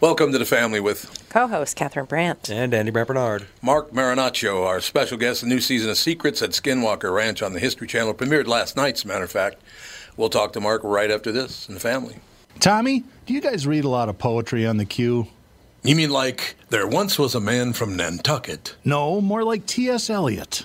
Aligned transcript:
Welcome 0.00 0.32
to 0.32 0.38
the 0.38 0.46
family 0.46 0.80
with 0.80 1.26
co-host 1.28 1.76
Catherine 1.76 2.06
Brandt 2.06 2.48
and 2.48 2.72
Andy 2.72 2.90
Brandt 2.90 3.08
Barnard. 3.08 3.46
Mark 3.60 3.92
Marinaccio, 3.92 4.64
our 4.66 4.80
special 4.80 5.18
guest. 5.18 5.42
The 5.42 5.46
new 5.46 5.60
season 5.60 5.90
of 5.90 5.98
Secrets 5.98 6.40
at 6.40 6.52
Skinwalker 6.52 7.14
Ranch 7.14 7.42
on 7.42 7.52
the 7.52 7.60
History 7.60 7.86
Channel 7.86 8.14
premiered 8.14 8.46
last 8.46 8.78
night. 8.78 8.94
As 8.94 9.04
a 9.04 9.08
matter 9.08 9.24
of 9.24 9.30
fact, 9.30 9.60
we'll 10.16 10.30
talk 10.30 10.54
to 10.54 10.60
Mark 10.60 10.80
right 10.84 11.10
after 11.10 11.30
this 11.30 11.68
in 11.68 11.74
the 11.74 11.80
family. 11.80 12.16
Tommy, 12.60 13.04
do 13.26 13.34
you 13.34 13.42
guys 13.42 13.66
read 13.66 13.84
a 13.84 13.90
lot 13.90 14.08
of 14.08 14.16
poetry 14.16 14.66
on 14.66 14.78
the 14.78 14.86
queue? 14.86 15.26
You 15.82 15.94
mean 15.94 16.08
like 16.08 16.56
there 16.70 16.86
once 16.86 17.18
was 17.18 17.34
a 17.34 17.40
man 17.40 17.74
from 17.74 17.94
Nantucket? 17.94 18.76
No, 18.86 19.20
more 19.20 19.44
like 19.44 19.66
T.S. 19.66 20.08
Eliot. 20.08 20.64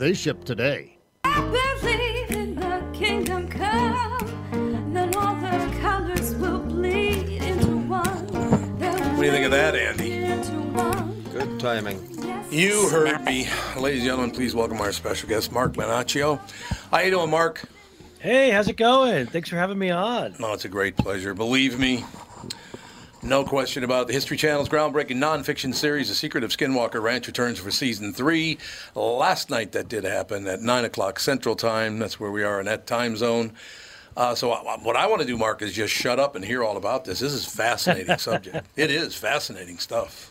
They 0.00 0.14
ship 0.14 0.44
today. 0.44 0.96
believe 1.24 2.30
in 2.30 2.54
the 2.54 2.82
kingdom 2.94 3.46
come, 3.46 4.94
then 4.94 5.14
all 5.14 5.34
the 5.34 5.78
colors 5.82 6.34
will 6.36 6.60
bleed 6.60 7.28
into 7.42 7.66
one. 7.86 8.26
What 8.28 9.20
do 9.20 9.26
you 9.26 9.30
think 9.30 9.44
of 9.44 9.50
that, 9.50 9.76
Andy? 9.76 10.20
Good 11.32 11.60
timing. 11.60 12.00
You 12.50 12.88
heard 12.88 13.22
me. 13.26 13.46
Ladies 13.76 14.00
and 14.00 14.08
gentlemen, 14.08 14.30
please 14.30 14.54
welcome 14.54 14.80
our 14.80 14.90
special 14.92 15.28
guest, 15.28 15.52
Mark 15.52 15.74
Marinaccio. 15.74 16.40
How 16.90 17.00
you 17.00 17.10
doing, 17.10 17.28
Mark? 17.28 17.62
Hey, 18.20 18.52
how's 18.52 18.68
it 18.68 18.78
going? 18.78 19.26
Thanks 19.26 19.50
for 19.50 19.56
having 19.56 19.78
me 19.78 19.90
on. 19.90 20.34
No, 20.40 20.54
it's 20.54 20.64
a 20.64 20.70
great 20.70 20.96
pleasure. 20.96 21.34
Believe 21.34 21.78
me, 21.78 22.06
no 23.22 23.44
question 23.44 23.84
about 23.84 24.02
it. 24.02 24.06
The 24.08 24.12
History 24.14 24.36
Channel's 24.36 24.68
groundbreaking 24.68 25.16
nonfiction 25.16 25.74
series, 25.74 26.08
The 26.08 26.14
Secret 26.14 26.42
of 26.42 26.50
Skinwalker 26.50 27.02
Ranch, 27.02 27.26
returns 27.26 27.58
for 27.58 27.70
season 27.70 28.14
three. 28.14 28.58
Last 28.94 29.50
night 29.50 29.72
that 29.72 29.88
did 29.88 30.04
happen 30.04 30.46
at 30.46 30.60
9 30.60 30.84
o'clock 30.84 31.18
Central 31.20 31.54
Time. 31.54 31.98
That's 31.98 32.18
where 32.18 32.30
we 32.30 32.42
are 32.42 32.60
in 32.60 32.66
that 32.66 32.86
time 32.86 33.16
zone. 33.16 33.52
Uh, 34.16 34.34
so 34.34 34.52
I, 34.52 34.76
what 34.78 34.96
I 34.96 35.06
want 35.06 35.20
to 35.20 35.26
do, 35.26 35.36
Mark, 35.36 35.62
is 35.62 35.72
just 35.72 35.92
shut 35.92 36.18
up 36.18 36.34
and 36.34 36.44
hear 36.44 36.64
all 36.64 36.76
about 36.76 37.04
this. 37.04 37.20
This 37.20 37.32
is 37.32 37.46
a 37.46 37.50
fascinating 37.50 38.18
subject. 38.18 38.66
It 38.76 38.90
is 38.90 39.14
fascinating 39.14 39.78
stuff. 39.78 40.30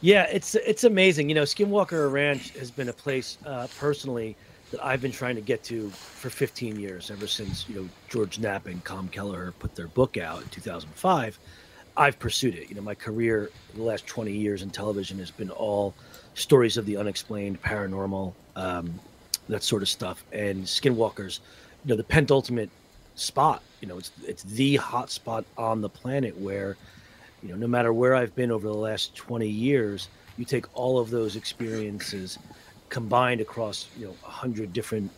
Yeah, 0.00 0.24
it's 0.30 0.54
it's 0.54 0.84
amazing. 0.84 1.30
You 1.30 1.34
know, 1.34 1.44
Skinwalker 1.44 2.12
Ranch 2.12 2.50
has 2.58 2.70
been 2.70 2.90
a 2.90 2.92
place 2.92 3.38
uh, 3.46 3.68
personally 3.78 4.36
that 4.70 4.84
I've 4.84 5.00
been 5.00 5.12
trying 5.12 5.34
to 5.36 5.40
get 5.40 5.62
to 5.64 5.88
for 5.90 6.28
15 6.28 6.78
years, 6.78 7.10
ever 7.10 7.26
since 7.26 7.66
you 7.68 7.76
know 7.76 7.88
George 8.10 8.38
Knapp 8.38 8.66
and 8.66 8.84
Colm 8.84 9.10
Kelleher 9.10 9.52
put 9.58 9.74
their 9.74 9.88
book 9.88 10.18
out 10.18 10.42
in 10.42 10.48
2005. 10.48 11.38
I've 11.96 12.18
pursued 12.18 12.54
it. 12.54 12.68
You 12.68 12.74
know, 12.74 12.82
my 12.82 12.94
career 12.94 13.50
the 13.74 13.82
last 13.82 14.06
20 14.06 14.32
years 14.32 14.62
in 14.62 14.70
television 14.70 15.18
has 15.18 15.30
been 15.30 15.50
all 15.50 15.94
stories 16.34 16.76
of 16.76 16.86
the 16.86 16.96
unexplained, 16.96 17.62
paranormal, 17.62 18.32
um, 18.56 18.98
that 19.48 19.62
sort 19.62 19.82
of 19.82 19.88
stuff. 19.88 20.24
And 20.32 20.64
Skinwalkers, 20.64 21.40
you 21.84 21.90
know, 21.90 21.96
the 21.96 22.04
penultimate 22.04 22.70
spot. 23.14 23.62
You 23.80 23.88
know, 23.88 23.98
it's 23.98 24.10
it's 24.26 24.42
the 24.42 24.76
hot 24.76 25.10
spot 25.10 25.44
on 25.56 25.80
the 25.80 25.88
planet 25.88 26.36
where 26.38 26.76
you 27.42 27.50
know, 27.50 27.56
no 27.56 27.66
matter 27.66 27.92
where 27.92 28.14
I've 28.14 28.34
been 28.34 28.50
over 28.50 28.66
the 28.66 28.74
last 28.74 29.14
20 29.14 29.46
years, 29.46 30.08
you 30.38 30.46
take 30.46 30.64
all 30.74 30.98
of 30.98 31.10
those 31.10 31.36
experiences 31.36 32.38
combined 32.88 33.42
across, 33.42 33.86
you 33.98 34.06
know, 34.06 34.12
100 34.22 34.72
different 34.72 35.10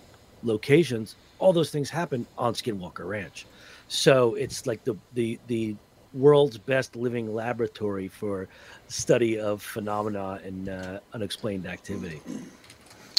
locations, 0.42 1.14
all 1.38 1.52
those 1.52 1.70
things 1.70 1.88
happen 1.88 2.26
on 2.36 2.54
Skinwalker 2.54 3.06
Ranch. 3.06 3.46
So 3.88 4.34
it's 4.34 4.66
like 4.66 4.82
the 4.84 4.96
the 5.14 5.38
the 5.46 5.76
world's 6.16 6.58
best 6.58 6.96
living 6.96 7.34
laboratory 7.34 8.08
for 8.08 8.48
study 8.88 9.38
of 9.38 9.62
phenomena 9.62 10.40
and 10.44 10.68
uh, 10.68 11.00
unexplained 11.12 11.66
activity. 11.66 12.20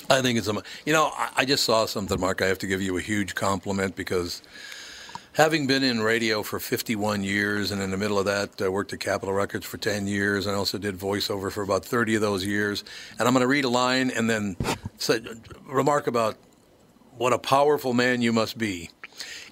I 0.09 0.21
think 0.21 0.37
it's 0.37 0.47
a. 0.47 0.61
You 0.85 0.93
know, 0.93 1.11
I, 1.15 1.29
I 1.37 1.45
just 1.45 1.65
saw 1.65 1.85
something, 1.85 2.19
Mark. 2.19 2.41
I 2.41 2.47
have 2.47 2.59
to 2.59 2.67
give 2.67 2.81
you 2.81 2.97
a 2.97 3.01
huge 3.01 3.35
compliment 3.35 3.95
because 3.95 4.41
having 5.33 5.67
been 5.67 5.83
in 5.83 6.01
radio 6.01 6.41
for 6.43 6.59
51 6.59 7.23
years, 7.23 7.71
and 7.71 7.81
in 7.81 7.91
the 7.91 7.97
middle 7.97 8.17
of 8.17 8.25
that, 8.25 8.61
uh, 8.61 8.71
worked 8.71 8.93
at 8.93 8.99
Capitol 8.99 9.33
Records 9.33 9.65
for 9.65 9.77
10 9.77 10.07
years, 10.07 10.47
and 10.47 10.55
I 10.55 10.57
also 10.57 10.77
did 10.77 10.97
voiceover 10.97 11.51
for 11.51 11.61
about 11.61 11.85
30 11.85 12.15
of 12.15 12.21
those 12.21 12.45
years. 12.45 12.83
And 13.19 13.27
I'm 13.27 13.33
going 13.33 13.41
to 13.41 13.47
read 13.47 13.65
a 13.65 13.69
line 13.69 14.09
and 14.09 14.29
then 14.29 14.55
say, 14.97 15.21
remark 15.65 16.07
about 16.07 16.37
what 17.17 17.33
a 17.33 17.39
powerful 17.39 17.93
man 17.93 18.21
you 18.21 18.33
must 18.33 18.57
be. 18.57 18.89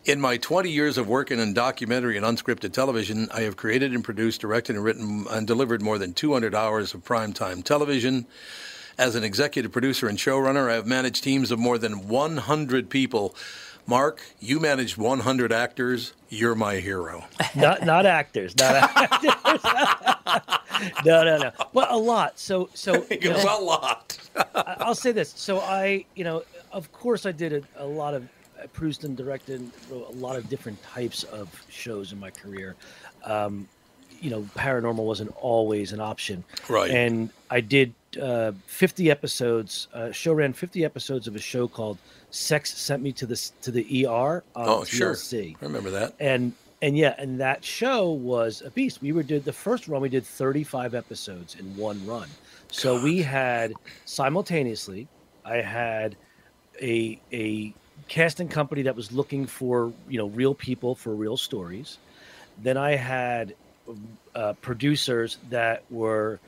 In 0.05 0.21
my 0.21 0.37
20 0.37 0.69
years 0.69 0.99
of 0.99 1.07
working 1.07 1.39
in 1.39 1.55
documentary 1.55 2.15
and 2.15 2.23
unscripted 2.23 2.73
television, 2.73 3.27
I 3.33 3.41
have 3.41 3.57
created 3.57 3.91
and 3.91 4.03
produced, 4.03 4.39
directed 4.39 4.75
and 4.75 4.85
written 4.85 5.25
and 5.31 5.47
delivered 5.47 5.81
more 5.81 5.97
than 5.97 6.13
200 6.13 6.53
hours 6.53 6.93
of 6.93 7.03
primetime 7.03 7.63
television. 7.63 8.27
As 8.99 9.15
an 9.15 9.23
executive 9.23 9.71
producer 9.71 10.07
and 10.07 10.15
showrunner, 10.15 10.69
I 10.69 10.75
have 10.75 10.85
managed 10.85 11.23
teams 11.23 11.49
of 11.49 11.57
more 11.57 11.79
than 11.79 12.07
100 12.07 12.87
people. 12.91 13.35
Mark, 13.87 14.21
you 14.39 14.59
managed 14.59 14.95
100 14.95 15.51
actors. 15.51 16.13
You're 16.29 16.53
my 16.53 16.75
hero. 16.75 17.25
not 17.55 17.83
not 17.83 18.05
actors, 18.05 18.55
not 18.57 18.75
actors. 18.95 19.33
no, 21.05 21.23
no, 21.23 21.37
no. 21.39 21.51
Well, 21.73 21.87
a 21.89 21.97
lot. 21.97 22.37
So, 22.37 22.69
so 22.75 23.07
you 23.09 23.31
know, 23.31 23.37
a 23.37 23.59
lot. 23.59 24.19
I'll 24.53 24.93
say 24.93 25.11
this. 25.11 25.33
So 25.35 25.61
I, 25.61 26.05
you 26.13 26.23
know, 26.23 26.43
of 26.71 26.91
course, 26.91 27.25
I 27.25 27.31
did 27.31 27.53
a, 27.53 27.83
a 27.83 27.87
lot 27.87 28.13
of, 28.13 28.27
produced 28.73 29.03
and 29.03 29.15
directed 29.17 29.69
a 29.91 29.95
lot 30.13 30.35
of 30.35 30.49
different 30.49 30.81
types 30.83 31.23
of 31.25 31.49
shows 31.69 32.11
in 32.11 32.19
my 32.19 32.29
career. 32.31 32.75
Um, 33.23 33.67
you 34.21 34.29
know, 34.29 34.41
paranormal 34.55 35.03
wasn't 35.05 35.33
always 35.41 35.91
an 35.91 35.99
option. 35.99 36.43
Right. 36.69 36.89
And 36.89 37.29
I 37.51 37.59
did 37.59 37.93
uh, 38.21 38.53
50 38.67 39.11
episodes. 39.11 39.87
Uh, 39.93 40.11
show 40.11 40.33
ran 40.33 40.53
50 40.53 40.85
episodes 40.85 41.27
of 41.27 41.35
a 41.35 41.39
show 41.39 41.67
called 41.67 41.97
"Sex 42.31 42.75
Sent 42.77 43.03
Me 43.03 43.11
to 43.11 43.25
the 43.25 43.51
to 43.61 43.71
the 43.71 44.05
ER" 44.07 44.09
on 44.09 44.43
Oh, 44.55 44.83
sure. 44.85 45.13
TLC 45.13 45.55
I 45.61 45.65
remember 45.65 45.89
that. 45.91 46.13
and 46.19 46.53
and 46.81 46.97
yeah, 46.97 47.15
and 47.17 47.39
that 47.41 47.63
show 47.63 48.09
was 48.11 48.61
a 48.65 48.69
beast. 48.69 49.01
We 49.01 49.11
were 49.11 49.23
did 49.23 49.43
the 49.43 49.53
first 49.53 49.87
run. 49.87 50.01
We 50.01 50.09
did 50.09 50.25
35 50.25 50.93
episodes 50.95 51.55
in 51.59 51.75
one 51.75 52.05
run. 52.05 52.29
So 52.71 53.01
we 53.01 53.21
had 53.21 53.73
simultaneously, 54.05 55.07
I 55.43 55.57
had 55.57 56.15
a 56.81 57.19
a 57.33 57.73
casting 58.07 58.47
company 58.47 58.83
that 58.83 58.95
was 58.95 59.11
looking 59.11 59.45
for 59.45 59.91
you 60.07 60.17
know 60.17 60.27
real 60.27 60.53
people 60.53 60.95
for 60.95 61.13
real 61.15 61.37
stories. 61.37 61.97
Then 62.61 62.77
I 62.77 62.95
had 62.95 63.55
uh, 64.33 64.53
producers 64.61 65.37
that 65.49 65.83
were 65.89 66.39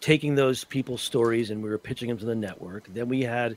taking 0.00 0.34
those 0.34 0.64
people's 0.64 1.02
stories 1.02 1.50
and 1.50 1.62
we 1.62 1.70
were 1.70 1.78
pitching 1.78 2.08
them 2.08 2.18
to 2.18 2.24
the 2.24 2.34
network. 2.34 2.84
Then 2.92 3.08
we 3.08 3.22
had 3.22 3.56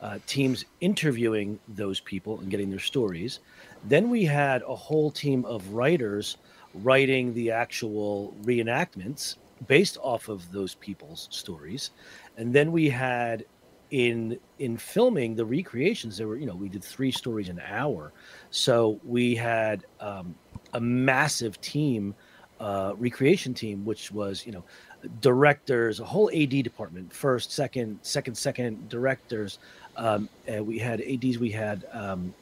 uh, 0.00 0.18
teams 0.26 0.64
interviewing 0.80 1.58
those 1.68 2.00
people 2.00 2.38
and 2.40 2.50
getting 2.50 2.70
their 2.70 2.78
stories. 2.78 3.40
Then 3.84 4.10
we 4.10 4.24
had 4.24 4.62
a 4.62 4.74
whole 4.74 5.10
team 5.10 5.44
of 5.44 5.68
writers 5.68 6.36
writing 6.74 7.34
the 7.34 7.50
actual 7.50 8.34
reenactments 8.42 9.36
based 9.66 9.98
off 10.02 10.28
of 10.28 10.50
those 10.50 10.74
people's 10.76 11.28
stories. 11.30 11.90
And 12.36 12.52
then 12.52 12.72
we 12.72 12.88
had 12.88 13.44
in 13.92 14.38
in 14.58 14.76
filming 14.76 15.36
the 15.36 15.44
recreations 15.44 16.16
there 16.16 16.26
were 16.26 16.36
you 16.36 16.46
know 16.46 16.54
we 16.54 16.68
did 16.68 16.82
three 16.82 17.12
stories 17.12 17.48
an 17.48 17.60
hour. 17.66 18.12
So 18.50 18.98
we 19.04 19.34
had 19.34 19.84
um, 20.00 20.34
a 20.72 20.80
massive 20.80 21.60
team 21.60 22.14
uh, 22.58 22.94
recreation 22.96 23.54
team 23.54 23.84
which 23.84 24.10
was 24.10 24.44
you 24.46 24.52
know 24.52 24.64
directors 25.20 26.00
a 26.00 26.04
whole 26.04 26.30
ad 26.34 26.50
department 26.50 27.12
first 27.12 27.52
second 27.52 27.98
second 28.02 28.34
second 28.34 28.88
directors. 28.88 29.58
Um, 29.96 30.28
and 30.46 30.66
we 30.66 30.78
had 30.78 31.02
ads 31.02 31.38
we 31.38 31.50
had 31.50 31.84
um, 31.92 32.34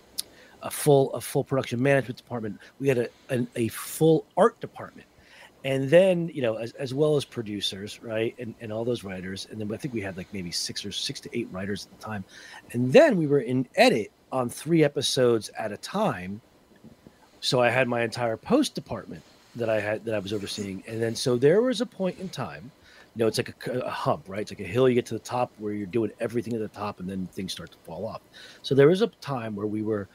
a 0.62 0.70
full 0.70 1.12
a 1.14 1.20
full 1.20 1.42
production 1.42 1.82
management 1.82 2.16
department. 2.16 2.60
We 2.78 2.86
had 2.86 2.98
a, 2.98 3.08
an, 3.28 3.48
a 3.56 3.68
full 3.68 4.24
art 4.36 4.60
department 4.60 5.08
and 5.64 5.90
then 5.90 6.30
you 6.32 6.42
know 6.42 6.56
as, 6.56 6.72
as 6.72 6.94
well 6.94 7.16
as 7.16 7.24
producers 7.24 8.02
right 8.02 8.34
and, 8.38 8.54
and 8.60 8.72
all 8.72 8.84
those 8.84 9.04
writers 9.04 9.46
and 9.50 9.60
then 9.60 9.72
i 9.72 9.76
think 9.76 9.92
we 9.92 10.00
had 10.00 10.16
like 10.16 10.32
maybe 10.32 10.50
six 10.50 10.84
or 10.84 10.92
six 10.92 11.20
to 11.20 11.38
eight 11.38 11.48
writers 11.50 11.86
at 11.86 11.98
the 11.98 12.04
time. 12.04 12.24
And 12.72 12.92
then 12.92 13.16
we 13.16 13.26
were 13.26 13.40
in 13.40 13.68
edit 13.76 14.12
on 14.32 14.48
three 14.48 14.84
episodes 14.84 15.50
at 15.58 15.72
a 15.72 15.76
time. 15.76 16.40
So 17.40 17.60
i 17.60 17.70
had 17.70 17.88
my 17.88 18.02
entire 18.02 18.36
post 18.36 18.74
department 18.74 19.22
that 19.56 19.68
i 19.68 19.80
had 19.80 20.04
that 20.04 20.14
i 20.14 20.18
was 20.18 20.32
overseeing. 20.32 20.82
And 20.86 21.02
then 21.02 21.14
so 21.14 21.36
there 21.36 21.62
was 21.62 21.80
a 21.80 21.86
point 21.86 22.18
in 22.18 22.28
time 22.28 22.70
you 23.16 23.20
know 23.20 23.26
it's 23.26 23.38
like 23.38 23.66
a, 23.66 23.80
a 23.80 23.90
hump 23.90 24.24
right? 24.28 24.40
It's 24.40 24.52
like 24.52 24.60
a 24.60 24.64
hill 24.64 24.88
you 24.88 24.94
get 24.94 25.06
to 25.06 25.14
the 25.14 25.20
top 25.20 25.50
where 25.58 25.72
you're 25.72 25.86
doing 25.86 26.12
everything 26.20 26.54
at 26.54 26.60
the 26.60 26.68
top 26.68 27.00
and 27.00 27.08
then 27.08 27.28
things 27.32 27.52
start 27.52 27.72
to 27.72 27.78
fall 27.78 28.06
off. 28.06 28.22
So 28.62 28.74
there 28.74 28.88
was 28.88 29.02
a 29.02 29.08
time 29.08 29.54
where 29.56 29.66
we 29.66 29.82
were 29.82 30.08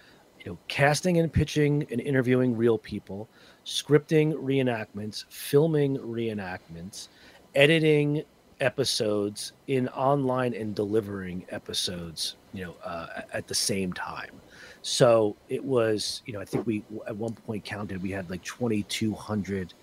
you 0.45 0.51
know 0.51 0.57
casting 0.67 1.19
and 1.19 1.33
pitching 1.33 1.85
and 1.91 1.99
interviewing 1.99 2.55
real 2.55 2.77
people 2.77 3.27
scripting 3.65 4.33
reenactments, 4.33 5.25
filming 5.29 5.97
reenactments, 5.97 7.07
editing 7.55 8.23
episodes 8.61 9.53
in 9.67 9.89
online 9.89 10.53
and 10.53 10.75
delivering 10.75 11.45
episodes, 11.49 12.35
you 12.53 12.63
know, 12.63 12.75
uh, 12.85 13.21
at 13.33 13.47
the 13.47 13.55
same 13.55 13.91
time. 13.91 14.39
So 14.81 15.35
it 15.49 15.63
was, 15.63 16.21
you 16.25 16.33
know, 16.33 16.39
I 16.39 16.45
think 16.45 16.65
we 16.67 16.83
at 17.07 17.15
one 17.15 17.33
point 17.33 17.65
counted 17.65 18.01
we 18.01 18.11
had 18.11 18.29
like 18.29 18.43
2,200, 18.43 19.73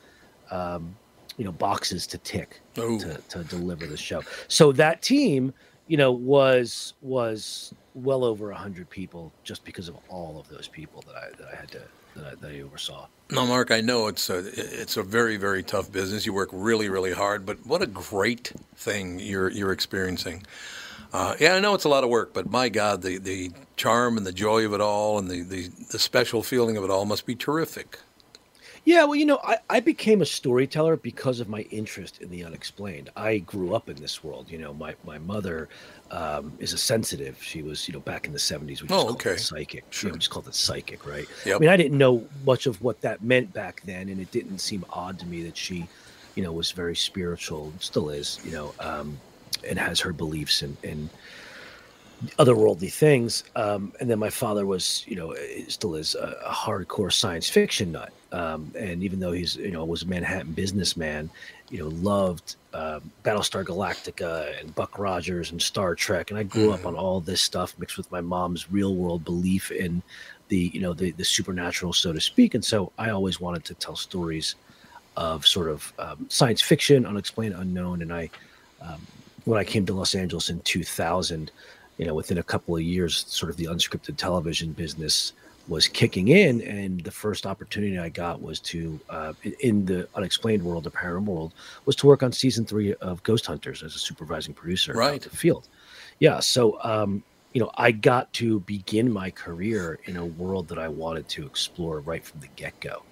um, 0.50 0.94
you 1.36 1.44
know, 1.44 1.52
boxes 1.52 2.06
to 2.06 2.18
tick 2.18 2.60
to, 2.98 3.20
to 3.28 3.44
deliver 3.44 3.86
the 3.86 3.96
show. 3.96 4.22
So 4.46 4.70
that 4.72 5.02
team, 5.02 5.52
you 5.88 5.96
know, 5.96 6.12
was 6.12 6.94
was 7.02 7.74
well 7.94 8.24
over 8.24 8.50
a 8.50 8.56
hundred 8.56 8.88
people 8.90 9.32
just 9.44 9.64
because 9.64 9.88
of 9.88 9.96
all 10.08 10.38
of 10.40 10.48
those 10.48 10.68
people 10.68 11.02
that 11.06 11.16
I 11.16 11.30
that 11.36 11.48
I 11.52 11.56
had 11.56 11.70
to 11.72 11.82
that 12.16 12.26
I, 12.26 12.34
that 12.36 12.52
I 12.52 12.60
oversaw. 12.60 13.06
No, 13.30 13.46
Mark, 13.46 13.70
I 13.70 13.80
know 13.80 14.06
it's 14.08 14.28
a 14.30 14.38
it's 14.54 14.96
a 14.96 15.02
very 15.02 15.36
very 15.36 15.62
tough 15.62 15.90
business. 15.92 16.26
You 16.26 16.32
work 16.32 16.50
really 16.52 16.88
really 16.88 17.12
hard, 17.12 17.46
but 17.46 17.64
what 17.66 17.82
a 17.82 17.86
great 17.86 18.52
thing 18.74 19.18
you're 19.18 19.50
you're 19.50 19.72
experiencing. 19.72 20.44
Uh, 21.12 21.36
yeah, 21.38 21.54
I 21.54 21.60
know 21.60 21.74
it's 21.74 21.84
a 21.84 21.90
lot 21.90 22.04
of 22.04 22.10
work, 22.10 22.32
but 22.32 22.50
my 22.50 22.70
God, 22.70 23.02
the, 23.02 23.18
the 23.18 23.50
charm 23.76 24.16
and 24.16 24.26
the 24.26 24.32
joy 24.32 24.64
of 24.64 24.72
it 24.72 24.80
all, 24.80 25.18
and 25.18 25.28
the, 25.28 25.42
the, 25.42 25.68
the 25.90 25.98
special 25.98 26.42
feeling 26.42 26.78
of 26.78 26.84
it 26.84 26.90
all 26.90 27.04
must 27.04 27.26
be 27.26 27.34
terrific. 27.34 27.98
Yeah, 28.84 29.04
well, 29.04 29.14
you 29.14 29.26
know, 29.26 29.38
I, 29.44 29.58
I 29.70 29.78
became 29.80 30.22
a 30.22 30.26
storyteller 30.26 30.96
because 30.96 31.38
of 31.38 31.48
my 31.48 31.60
interest 31.70 32.20
in 32.20 32.30
the 32.30 32.44
unexplained. 32.44 33.10
I 33.16 33.38
grew 33.38 33.74
up 33.76 33.88
in 33.88 33.94
this 33.96 34.24
world. 34.24 34.50
You 34.50 34.58
know, 34.58 34.74
my, 34.74 34.96
my 35.04 35.18
mother 35.18 35.68
um, 36.10 36.52
is 36.58 36.72
a 36.72 36.78
sensitive. 36.78 37.40
She 37.40 37.62
was, 37.62 37.86
you 37.86 37.94
know, 37.94 38.00
back 38.00 38.26
in 38.26 38.32
the 38.32 38.40
70s, 38.40 38.66
we 38.66 38.74
just 38.74 38.90
Oh, 38.90 39.04
called 39.04 39.10
okay. 39.12 39.30
it 39.32 39.40
psychic. 39.40 39.84
Sure. 39.90 40.08
You 40.08 40.12
know, 40.14 40.18
just 40.18 40.30
called 40.30 40.48
it 40.48 40.54
psychic, 40.56 41.06
right? 41.06 41.28
Yep. 41.46 41.56
I 41.56 41.58
mean, 41.60 41.68
I 41.68 41.76
didn't 41.76 41.96
know 41.96 42.26
much 42.44 42.66
of 42.66 42.82
what 42.82 43.00
that 43.02 43.22
meant 43.22 43.52
back 43.52 43.82
then, 43.84 44.08
and 44.08 44.20
it 44.20 44.32
didn't 44.32 44.58
seem 44.58 44.84
odd 44.90 45.16
to 45.20 45.26
me 45.26 45.44
that 45.44 45.56
she, 45.56 45.86
you 46.34 46.42
know, 46.42 46.50
was 46.50 46.72
very 46.72 46.96
spiritual, 46.96 47.72
still 47.78 48.10
is, 48.10 48.40
you 48.44 48.50
know, 48.50 48.74
um, 48.80 49.16
and 49.64 49.78
has 49.78 50.00
her 50.00 50.12
beliefs 50.12 50.62
and, 50.62 50.76
and 50.82 51.08
otherworldly 52.38 52.92
things. 52.92 53.44
Um, 53.56 53.92
and 54.00 54.10
then 54.10 54.18
my 54.18 54.30
father 54.30 54.66
was, 54.66 55.04
you 55.06 55.16
know, 55.16 55.32
eh, 55.32 55.64
still 55.68 55.94
is 55.94 56.14
a, 56.14 56.36
a 56.44 56.52
hardcore 56.52 57.12
science 57.12 57.48
fiction 57.48 57.92
nut. 57.92 58.12
Um, 58.32 58.72
and 58.78 59.02
even 59.02 59.20
though 59.20 59.32
he's, 59.32 59.56
you 59.56 59.70
know, 59.70 59.84
was 59.84 60.02
a 60.02 60.06
Manhattan 60.06 60.52
businessman, 60.52 61.28
you 61.70 61.78
know, 61.78 61.88
loved 61.88 62.56
um, 62.74 63.10
Battlestar 63.24 63.64
Galactica 63.64 64.58
and 64.60 64.74
Buck 64.74 64.98
Rogers 64.98 65.50
and 65.50 65.60
Star 65.60 65.94
Trek. 65.94 66.30
And 66.30 66.38
I 66.38 66.42
grew 66.42 66.72
up 66.72 66.86
on 66.86 66.94
all 66.94 67.20
this 67.20 67.40
stuff 67.40 67.74
mixed 67.78 67.96
with 67.96 68.10
my 68.10 68.20
mom's 68.20 68.70
real 68.70 68.94
world 68.94 69.24
belief 69.24 69.70
in 69.70 70.02
the, 70.48 70.70
you 70.72 70.80
know, 70.80 70.92
the, 70.92 71.12
the 71.12 71.24
supernatural, 71.24 71.92
so 71.92 72.12
to 72.12 72.20
speak. 72.20 72.54
And 72.54 72.64
so 72.64 72.92
I 72.98 73.10
always 73.10 73.40
wanted 73.40 73.64
to 73.66 73.74
tell 73.74 73.96
stories 73.96 74.54
of 75.16 75.46
sort 75.46 75.68
of 75.68 75.92
um, 75.98 76.26
science 76.28 76.62
fiction, 76.62 77.04
unexplained, 77.04 77.54
unknown. 77.54 78.02
And 78.02 78.12
I, 78.12 78.30
um, 78.80 79.00
when 79.44 79.58
I 79.58 79.64
came 79.64 79.84
to 79.86 79.94
Los 79.94 80.14
Angeles 80.14 80.50
in 80.50 80.60
2000, 80.60 81.50
you 82.02 82.08
know, 82.08 82.14
within 82.14 82.38
a 82.38 82.42
couple 82.42 82.74
of 82.74 82.82
years, 82.82 83.24
sort 83.28 83.48
of 83.48 83.56
the 83.56 83.66
unscripted 83.66 84.16
television 84.16 84.72
business 84.72 85.34
was 85.68 85.86
kicking 85.86 86.26
in, 86.26 86.60
and 86.62 86.98
the 87.04 87.12
first 87.12 87.46
opportunity 87.46 87.96
I 87.96 88.08
got 88.08 88.42
was 88.42 88.58
to, 88.72 88.98
uh, 89.08 89.34
in- 89.60 89.86
the 89.86 90.08
unexplained 90.16 90.64
world, 90.64 90.82
the 90.82 90.90
paranormal 90.90 91.26
world, 91.26 91.52
was 91.84 91.94
to 91.96 92.08
work 92.08 92.24
on 92.24 92.32
season 92.32 92.64
three 92.64 92.92
of 92.94 93.22
Ghost 93.22 93.46
Hunters 93.46 93.84
as 93.84 93.94
a 93.94 94.00
supervising 94.00 94.52
producer 94.52 94.94
Right. 94.94 95.22
the 95.22 95.30
field. 95.30 95.68
Yeah, 96.18 96.40
so 96.40 96.82
um, 96.82 97.22
you 97.52 97.60
know, 97.60 97.70
I 97.76 97.92
got 97.92 98.32
to 98.32 98.58
begin 98.60 99.12
my 99.12 99.30
career 99.30 100.00
in 100.06 100.16
a 100.16 100.26
world 100.26 100.66
that 100.68 100.80
I 100.80 100.88
wanted 100.88 101.28
to 101.28 101.46
explore 101.46 102.00
right 102.00 102.24
from 102.24 102.40
the 102.40 102.48
get 102.56 102.80
go, 102.80 103.04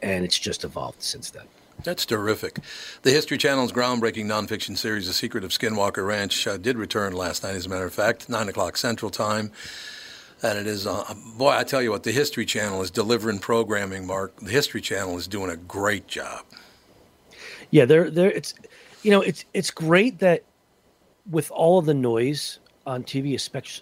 and 0.00 0.24
it's 0.24 0.38
just 0.38 0.64
evolved 0.64 1.02
since 1.02 1.28
then. 1.28 1.44
That's 1.84 2.04
terrific. 2.04 2.58
The 3.02 3.10
History 3.10 3.38
Channel's 3.38 3.72
groundbreaking 3.72 4.26
nonfiction 4.26 4.76
series, 4.76 5.06
The 5.06 5.12
Secret 5.12 5.44
of 5.44 5.50
Skinwalker 5.50 6.06
Ranch, 6.06 6.46
uh, 6.46 6.56
did 6.56 6.76
return 6.76 7.12
last 7.12 7.42
night, 7.42 7.54
as 7.54 7.66
a 7.66 7.68
matter 7.68 7.86
of 7.86 7.94
fact, 7.94 8.28
9 8.28 8.48
o'clock 8.48 8.76
Central 8.76 9.10
Time. 9.10 9.50
And 10.42 10.58
it 10.58 10.66
is, 10.66 10.86
uh, 10.86 11.12
boy, 11.36 11.50
I 11.50 11.64
tell 11.64 11.82
you 11.82 11.90
what, 11.90 12.02
the 12.02 12.12
History 12.12 12.46
Channel 12.46 12.80
is 12.82 12.90
delivering 12.90 13.38
programming, 13.40 14.06
Mark. 14.06 14.36
The 14.36 14.50
History 14.50 14.80
Channel 14.80 15.16
is 15.18 15.26
doing 15.26 15.50
a 15.50 15.56
great 15.56 16.06
job. 16.06 16.44
Yeah, 17.70 17.84
there, 17.84 18.10
there. 18.10 18.30
It's, 18.30 18.54
you 19.02 19.10
know, 19.10 19.22
it's 19.22 19.44
it's 19.54 19.70
great 19.70 20.18
that 20.20 20.44
with 21.30 21.50
all 21.50 21.78
of 21.78 21.86
the 21.86 21.94
noise 21.94 22.58
on 22.86 23.04
TV, 23.04 23.34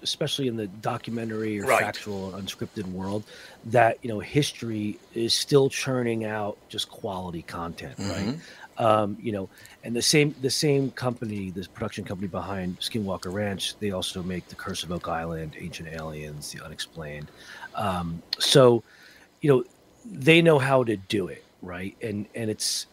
especially 0.02 0.48
in 0.48 0.56
the 0.56 0.66
documentary 0.66 1.60
or 1.60 1.66
Right. 1.66 1.80
factual 1.80 2.34
or 2.34 2.38
unscripted 2.38 2.84
world, 2.90 3.22
that 3.66 3.98
you 4.02 4.08
know 4.08 4.18
history 4.20 4.98
is 5.14 5.32
still 5.32 5.68
churning 5.70 6.24
out 6.24 6.58
just 6.68 6.88
quality 6.90 7.42
content, 7.42 7.94
right? 7.98 8.38
Um, 8.78 9.16
you 9.20 9.32
know, 9.32 9.48
and 9.84 9.94
the 9.94 10.02
same 10.02 10.34
the 10.40 10.50
same 10.50 10.90
company, 10.92 11.50
this 11.50 11.66
production 11.66 12.04
company 12.04 12.28
behind 12.28 12.78
Skinwalker 12.80 13.32
Ranch, 13.32 13.76
they 13.78 13.90
also 13.92 14.22
make 14.22 14.48
The 14.48 14.54
Curse 14.56 14.82
of 14.84 14.92
Oak 14.92 15.08
Island, 15.08 15.56
Ancient 15.58 15.88
Aliens, 15.88 16.52
The 16.52 16.64
Unexplained. 16.64 17.30
Um, 17.74 18.22
so, 18.38 18.82
you 19.40 19.50
know, 19.50 19.64
they 20.04 20.42
know 20.42 20.58
how 20.58 20.84
to 20.84 20.96
do 20.96 21.28
it, 21.28 21.44
right? 21.62 21.96
And 22.02 22.26
and 22.34 22.50
it's 22.50 22.86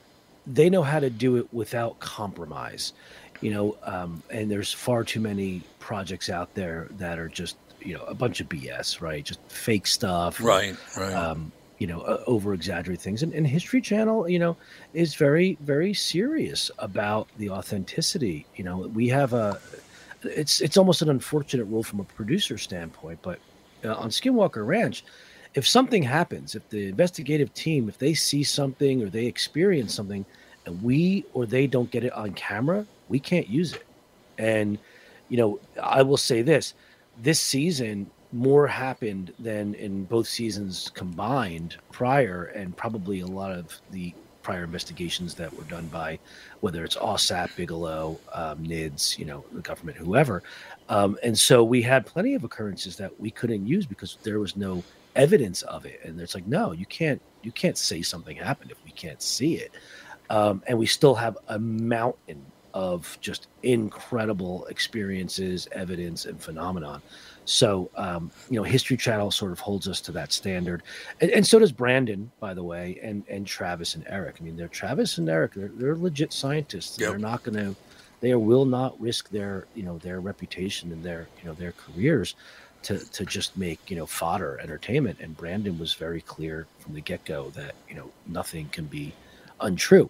they 0.47 0.69
know 0.69 0.83
how 0.83 0.99
to 0.99 1.09
do 1.09 1.37
it 1.37 1.51
without 1.53 1.99
compromise 1.99 2.93
you 3.41 3.51
know 3.51 3.77
um, 3.83 4.21
and 4.29 4.49
there's 4.49 4.71
far 4.71 5.03
too 5.03 5.19
many 5.19 5.61
projects 5.79 6.29
out 6.29 6.53
there 6.55 6.87
that 6.97 7.19
are 7.19 7.27
just 7.29 7.57
you 7.79 7.93
know 7.93 8.03
a 8.05 8.13
bunch 8.15 8.41
of 8.41 8.49
BS, 8.49 9.01
right? 9.01 9.23
Just 9.23 9.39
fake 9.47 9.87
stuff, 9.87 10.41
Right, 10.41 10.75
right. 10.97 11.13
um, 11.13 11.51
you 11.77 11.87
know, 11.87 12.01
uh, 12.01 12.23
over 12.25 12.53
exaggerate 12.53 13.01
things. 13.01 13.21
And, 13.21 13.33
and 13.33 13.45
History 13.45 13.81
Channel, 13.81 14.29
you 14.29 14.39
know, 14.39 14.55
is 14.93 15.15
very, 15.15 15.57
very 15.61 15.93
serious 15.93 16.71
about 16.79 17.27
the 17.37 17.49
authenticity. 17.49 18.45
You 18.55 18.63
know, 18.63 18.77
we 18.93 19.07
have 19.09 19.33
a, 19.33 19.59
it's 20.23 20.61
it's 20.61 20.77
almost 20.77 21.01
an 21.01 21.09
unfortunate 21.09 21.65
rule 21.65 21.83
from 21.83 21.99
a 21.99 22.03
producer 22.03 22.57
standpoint, 22.57 23.19
but 23.21 23.39
uh, 23.83 23.93
on 23.93 24.09
Skinwalker 24.09 24.65
Ranch, 24.65 25.03
if 25.53 25.67
something 25.67 26.01
happens, 26.01 26.55
if 26.55 26.67
the 26.69 26.87
investigative 26.87 27.53
team, 27.53 27.87
if 27.89 27.97
they 27.97 28.13
see 28.13 28.43
something 28.43 29.03
or 29.03 29.09
they 29.09 29.25
experience 29.25 29.93
something, 29.93 30.25
and 30.65 30.81
we 30.81 31.25
or 31.33 31.45
they 31.45 31.67
don't 31.67 31.91
get 31.91 32.03
it 32.03 32.13
on 32.13 32.33
camera, 32.33 32.85
we 33.09 33.19
can't 33.19 33.47
use 33.47 33.73
it. 33.73 33.85
And 34.37 34.77
you 35.29 35.37
know, 35.37 35.59
I 35.81 36.01
will 36.01 36.17
say 36.17 36.41
this: 36.41 36.73
this 37.21 37.39
season, 37.39 38.09
more 38.31 38.67
happened 38.67 39.33
than 39.39 39.73
in 39.75 40.03
both 40.05 40.27
seasons 40.27 40.91
combined 40.93 41.77
prior, 41.91 42.45
and 42.55 42.75
probably 42.75 43.21
a 43.21 43.27
lot 43.27 43.51
of 43.51 43.79
the 43.91 44.13
prior 44.45 44.63
investigations 44.63 45.33
that 45.33 45.51
were 45.57 45.63
done 45.63 45.87
by 45.87 46.19
whether 46.59 46.83
it's 46.83 46.95
AAWSAP, 46.95 47.55
Bigelow, 47.55 48.19
um, 48.31 48.63
NIDS, 48.63 49.17
you 49.17 49.25
know, 49.25 49.43
the 49.53 49.61
government, 49.61 49.97
whoever. 49.97 50.43
Um, 50.87 51.17
and 51.23 51.35
so 51.35 51.63
we 51.63 51.81
had 51.81 52.05
plenty 52.05 52.35
of 52.35 52.43
occurrences 52.43 52.95
that 52.97 53.19
we 53.19 53.31
couldn't 53.31 53.65
use 53.65 53.87
because 53.87 54.19
there 54.21 54.39
was 54.39 54.55
no 54.55 54.83
evidence 55.15 55.63
of 55.63 55.87
it. 55.87 55.99
And 56.03 56.21
it's 56.21 56.35
like, 56.35 56.45
no, 56.45 56.73
you 56.73 56.85
can't, 56.85 57.19
you 57.41 57.51
can't 57.51 57.75
say 57.75 58.03
something 58.03 58.37
happened 58.37 58.69
if 58.69 58.77
we 58.85 58.91
can't 58.91 59.19
see 59.19 59.55
it. 59.55 59.71
Um, 60.29 60.61
and 60.67 60.77
we 60.77 60.85
still 60.85 61.15
have 61.15 61.39
a 61.47 61.57
mountain 61.57 62.45
of 62.75 63.17
just 63.21 63.47
incredible 63.63 64.65
experiences, 64.65 65.67
evidence, 65.71 66.25
and 66.25 66.39
phenomenon. 66.39 67.01
So, 67.45 67.89
um, 67.95 68.31
you 68.49 68.57
know, 68.57 68.63
History 68.63 68.97
Channel 68.97 69.31
sort 69.31 69.53
of 69.53 69.59
holds 69.59 69.87
us 69.87 70.01
to 70.01 70.11
that 70.11 70.33
standard, 70.33 70.83
and, 71.21 71.31
and 71.31 71.47
so 71.47 71.57
does 71.57 71.71
Brandon, 71.71 72.29
by 72.39 72.53
the 72.53 72.63
way, 72.63 72.99
and 73.01 73.23
and 73.29 73.47
Travis 73.47 73.95
and 73.95 74.03
Eric. 74.07 74.37
I 74.39 74.43
mean, 74.43 74.57
they're 74.57 74.67
Travis 74.67 75.17
and 75.17 75.29
Eric. 75.29 75.53
They're, 75.53 75.71
they're 75.73 75.95
legit 75.95 76.33
scientists. 76.33 76.99
Yep. 76.99 77.09
They're 77.09 77.19
not 77.19 77.43
going 77.43 77.57
to, 77.57 77.75
they 78.19 78.35
will 78.35 78.65
not 78.65 78.99
risk 78.99 79.29
their, 79.29 79.67
you 79.73 79.83
know, 79.83 79.97
their 79.99 80.19
reputation 80.19 80.91
and 80.91 81.03
their, 81.03 81.27
you 81.41 81.47
know, 81.47 81.53
their 81.53 81.73
careers 81.73 82.35
to 82.85 82.99
to 82.99 83.25
just 83.25 83.57
make 83.57 83.89
you 83.89 83.95
know 83.95 84.05
fodder 84.05 84.59
entertainment. 84.61 85.19
And 85.19 85.35
Brandon 85.35 85.79
was 85.79 85.93
very 85.93 86.21
clear 86.21 86.67
from 86.79 86.93
the 86.93 87.01
get 87.01 87.25
go 87.25 87.49
that 87.51 87.73
you 87.89 87.95
know 87.95 88.11
nothing 88.27 88.69
can 88.69 88.85
be 88.85 89.13
untrue. 89.61 90.09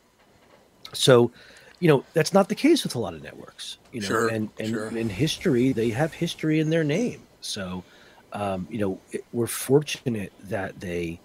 So, 0.93 1.31
you 1.79 1.87
know, 1.87 2.03
that's 2.13 2.33
not 2.33 2.49
the 2.49 2.55
case 2.55 2.83
with 2.83 2.95
a 2.95 2.99
lot 2.99 3.13
of 3.13 3.23
networks. 3.23 3.77
You 3.91 4.01
know, 4.01 4.07
Sure, 4.07 4.27
and 4.29 4.49
and 4.59 4.69
sure. 4.69 4.97
in 4.97 5.09
history, 5.09 5.71
they 5.71 5.89
have 5.89 6.13
history 6.13 6.59
in 6.59 6.69
their 6.69 6.83
name. 6.83 7.21
So, 7.41 7.83
um, 8.33 8.67
you 8.69 8.79
know, 8.79 8.99
it, 9.11 9.25
we're 9.33 9.47
fortunate 9.47 10.31
that 10.45 10.79
they 10.79 11.19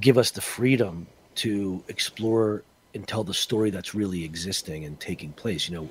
give 0.00 0.18
us 0.18 0.30
the 0.30 0.40
freedom 0.40 1.06
to 1.36 1.82
explore 1.88 2.62
and 2.94 3.06
tell 3.06 3.22
the 3.24 3.34
story 3.34 3.70
that's 3.70 3.94
really 3.94 4.24
existing 4.24 4.84
and 4.84 4.98
taking 5.00 5.32
place. 5.32 5.68
You 5.68 5.76
know, 5.76 5.88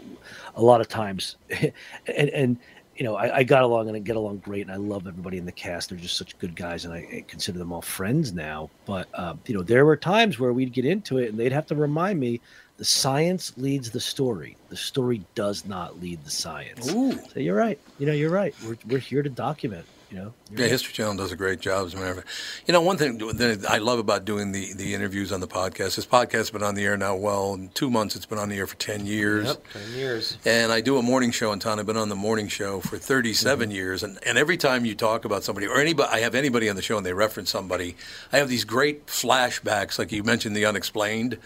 a 0.56 0.62
lot 0.62 0.82
of 0.82 0.88
times, 0.88 1.36
and 1.50 2.30
and 2.30 2.58
you 2.96 3.04
know, 3.04 3.16
I, 3.16 3.38
I 3.38 3.44
got 3.44 3.62
along 3.64 3.88
and 3.88 3.96
I 3.96 4.00
get 4.00 4.16
along 4.16 4.38
great, 4.38 4.64
and 4.64 4.72
I 4.72 4.76
love 4.78 5.08
everybody 5.08 5.38
in 5.38 5.46
the 5.46 5.52
cast. 5.52 5.90
They're 5.90 6.00
just 6.00 6.18
such 6.18 6.38
good 6.40 6.56
guys, 6.56 6.86
and 6.86 6.94
I, 6.94 6.98
I 6.98 7.26
consider 7.28 7.60
them 7.60 7.72
all 7.72 7.82
friends 7.82 8.34
now. 8.34 8.70
But 8.86 9.08
uh, 9.14 9.36
you 9.46 9.56
know, 9.56 9.62
there 9.62 9.86
were 9.86 9.98
times 9.98 10.40
where 10.40 10.54
we'd 10.54 10.74
get 10.74 10.86
into 10.86 11.18
it, 11.20 11.30
and 11.30 11.40
they'd 11.40 11.52
have 11.52 11.68
to 11.68 11.76
remind 11.76 12.20
me 12.20 12.42
the 12.77 12.86
science 12.86 13.53
leads 13.57 13.89
the 13.91 14.00
story. 14.00 14.55
The 14.69 14.77
story 14.77 15.24
does 15.36 15.65
not 15.65 16.00
lead 16.00 16.24
the 16.24 16.31
science. 16.31 16.91
Ooh. 16.93 17.19
So 17.34 17.39
you're 17.39 17.55
right. 17.55 17.79
You 17.98 18.05
know, 18.05 18.13
you're 18.13 18.29
right. 18.29 18.55
We're 18.65 18.77
we're 18.88 19.00
here 19.00 19.24
to 19.24 19.29
document. 19.29 19.86
You 20.12 20.17
know. 20.17 20.34
You're 20.51 20.60
Yeah, 20.60 20.65
right. 20.65 20.72
History 20.72 20.93
Channel 20.93 21.17
does 21.17 21.31
a 21.31 21.36
great 21.36 21.60
job. 21.60 21.88
As 21.88 21.93
a 21.93 21.98
matter 21.98 22.12
of 22.12 22.17
fact, 22.17 22.29
you 22.65 22.72
know, 22.72 22.81
one 22.81 22.98
thing 22.98 23.17
that 23.17 23.65
I 23.67 23.79
love 23.79 24.00
about 24.00 24.24
doing 24.24 24.53
the, 24.53 24.74
the 24.74 24.93
interviews 24.93 25.34
on 25.34 25.41
the 25.41 25.48
podcast. 25.48 25.96
This 25.96 26.05
podcast 26.05 26.31
has 26.31 26.51
been 26.51 26.63
on 26.63 26.75
the 26.75 26.86
air 26.86 26.96
now. 26.96 27.15
Well, 27.15 27.55
in 27.55 27.69
two 27.69 27.89
months, 27.89 28.15
it's 28.15 28.25
been 28.25 28.38
on 28.38 28.48
the 28.48 28.57
air 28.57 28.67
for 28.67 28.77
ten 28.77 29.05
years. 29.05 29.48
Yep, 29.48 29.63
10 29.74 29.93
years. 29.93 30.38
And 30.46 30.72
I 30.72 30.79
do 30.79 30.98
a 30.98 31.01
morning 31.01 31.31
show 31.31 31.51
in 31.51 31.60
town. 31.60 31.79
I've 31.79 31.88
been 31.88 31.98
on 31.98 32.10
the 32.10 32.15
morning 32.15 32.48
show 32.48 32.79
for 32.79 32.98
37 32.98 33.69
mm-hmm. 33.69 33.75
years. 33.75 34.03
And, 34.03 34.19
and 34.24 34.38
every 34.38 34.55
time 34.55 34.86
you 34.86 34.93
talk 34.93 35.25
about 35.25 35.43
somebody, 35.43 35.65
or 35.65 35.79
anybody, 35.81 36.10
I 36.12 36.19
have 36.19 36.36
anybody 36.36 36.69
on 36.69 36.75
the 36.75 36.81
show 36.84 36.96
and 36.96 37.05
they 37.05 37.13
reference 37.13 37.50
somebody, 37.50 37.96
I 38.31 38.38
have 38.38 38.50
these 38.50 38.65
great 38.65 39.07
flashbacks, 39.07 39.98
like 39.98 40.12
you 40.12 40.24
mentioned, 40.24 40.55
the 40.55 40.65
unexplained. 40.65 41.39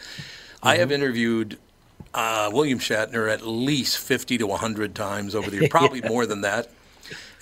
I 0.64 0.78
have 0.78 0.92
interviewed 0.92 1.58
uh, 2.14 2.50
William 2.54 2.80
Shatner 2.80 3.32
at 3.32 3.46
least 3.46 3.98
50 3.98 4.38
to 4.40 4.48
100 4.48 4.94
times 4.96 5.34
over 5.36 5.50
the 5.50 5.58
year, 5.62 5.70
probably 5.70 6.02
more 6.08 6.26
than 6.26 6.42
that. 6.42 6.70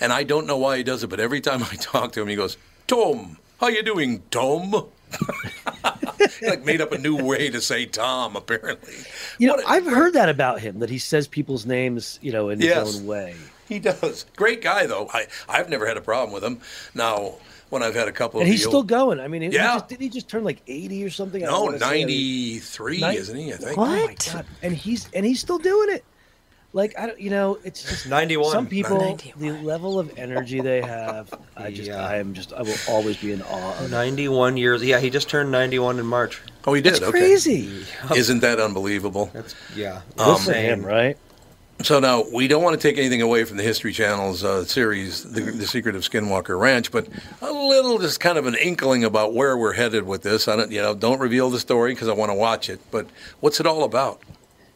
And 0.00 0.12
I 0.12 0.22
don't 0.22 0.46
know 0.46 0.56
why 0.56 0.78
he 0.78 0.82
does 0.82 1.02
it, 1.04 1.08
but 1.08 1.20
every 1.20 1.40
time 1.40 1.62
I 1.70 1.74
talk 1.76 2.12
to 2.12 2.22
him, 2.22 2.28
he 2.28 2.36
goes, 2.36 2.56
Tom, 2.86 3.38
how 3.60 3.68
you 3.68 3.82
doing, 3.82 4.22
Tom? 4.30 4.86
like 6.42 6.64
made 6.64 6.80
up 6.80 6.92
a 6.92 6.98
new 6.98 7.16
way 7.16 7.50
to 7.50 7.60
say 7.60 7.84
Tom, 7.86 8.36
apparently. 8.36 8.94
You 9.38 9.48
know, 9.48 9.60
I've 9.66 9.86
heard 9.86 10.14
that 10.14 10.28
about 10.28 10.60
him 10.60 10.78
that 10.78 10.90
he 10.90 10.98
says 10.98 11.26
people's 11.28 11.66
names, 11.66 12.18
you 12.22 12.32
know, 12.32 12.48
in 12.48 12.60
Yes. 12.60 12.86
his 12.86 13.00
own 13.00 13.06
way. 13.06 13.34
He 13.68 13.78
does. 13.78 14.24
Great 14.36 14.62
guy, 14.62 14.86
though. 14.86 15.08
I, 15.12 15.26
I've 15.48 15.68
never 15.68 15.86
had 15.86 15.96
a 15.96 16.00
problem 16.00 16.32
with 16.32 16.42
him. 16.42 16.60
Now, 16.94 17.34
when 17.70 17.82
I've 17.82 17.94
had 17.94 18.08
a 18.08 18.12
couple 18.12 18.40
And 18.40 18.48
of 18.48 18.52
he's 18.52 18.60
the 18.62 18.68
still 18.68 18.78
old- 18.78 18.88
going. 18.88 19.18
I 19.20 19.28
mean, 19.28 19.42
he 19.42 19.48
Yeah. 19.48 19.74
just, 19.74 19.88
did 19.88 20.00
he 20.00 20.08
just 20.08 20.28
turn 20.28 20.44
like 20.44 20.60
80 20.66 21.04
or 21.04 21.10
something? 21.10 21.42
I 21.42 21.46
No, 21.46 21.64
wanna 21.64 21.78
say. 21.78 21.86
I 21.86 21.92
mean, 22.04 22.06
93, 22.08 23.02
isn't 23.04 23.36
he? 23.38 23.52
I 23.52 23.56
think. 23.56 23.78
Oh 23.78 23.84
my 23.86 24.14
god! 24.32 24.44
And 24.62 24.74
he's 24.76 25.08
and 25.14 25.24
he's 25.24 25.40
still 25.40 25.58
doing 25.58 25.90
it. 25.94 26.04
Like 26.72 26.96
I 26.96 27.06
don't, 27.06 27.20
you 27.20 27.30
know, 27.30 27.58
it's 27.64 27.82
just 27.82 28.06
91. 28.08 28.52
Some 28.52 28.66
people, 28.68 28.98
91. 29.00 29.40
the 29.40 29.62
level 29.64 29.98
of 29.98 30.16
energy 30.16 30.60
they 30.60 30.80
have, 30.80 31.32
I 31.56 31.70
just, 31.72 31.88
Yeah. 31.88 32.06
I 32.06 32.18
am 32.18 32.32
just, 32.32 32.52
I 32.52 32.62
will 32.62 32.76
always 32.88 33.16
be 33.16 33.32
in 33.32 33.42
awe 33.42 33.76
of. 33.84 33.90
91 33.90 34.56
years. 34.56 34.80
Yeah, 34.80 35.00
he 35.00 35.10
just 35.10 35.28
turned 35.28 35.50
91 35.50 35.98
in 35.98 36.06
March. 36.06 36.40
Oh, 36.66 36.72
he 36.74 36.80
did? 36.80 36.92
It's 36.92 37.02
okay. 37.02 37.10
crazy. 37.10 37.84
Isn't 38.14 38.38
that 38.40 38.60
unbelievable? 38.60 39.30
That's 39.32 39.56
yeah. 39.74 40.02
Good 40.16 40.22
um, 40.22 40.36
for 40.36 40.52
Insane. 40.52 40.64
him, 40.64 40.86
right? 40.86 41.16
So 41.82 41.98
now 41.98 42.24
we 42.30 42.46
don't 42.46 42.62
want 42.62 42.78
to 42.78 42.88
take 42.88 42.98
anything 42.98 43.22
away 43.22 43.44
from 43.44 43.56
the 43.56 43.62
History 43.62 43.92
Channel's 43.92 44.44
uh, 44.44 44.64
series, 44.66 45.24
the, 45.24 45.40
the 45.40 45.66
Secret 45.66 45.94
of 45.94 46.02
Skinwalker 46.02 46.58
Ranch, 46.58 46.90
but 46.90 47.08
a 47.40 47.50
little, 47.50 47.98
just 47.98 48.20
kind 48.20 48.36
of 48.36 48.46
an 48.46 48.54
inkling 48.54 49.02
about 49.02 49.32
where 49.32 49.56
we're 49.56 49.72
headed 49.72 50.04
with 50.04 50.22
this. 50.22 50.46
I 50.46 50.56
don't, 50.56 50.70
you 50.70 50.82
know, 50.82 50.94
don't 50.94 51.18
reveal 51.18 51.48
the 51.48 51.58
story 51.58 51.94
because 51.94 52.08
I 52.08 52.12
want 52.12 52.30
to 52.30 52.34
watch 52.34 52.68
it. 52.68 52.80
But 52.90 53.06
what's 53.40 53.60
it 53.60 53.66
all 53.66 53.84
about? 53.84 54.20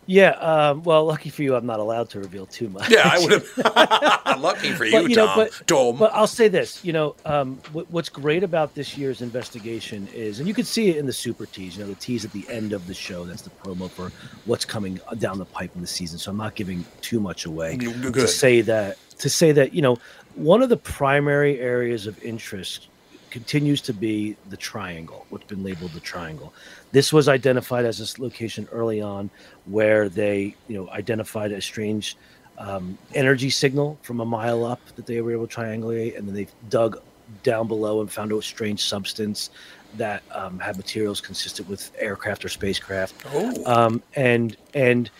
Yeah. 0.06 0.30
Um, 0.32 0.82
well, 0.82 1.04
lucky 1.04 1.30
for 1.30 1.42
you, 1.42 1.54
I'm 1.56 1.66
not 1.66 1.80
allowed 1.80 2.10
to 2.10 2.20
reveal 2.20 2.46
too 2.46 2.68
much. 2.68 2.90
Yeah, 2.90 3.08
I 3.10 3.18
would 3.20 3.32
have. 3.32 4.38
Lucky 4.40 4.72
for 4.72 4.84
you, 4.84 4.92
But, 4.92 5.08
you 5.10 5.16
know, 5.16 5.26
Tom. 5.26 5.36
but- 5.38 5.66
Tom. 5.66 5.96
But 5.96 6.12
I'll 6.12 6.26
say 6.26 6.48
this, 6.48 6.84
you 6.84 6.92
know, 6.92 7.14
um, 7.24 7.58
what, 7.72 7.90
what's 7.90 8.08
great 8.08 8.42
about 8.42 8.74
this 8.74 8.96
year's 8.98 9.22
investigation 9.22 10.08
is, 10.12 10.38
and 10.40 10.48
you 10.48 10.54
can 10.54 10.64
see 10.64 10.88
it 10.90 10.96
in 10.96 11.06
the 11.06 11.12
super 11.12 11.46
tease, 11.46 11.76
you 11.76 11.82
know, 11.84 11.88
the 11.88 11.94
tease 11.96 12.24
at 12.24 12.32
the 12.32 12.44
end 12.48 12.72
of 12.72 12.86
the 12.86 12.94
show. 12.94 13.24
That's 13.24 13.42
the 13.42 13.50
promo 13.50 13.88
for 13.90 14.10
what's 14.44 14.64
coming 14.64 15.00
down 15.18 15.38
the 15.38 15.44
pipe 15.46 15.70
in 15.74 15.80
the 15.80 15.86
season. 15.86 16.18
So 16.18 16.30
I'm 16.30 16.36
not 16.36 16.54
giving 16.54 16.84
too 17.00 17.20
much 17.20 17.46
away 17.46 17.76
G- 17.76 17.92
to 17.92 18.28
say 18.28 18.60
that. 18.62 18.96
To 19.18 19.30
say 19.30 19.52
that, 19.52 19.72
you 19.72 19.80
know, 19.82 19.98
one 20.34 20.62
of 20.62 20.68
the 20.68 20.76
primary 20.76 21.60
areas 21.60 22.06
of 22.08 22.20
interest 22.24 22.88
continues 23.34 23.80
to 23.80 23.92
be 23.92 24.36
the 24.48 24.56
triangle, 24.56 25.26
what's 25.28 25.44
been 25.46 25.64
labeled 25.64 25.90
the 25.90 25.98
triangle. 25.98 26.54
This 26.92 27.12
was 27.12 27.26
identified 27.28 27.84
as 27.84 27.98
this 27.98 28.20
location 28.20 28.68
early 28.70 29.00
on, 29.00 29.28
where 29.64 30.08
they, 30.08 30.54
you 30.68 30.76
know, 30.76 30.88
identified 30.90 31.50
a 31.50 31.60
strange 31.60 32.16
um, 32.58 32.96
energy 33.12 33.50
signal 33.50 33.98
from 34.02 34.20
a 34.20 34.24
mile 34.24 34.64
up 34.64 34.78
that 34.94 35.06
they 35.06 35.20
were 35.20 35.32
able 35.32 35.48
to 35.48 35.56
triangulate, 35.56 36.16
and 36.16 36.28
then 36.28 36.34
they 36.36 36.46
dug 36.68 37.02
down 37.42 37.66
below 37.66 38.00
and 38.00 38.12
found 38.12 38.30
a 38.30 38.40
strange 38.40 38.84
substance 38.84 39.50
that 39.96 40.22
um, 40.30 40.60
had 40.60 40.76
materials 40.76 41.20
consistent 41.20 41.68
with 41.68 41.90
aircraft 41.98 42.44
or 42.44 42.48
spacecraft. 42.48 43.16
oh, 43.32 43.64
Um, 43.66 44.00
and 44.14 44.56
and 44.74 45.10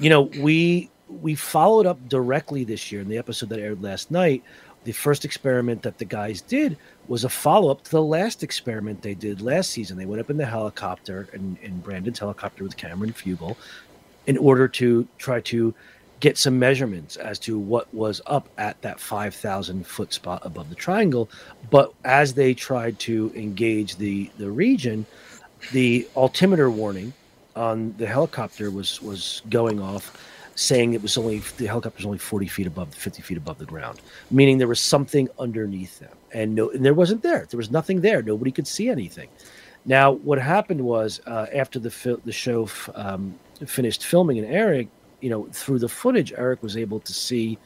you 0.00 0.10
know 0.10 0.22
we 0.40 0.90
we 1.08 1.36
followed 1.36 1.86
up 1.86 2.08
directly 2.08 2.64
this 2.64 2.90
year 2.90 3.00
in 3.00 3.08
the 3.08 3.18
episode 3.18 3.50
that 3.50 3.60
aired 3.60 3.84
last 3.84 4.10
night. 4.10 4.42
The 4.82 4.90
first 4.90 5.24
experiment 5.24 5.82
that 5.82 5.98
the 5.98 6.04
guys 6.04 6.40
did 6.40 6.76
was 7.08 7.24
a 7.24 7.28
follow 7.28 7.70
up 7.70 7.82
to 7.84 7.90
the 7.90 8.02
last 8.02 8.42
experiment 8.42 9.02
they 9.02 9.14
did 9.14 9.40
last 9.40 9.70
season. 9.70 9.96
They 9.96 10.06
went 10.06 10.20
up 10.20 10.30
in 10.30 10.36
the 10.36 10.46
helicopter 10.46 11.28
in, 11.32 11.58
in 11.62 11.80
Brandon's 11.80 12.18
helicopter 12.18 12.64
with 12.64 12.76
Cameron 12.76 13.12
Fugal 13.12 13.56
in 14.26 14.38
order 14.38 14.68
to 14.68 15.06
try 15.18 15.40
to 15.40 15.74
get 16.20 16.38
some 16.38 16.56
measurements 16.56 17.16
as 17.16 17.36
to 17.40 17.58
what 17.58 17.92
was 17.92 18.20
up 18.26 18.48
at 18.56 18.80
that 18.82 19.00
5,000 19.00 19.84
foot 19.84 20.12
spot 20.12 20.40
above 20.44 20.68
the 20.68 20.76
triangle. 20.76 21.28
But 21.70 21.92
as 22.04 22.34
they 22.34 22.54
tried 22.54 23.00
to 23.00 23.32
engage 23.34 23.96
the, 23.96 24.30
the 24.38 24.48
region, 24.48 25.04
the 25.72 26.06
altimeter 26.14 26.70
warning 26.70 27.12
on 27.56 27.94
the 27.98 28.06
helicopter 28.06 28.70
was, 28.70 29.02
was 29.02 29.42
going 29.50 29.80
off 29.80 30.16
saying 30.54 30.92
it 30.92 31.02
was 31.02 31.16
only 31.18 31.38
the 31.56 31.66
helicopter 31.66 31.98
was 31.98 32.06
only 32.06 32.18
40 32.18 32.46
feet 32.46 32.66
above 32.66 32.94
50 32.94 33.22
feet 33.22 33.38
above 33.38 33.58
the 33.58 33.64
ground 33.64 34.00
meaning 34.30 34.58
there 34.58 34.68
was 34.68 34.80
something 34.80 35.28
underneath 35.38 35.98
them 35.98 36.14
and 36.34 36.54
no 36.54 36.70
and 36.70 36.84
there 36.84 36.94
wasn't 36.94 37.22
there 37.22 37.46
there 37.50 37.58
was 37.58 37.70
nothing 37.70 38.00
there 38.00 38.22
nobody 38.22 38.50
could 38.50 38.66
see 38.66 38.88
anything 38.88 39.28
now 39.84 40.12
what 40.12 40.38
happened 40.38 40.80
was 40.80 41.20
uh, 41.26 41.46
after 41.54 41.78
the 41.78 41.90
fil- 41.90 42.20
the 42.24 42.32
show 42.32 42.64
f- 42.64 42.88
um, 42.94 43.34
finished 43.66 44.04
filming 44.04 44.38
and 44.38 44.46
Eric, 44.46 44.88
you 45.20 45.30
know 45.30 45.46
through 45.52 45.78
the 45.78 45.88
footage 45.88 46.32
eric 46.32 46.62
was 46.62 46.76
able 46.76 47.00
to 47.00 47.12
see 47.12 47.58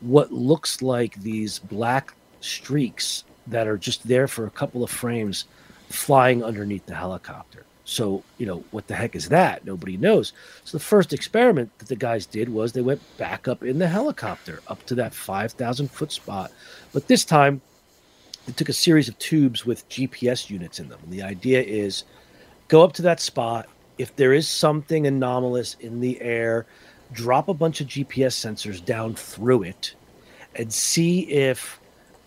what 0.00 0.32
looks 0.32 0.82
like 0.82 1.14
these 1.22 1.58
black 1.58 2.14
streaks 2.40 3.24
that 3.46 3.66
are 3.66 3.78
just 3.78 4.06
there 4.06 4.28
for 4.28 4.46
a 4.46 4.50
couple 4.50 4.84
of 4.84 4.90
frames 4.90 5.46
flying 5.88 6.44
underneath 6.44 6.86
the 6.86 6.94
helicopter. 6.94 7.64
So, 7.84 8.22
you 8.36 8.44
know, 8.44 8.62
what 8.70 8.86
the 8.86 8.94
heck 8.94 9.16
is 9.16 9.30
that? 9.30 9.64
Nobody 9.64 9.96
knows. 9.96 10.34
So, 10.64 10.76
the 10.76 10.84
first 10.84 11.14
experiment 11.14 11.70
that 11.78 11.88
the 11.88 11.96
guys 11.96 12.26
did 12.26 12.50
was 12.50 12.72
they 12.72 12.82
went 12.82 13.00
back 13.16 13.48
up 13.48 13.62
in 13.62 13.78
the 13.78 13.88
helicopter 13.88 14.60
up 14.68 14.84
to 14.86 14.94
that 14.96 15.14
5,000 15.14 15.90
foot 15.90 16.12
spot. 16.12 16.52
But 16.92 17.08
this 17.08 17.24
time, 17.24 17.62
they 18.48 18.54
took 18.54 18.70
a 18.70 18.72
series 18.72 19.10
of 19.10 19.18
tubes 19.18 19.66
with 19.66 19.86
GPS 19.90 20.48
units 20.48 20.80
in 20.80 20.88
them. 20.88 20.98
And 21.02 21.12
the 21.12 21.22
idea 21.22 21.60
is 21.60 22.04
go 22.68 22.82
up 22.82 22.94
to 22.94 23.02
that 23.02 23.20
spot. 23.20 23.68
If 23.98 24.16
there 24.16 24.32
is 24.32 24.48
something 24.48 25.06
anomalous 25.06 25.76
in 25.80 26.00
the 26.00 26.18
air, 26.22 26.64
drop 27.12 27.48
a 27.48 27.54
bunch 27.54 27.82
of 27.82 27.88
GPS 27.88 28.32
sensors 28.32 28.82
down 28.82 29.14
through 29.14 29.64
it 29.64 29.94
and 30.54 30.72
see 30.72 31.30
if 31.30 31.78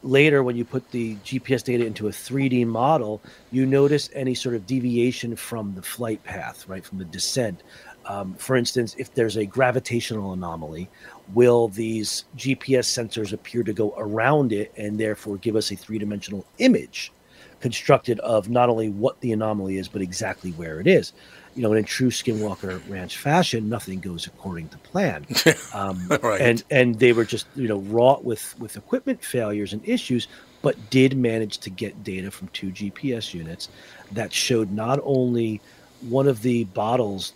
later 0.03 0.43
when 0.43 0.55
you 0.55 0.63
put 0.63 0.91
the 0.91 1.15
GPS 1.17 1.63
data 1.63 1.87
into 1.87 2.07
a 2.07 2.11
3D 2.11 2.67
model, 2.67 3.19
you 3.51 3.65
notice 3.65 4.07
any 4.13 4.35
sort 4.35 4.53
of 4.53 4.67
deviation 4.67 5.35
from 5.35 5.73
the 5.73 5.81
flight 5.81 6.23
path, 6.23 6.67
right, 6.67 6.85
from 6.85 6.99
the 6.99 7.05
descent. 7.05 7.63
Um, 8.11 8.33
for 8.33 8.57
instance, 8.57 8.93
if 8.97 9.13
there's 9.13 9.37
a 9.37 9.45
gravitational 9.45 10.33
anomaly, 10.33 10.89
will 11.33 11.69
these 11.69 12.25
GPS 12.35 12.85
sensors 12.85 13.31
appear 13.31 13.63
to 13.63 13.71
go 13.71 13.93
around 13.97 14.51
it 14.51 14.73
and 14.75 14.99
therefore 14.99 15.37
give 15.37 15.55
us 15.55 15.71
a 15.71 15.77
three 15.77 15.97
dimensional 15.97 16.45
image 16.57 17.13
constructed 17.61 18.19
of 18.19 18.49
not 18.49 18.67
only 18.67 18.89
what 18.89 19.21
the 19.21 19.31
anomaly 19.31 19.77
is, 19.77 19.87
but 19.87 20.01
exactly 20.01 20.51
where 20.51 20.81
it 20.81 20.87
is? 20.87 21.13
You 21.55 21.61
know, 21.61 21.71
in 21.71 21.85
true 21.85 22.09
Skinwalker 22.09 22.81
Ranch 22.89 23.17
fashion, 23.17 23.69
nothing 23.69 24.01
goes 24.01 24.27
according 24.27 24.67
to 24.69 24.77
plan. 24.79 25.25
Um, 25.73 26.09
Right. 26.21 26.41
And 26.41 26.63
and 26.69 26.99
they 26.99 27.13
were 27.13 27.23
just 27.23 27.47
you 27.55 27.69
know 27.69 27.79
wrought 27.79 28.25
with 28.25 28.59
with 28.59 28.75
equipment 28.75 29.23
failures 29.23 29.71
and 29.71 29.81
issues, 29.87 30.27
but 30.61 30.75
did 30.89 31.15
manage 31.15 31.59
to 31.59 31.69
get 31.69 32.03
data 32.03 32.29
from 32.29 32.49
two 32.49 32.71
GPS 32.71 33.33
units 33.33 33.69
that 34.11 34.33
showed 34.33 34.69
not 34.71 34.99
only 35.03 35.61
one 36.01 36.27
of 36.27 36.41
the 36.41 36.65
bottles 36.65 37.33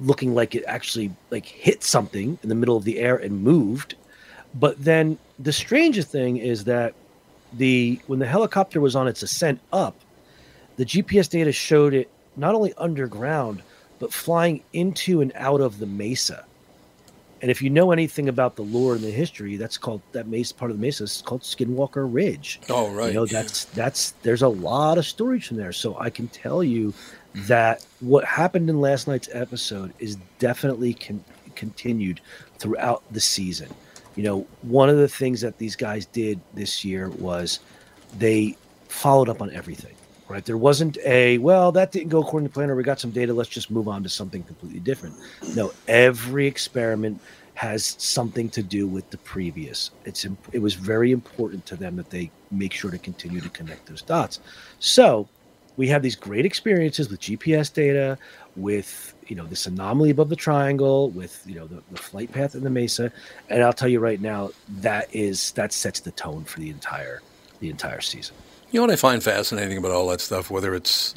looking 0.00 0.34
like 0.34 0.54
it 0.54 0.64
actually 0.66 1.12
like 1.30 1.46
hit 1.46 1.82
something 1.82 2.38
in 2.42 2.48
the 2.48 2.54
middle 2.54 2.76
of 2.76 2.84
the 2.84 2.98
air 2.98 3.16
and 3.16 3.42
moved, 3.42 3.94
but 4.54 4.82
then 4.82 5.18
the 5.38 5.52
strangest 5.52 6.08
thing 6.08 6.36
is 6.36 6.64
that 6.64 6.94
the 7.52 7.98
when 8.06 8.18
the 8.18 8.26
helicopter 8.26 8.80
was 8.80 8.94
on 8.96 9.08
its 9.08 9.22
ascent 9.22 9.60
up, 9.72 9.96
the 10.76 10.84
GPS 10.84 11.28
data 11.28 11.52
showed 11.52 11.94
it 11.94 12.10
not 12.36 12.54
only 12.54 12.74
underground 12.74 13.62
but 13.98 14.12
flying 14.12 14.62
into 14.72 15.20
and 15.20 15.32
out 15.34 15.60
of 15.60 15.78
the 15.78 15.86
mesa. 15.86 16.44
And 17.40 17.50
if 17.50 17.62
you 17.62 17.70
know 17.70 17.92
anything 17.92 18.28
about 18.28 18.56
the 18.56 18.62
lore 18.62 18.94
and 18.94 19.02
the 19.02 19.10
history, 19.10 19.56
that's 19.56 19.78
called 19.78 20.02
that 20.12 20.26
mesa 20.26 20.54
part 20.54 20.70
of 20.70 20.76
the 20.76 20.80
mesa 20.80 21.04
is 21.04 21.22
called 21.24 21.42
Skinwalker 21.42 22.08
Ridge. 22.12 22.60
Oh, 22.68 22.90
right. 22.90 23.08
You 23.08 23.14
know, 23.14 23.26
that's 23.26 23.66
that's 23.66 24.12
there's 24.22 24.42
a 24.42 24.48
lot 24.48 24.98
of 24.98 25.06
stories 25.06 25.46
from 25.46 25.56
there. 25.56 25.72
So 25.72 25.96
I 25.98 26.10
can 26.10 26.28
tell 26.28 26.64
you 26.64 26.88
mm-hmm. 26.88 27.46
that 27.46 27.86
what 28.00 28.24
happened 28.24 28.68
in 28.68 28.80
last 28.80 29.06
night's 29.06 29.28
episode 29.32 29.92
is 30.00 30.16
definitely 30.38 30.94
con- 30.94 31.24
continued 31.54 32.20
throughout 32.58 33.02
the 33.12 33.20
season. 33.20 33.68
You 34.16 34.24
know, 34.24 34.46
one 34.62 34.88
of 34.88 34.96
the 34.96 35.08
things 35.08 35.40
that 35.42 35.58
these 35.58 35.76
guys 35.76 36.06
did 36.06 36.40
this 36.54 36.84
year 36.84 37.08
was 37.10 37.60
they 38.18 38.56
followed 38.88 39.28
up 39.28 39.40
on 39.40 39.52
everything. 39.52 39.94
Right? 40.28 40.44
There 40.44 40.58
wasn't 40.58 40.98
a 41.06 41.38
well, 41.38 41.72
that 41.72 41.90
didn't 41.90 42.10
go 42.10 42.20
according 42.20 42.48
to 42.48 42.52
plan, 42.52 42.70
or 42.70 42.76
we 42.76 42.82
got 42.82 43.00
some 43.00 43.10
data. 43.10 43.32
Let's 43.32 43.48
just 43.48 43.70
move 43.70 43.88
on 43.88 44.02
to 44.02 44.08
something 44.08 44.42
completely 44.42 44.80
different. 44.80 45.16
No, 45.54 45.72
every 45.86 46.46
experiment 46.46 47.20
has 47.54 47.96
something 47.98 48.48
to 48.50 48.62
do 48.62 48.86
with 48.86 49.10
the 49.10 49.18
previous. 49.18 49.90
It's 50.04 50.26
it 50.52 50.60
was 50.60 50.74
very 50.74 51.12
important 51.12 51.66
to 51.66 51.76
them 51.76 51.96
that 51.96 52.10
they 52.10 52.30
make 52.50 52.72
sure 52.72 52.90
to 52.90 52.98
continue 52.98 53.40
to 53.40 53.48
connect 53.48 53.86
those 53.86 54.02
dots. 54.02 54.40
So 54.78 55.28
we 55.78 55.88
have 55.88 56.02
these 56.02 56.16
great 56.16 56.44
experiences 56.44 57.08
with 57.08 57.20
GPS 57.20 57.72
data, 57.72 58.18
with 58.56 59.14
you 59.28 59.36
know 59.36 59.46
this 59.46 59.66
anomaly 59.66 60.10
above 60.10 60.28
the 60.28 60.36
triangle, 60.36 61.10
with 61.10 61.42
you 61.46 61.54
know 61.54 61.66
the, 61.66 61.82
the 61.90 61.96
flight 61.96 62.30
path 62.30 62.54
in 62.54 62.64
the 62.64 62.70
mesa, 62.70 63.10
and 63.48 63.62
I'll 63.62 63.72
tell 63.72 63.88
you 63.88 64.00
right 64.00 64.20
now 64.20 64.50
that 64.80 65.08
is 65.14 65.52
that 65.52 65.72
sets 65.72 66.00
the 66.00 66.10
tone 66.10 66.44
for 66.44 66.60
the 66.60 66.68
entire 66.68 67.22
the 67.60 67.70
entire 67.70 68.00
season. 68.00 68.36
You 68.70 68.80
know 68.80 68.86
what 68.86 68.92
I 68.92 68.96
find 68.96 69.22
fascinating 69.22 69.78
about 69.78 69.92
all 69.92 70.08
that 70.08 70.20
stuff, 70.20 70.50
whether 70.50 70.74
it's 70.74 71.14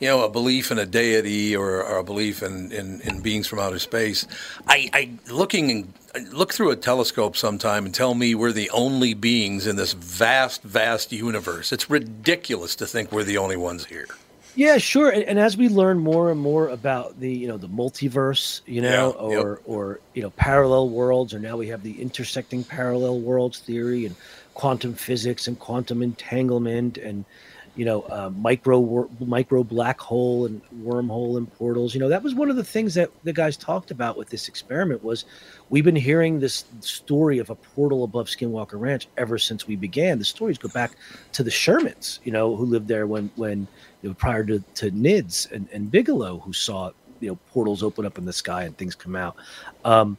you 0.00 0.08
know 0.08 0.24
a 0.24 0.30
belief 0.30 0.70
in 0.70 0.78
a 0.78 0.86
deity 0.86 1.54
or, 1.54 1.82
or 1.84 1.98
a 1.98 2.04
belief 2.04 2.42
in, 2.42 2.72
in, 2.72 3.00
in 3.02 3.20
beings 3.20 3.46
from 3.46 3.58
outer 3.58 3.78
space. 3.78 4.26
I, 4.66 4.88
I 4.92 5.10
looking 5.30 5.70
and 6.14 6.32
look 6.32 6.54
through 6.54 6.70
a 6.70 6.76
telescope 6.76 7.36
sometime 7.36 7.84
and 7.84 7.94
tell 7.94 8.14
me 8.14 8.34
we're 8.34 8.52
the 8.52 8.70
only 8.70 9.12
beings 9.12 9.66
in 9.66 9.76
this 9.76 9.92
vast, 9.92 10.62
vast 10.62 11.12
universe. 11.12 11.72
It's 11.72 11.90
ridiculous 11.90 12.74
to 12.76 12.86
think 12.86 13.12
we're 13.12 13.24
the 13.24 13.38
only 13.38 13.56
ones 13.56 13.84
here. 13.84 14.06
Yeah, 14.54 14.78
sure. 14.78 15.10
And, 15.10 15.22
and 15.24 15.38
as 15.38 15.54
we 15.58 15.68
learn 15.68 15.98
more 15.98 16.30
and 16.30 16.40
more 16.40 16.68
about 16.70 17.20
the 17.20 17.30
you 17.30 17.46
know 17.46 17.58
the 17.58 17.68
multiverse, 17.68 18.62
you 18.64 18.80
know, 18.80 19.14
Yeah, 19.20 19.28
yep. 19.36 19.44
or 19.44 19.60
or 19.66 20.00
you 20.14 20.22
know 20.22 20.30
parallel 20.30 20.88
worlds, 20.88 21.34
or 21.34 21.38
now 21.38 21.58
we 21.58 21.68
have 21.68 21.82
the 21.82 22.00
intersecting 22.00 22.64
parallel 22.64 23.20
worlds 23.20 23.58
theory 23.58 24.06
and 24.06 24.16
quantum 24.56 24.94
physics 24.94 25.48
and 25.48 25.58
quantum 25.58 26.02
entanglement 26.02 26.96
and 26.96 27.26
you 27.74 27.84
know 27.84 28.00
uh, 28.04 28.30
micro 28.36 29.06
micro 29.20 29.62
black 29.62 30.00
hole 30.00 30.46
and 30.46 30.62
wormhole 30.82 31.36
and 31.36 31.52
portals. 31.52 31.94
You 31.94 32.00
know 32.00 32.08
that 32.08 32.22
was 32.22 32.34
one 32.34 32.48
of 32.48 32.56
the 32.56 32.64
things 32.64 32.94
that 32.94 33.10
the 33.22 33.34
guys 33.34 33.58
talked 33.58 33.90
about 33.90 34.16
with 34.16 34.30
this 34.30 34.48
experiment 34.48 35.04
was 35.04 35.26
we've 35.68 35.84
been 35.84 35.94
hearing 35.94 36.40
this 36.40 36.64
story 36.80 37.38
of 37.38 37.50
a 37.50 37.54
portal 37.54 38.02
above 38.02 38.28
Skinwalker 38.28 38.80
Ranch 38.80 39.08
ever 39.18 39.36
since 39.36 39.66
we 39.66 39.76
began. 39.76 40.18
The 40.18 40.24
stories 40.24 40.56
go 40.56 40.70
back 40.70 40.92
to 41.32 41.42
the 41.42 41.50
Shermans, 41.50 42.20
you 42.24 42.32
know, 42.32 42.56
who 42.56 42.64
lived 42.64 42.88
there 42.88 43.06
when 43.06 43.30
when 43.36 43.68
you 44.00 44.08
know, 44.08 44.14
prior 44.14 44.42
to, 44.44 44.64
to 44.76 44.90
Nids 44.90 45.52
and, 45.52 45.68
and 45.70 45.90
Bigelow, 45.90 46.38
who 46.38 46.54
saw 46.54 46.92
you 47.20 47.28
know 47.28 47.38
portals 47.52 47.82
open 47.82 48.06
up 48.06 48.16
in 48.16 48.24
the 48.24 48.32
sky 48.32 48.62
and 48.62 48.74
things 48.78 48.94
come 48.94 49.16
out. 49.16 49.36
Um, 49.84 50.16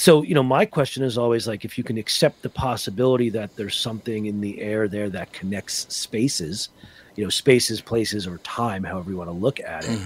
so 0.00 0.22
you 0.22 0.34
know, 0.34 0.42
my 0.42 0.64
question 0.64 1.02
is 1.02 1.18
always 1.18 1.46
like, 1.46 1.66
if 1.66 1.76
you 1.76 1.84
can 1.84 1.98
accept 1.98 2.40
the 2.40 2.48
possibility 2.48 3.28
that 3.28 3.54
there's 3.56 3.76
something 3.76 4.24
in 4.24 4.40
the 4.40 4.58
air 4.58 4.88
there 4.88 5.10
that 5.10 5.34
connects 5.34 5.94
spaces, 5.94 6.70
you 7.16 7.24
know, 7.24 7.28
spaces, 7.28 7.82
places, 7.82 8.26
or 8.26 8.38
time, 8.38 8.82
however 8.82 9.10
you 9.10 9.18
want 9.18 9.28
to 9.28 9.36
look 9.36 9.60
at 9.60 9.84
it. 9.84 9.98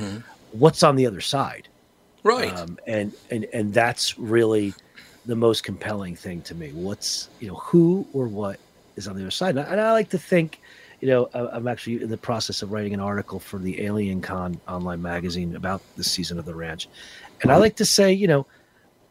What's 0.51 0.83
on 0.83 0.97
the 0.97 1.07
other 1.07 1.21
side? 1.21 1.69
Right. 2.25 2.53
um, 2.57 2.77
and 2.89 3.13
and 3.31 3.45
and 3.53 3.73
that's 3.73 4.19
really 4.19 4.75
the 5.27 5.37
most 5.37 5.63
compelling 5.63 6.17
thing 6.17 6.43
to 6.43 6.57
me. 6.57 6.73
What's 6.73 7.29
you 7.39 7.47
know 7.47 7.55
who 7.55 8.05
or 8.13 8.27
what 8.27 8.59
is 8.97 9.07
on 9.07 9.15
the 9.15 9.23
other 9.23 9.31
side, 9.31 9.51
and 9.51 9.61
I, 9.61 9.71
and 9.71 9.81
I 9.81 9.93
like 9.93 10.09
to 10.11 10.19
think, 10.19 10.61
you 11.01 11.07
know, 11.07 11.31
I'm 11.35 11.69
actually 11.69 12.03
in 12.03 12.11
the 12.11 12.17
process 12.17 12.63
of 12.63 12.73
writing 12.73 12.95
an 12.95 13.01
article 13.01 13.39
for 13.39 13.61
the 13.61 13.83
Alien 13.83 14.21
Con 14.21 14.61
online 14.67 15.03
magazine 15.03 15.55
about 15.55 15.83
the 15.95 16.03
season 16.03 16.37
of 16.37 16.47
the 16.47 16.55
ranch, 16.57 16.89
and 17.43 17.53
I 17.53 17.59
like 17.59 17.77
to 17.77 17.85
say, 17.85 18.13
you 18.13 18.27
know, 18.27 18.45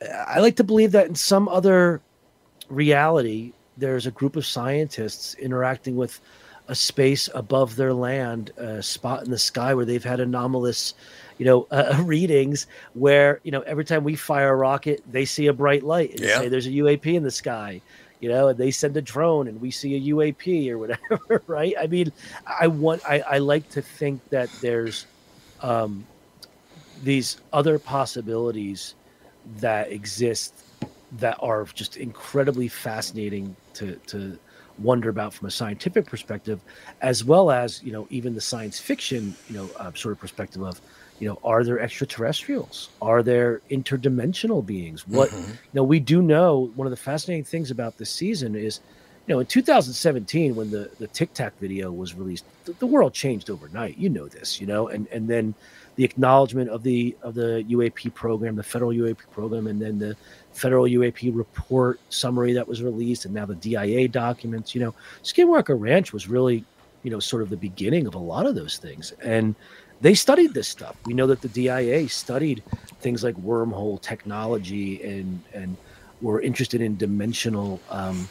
I 0.01 0.39
like 0.39 0.56
to 0.58 0.63
believe 0.63 0.91
that 0.93 1.08
in 1.08 1.15
some 1.15 1.47
other 1.47 2.01
reality, 2.69 3.53
there's 3.77 4.06
a 4.06 4.12
group 4.12 4.36
of 4.36 4.45
scientists 4.45 5.34
interacting 5.36 5.95
with 5.95 6.19
a 6.67 6.75
space 6.75 7.29
above 7.36 7.75
their 7.75 7.93
land, 7.93 8.51
a 8.58 8.82
spot 8.82 9.23
in 9.25 9.32
the 9.32 9.38
sky 9.38 9.73
where 9.73 9.86
they've 9.86 10.03
had 10.03 10.19
anomalous, 10.19 10.93
you 11.38 11.45
know, 11.45 11.67
uh, 11.71 12.01
readings 12.06 12.67
where 12.93 13.41
you 13.43 13.51
know 13.51 13.62
every 13.62 13.84
time 13.84 14.03
we 14.03 14.15
fire 14.15 14.53
a 14.53 14.56
rocket, 14.56 15.01
they 15.06 15.25
see 15.25 15.47
a 15.47 15.53
bright 15.53 15.84
light 15.84 16.12
and 16.12 16.21
Yeah. 16.23 16.39
say 16.39 16.47
there's 16.49 16.67
a 16.67 16.71
UAP 16.71 17.06
in 17.13 17.23
the 17.23 17.32
sky, 17.32 17.82
you 18.19 18.29
know, 18.29 18.47
and 18.49 18.58
they 18.58 18.71
send 18.71 18.95
a 18.95 19.01
drone 19.01 19.47
and 19.49 19.60
we 19.60 19.71
see 19.71 19.95
a 19.95 20.13
UAP 20.15 20.69
or 20.69 20.77
whatever, 20.79 21.43
right? 21.47 21.73
I 21.79 21.88
mean, 21.88 22.13
I 22.45 22.67
want, 22.67 23.01
I, 23.08 23.19
I 23.21 23.38
like 23.39 23.67
to 23.69 23.82
think 23.82 24.21
that 24.29 24.49
there's 24.62 25.08
um, 25.60 26.08
these 27.01 27.38
other 27.51 27.77
possibilities 27.79 28.95
that 29.45 29.91
exist 29.91 30.63
that 31.12 31.38
are 31.39 31.65
just 31.75 31.97
incredibly 31.97 32.67
fascinating 32.67 33.56
to 33.73 33.99
to 34.08 34.38
wonder 34.77 35.10
about 35.10 35.34
from 35.34 35.47
a 35.47 35.51
scientific 35.51 36.08
perspective 36.10 36.63
as 37.01 37.23
well 37.23 37.51
as 37.51 37.82
you 37.84 37.91
know 37.91 38.08
even 38.10 38.34
the 38.34 38.41
science 38.41 38.79
fiction 38.79 39.38
you 39.45 39.56
know 39.56 39.71
uh, 39.79 39.91
sort 39.95 40.12
of 40.13 40.19
perspective 40.19 40.63
of 40.63 40.82
you 41.19 41.27
know 41.27 41.38
are 41.43 41.63
there 41.63 41.79
extraterrestrials? 41.79 42.89
Are 43.01 43.21
there 43.23 43.62
interdimensional 43.71 44.65
beings? 44.65 45.08
What 45.08 45.32
Mm-hmm. 45.32 45.51
you 45.71 45.77
know 45.79 45.84
we 45.84 45.99
do 45.99 46.21
know 46.21 46.71
one 46.75 46.88
of 46.88 46.91
the 46.91 46.97
fascinating 46.97 47.45
things 47.45 47.69
about 47.71 47.97
this 47.97 48.12
season 48.12 48.56
is 48.56 48.82
you 49.27 49.34
know 49.36 49.39
in 49.39 49.45
2017 49.47 50.56
when 50.56 50.69
the 50.71 50.89
the 50.99 51.08
tic 51.08 51.34
tac 51.34 51.53
video 51.60 51.91
was 51.91 52.15
released 52.15 52.45
the, 52.65 52.73
the 52.79 52.88
world 52.88 53.13
changed 53.13 53.49
overnight. 53.49 53.97
You 53.97 54.10
know 54.10 54.27
this 54.27 54.60
you 54.60 54.65
know 54.67 54.88
and 54.88 55.08
and 55.12 55.29
then 55.29 55.56
the 55.95 56.03
acknowledgement 56.03 56.69
of 56.69 56.84
the 56.84 57.15
of 57.21 57.36
the 57.36 57.65
UAP 57.69 58.13
program, 58.13 58.56
the 58.56 58.63
federal 58.63 58.91
UAP 58.91 59.17
program, 59.32 59.67
and 59.67 59.82
then 59.82 59.99
the 59.99 60.15
federal 60.53 60.86
UAP 60.86 61.36
report 61.36 61.99
summary 62.10 62.53
that 62.53 62.67
was 62.67 62.82
released, 62.82 63.25
and 63.25 63.34
now 63.34 63.45
the 63.45 63.56
DIA 63.56 64.08
documents. 64.08 64.73
You 64.73 64.82
know, 64.82 64.95
Skinwalker 65.23 65.79
Ranch 65.79 66.13
was 66.13 66.27
really, 66.27 66.63
you 67.03 67.12
know, 67.12 67.19
sort 67.19 67.41
of 67.41 67.49
the 67.49 67.58
beginning 67.58 68.08
of 68.08 68.15
a 68.15 68.19
lot 68.19 68.45
of 68.45 68.56
those 68.56 68.77
things, 68.77 69.12
and 69.21 69.56
they 70.01 70.13
studied 70.13 70.53
this 70.53 70.67
stuff. 70.67 70.95
We 71.06 71.13
know 71.13 71.27
that 71.27 71.41
the 71.41 71.47
DIA 71.47 72.10
studied 72.10 72.63
things 72.99 73.23
like 73.23 73.36
wormhole 73.36 74.01
technology 74.01 75.01
and 75.03 75.41
and 75.53 75.77
were 76.21 76.41
interested 76.41 76.82
in 76.82 76.97
dimensional, 76.97 77.79
um, 77.89 78.29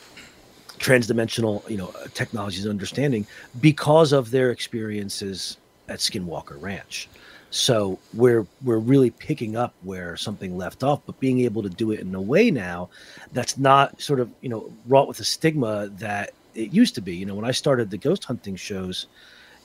transdimensional, 0.79 1.69
you 1.71 1.77
know, 1.77 1.93
technologies 2.15 2.65
and 2.65 2.71
understanding 2.71 3.27
because 3.61 4.13
of 4.13 4.31
their 4.31 4.51
experiences 4.51 5.59
at 5.89 5.99
Skinwalker 5.99 6.61
Ranch. 6.61 7.09
So 7.53 7.99
we're 8.15 8.47
we're 8.65 8.79
really 8.79 9.11
picking 9.11 9.57
up 9.57 9.75
where 9.83 10.17
something 10.17 10.57
left 10.57 10.83
off, 10.83 11.03
but 11.05 11.21
being 11.21 11.41
able 11.41 11.63
to 11.63 11.69
do 11.69 11.91
it 11.91 12.01
in 12.01 12.15
a 12.15 12.21
way 12.21 12.51
now 12.51 12.89
that's 13.33 13.59
not 13.59 14.01
sort 14.01 14.21
of 14.21 14.31
you 14.41 14.49
know 14.49 14.73
wrought 14.87 15.07
with 15.07 15.21
a 15.21 15.25
stigma 15.25 15.89
that 15.99 16.33
it 16.55 16.73
used 16.73 16.95
to 16.95 17.03
be. 17.03 17.15
You 17.15 17.27
know, 17.27 17.35
when 17.35 17.45
I 17.45 17.51
started 17.51 17.91
the 17.91 17.99
ghost 17.99 18.25
hunting 18.25 18.57
shows, 18.57 19.07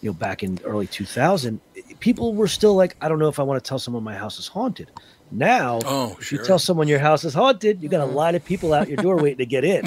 you 0.02 0.10
know, 0.10 0.14
back 0.14 0.44
in 0.44 0.60
early 0.66 0.88
2000, 0.88 1.62
people 2.02 2.34
were 2.34 2.50
still 2.50 2.76
like, 2.76 2.98
I 3.00 3.08
don't 3.08 3.20
know 3.20 3.30
if 3.30 3.40
I 3.40 3.44
want 3.44 3.64
to 3.64 3.68
tell 3.68 3.80
someone 3.80 4.04
my 4.04 4.16
house 4.16 4.38
is 4.38 4.48
haunted. 4.48 4.92
Now, 5.32 5.80
Oh, 5.86 6.16
if 6.20 6.26
sure. 6.28 6.40
you 6.40 6.46
tell 6.46 6.60
someone 6.60 6.88
your 6.88 7.00
house 7.00 7.24
is 7.26 7.34
haunted, 7.34 7.82
you 7.84 7.90
got 7.90 8.02
a 8.02 8.06
lot 8.12 8.34
of 8.36 8.46
people 8.46 8.74
out 8.74 8.88
your 8.88 8.98
door 8.98 9.18
waiting 9.22 9.40
to 9.40 9.46
get 9.46 9.64
in, 9.66 9.86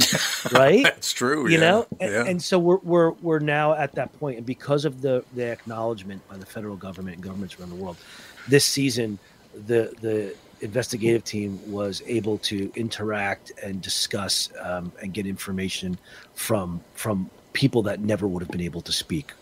right? 0.53 0.85
That's 0.85 1.13
true. 1.13 1.47
you 1.49 1.55
yeah. 1.55 1.61
know 1.61 1.87
and, 1.99 2.13
yeah. 2.13 2.25
and 2.27 2.43
so 2.43 2.59
we're, 2.59 2.79
we're 2.83 3.11
we're 3.13 3.39
now 3.39 3.73
at 3.75 3.93
that 3.95 4.13
point 4.19 4.37
and 4.39 4.47
because 4.47 4.85
of 4.85 5.01
the 5.03 5.25
the 5.35 5.47
acknowledgement 5.51 6.27
by 6.29 6.37
the 6.37 6.47
federal 6.47 6.77
government 6.77 7.17
and 7.17 7.25
governments 7.25 7.59
around 7.59 7.71
the 7.71 7.75
world 7.77 7.97
this 8.49 8.65
season 8.65 9.19
the 9.67 9.93
the 10.01 10.35
investigative 10.61 11.25
team 11.25 11.59
was 11.71 12.03
able 12.07 12.37
to 12.39 12.71
interact 12.77 13.51
and 13.63 13.81
discuss 13.81 14.51
um, 14.61 14.93
and 15.03 15.15
get 15.15 15.27
information 15.27 15.99
from 16.35 16.81
from 16.95 17.31
people 17.55 17.83
that 17.83 18.01
never 18.01 18.29
would 18.29 18.43
have 18.43 18.51
been 18.51 18.61
able 18.61 18.83
to 18.83 18.93
speak 18.93 19.33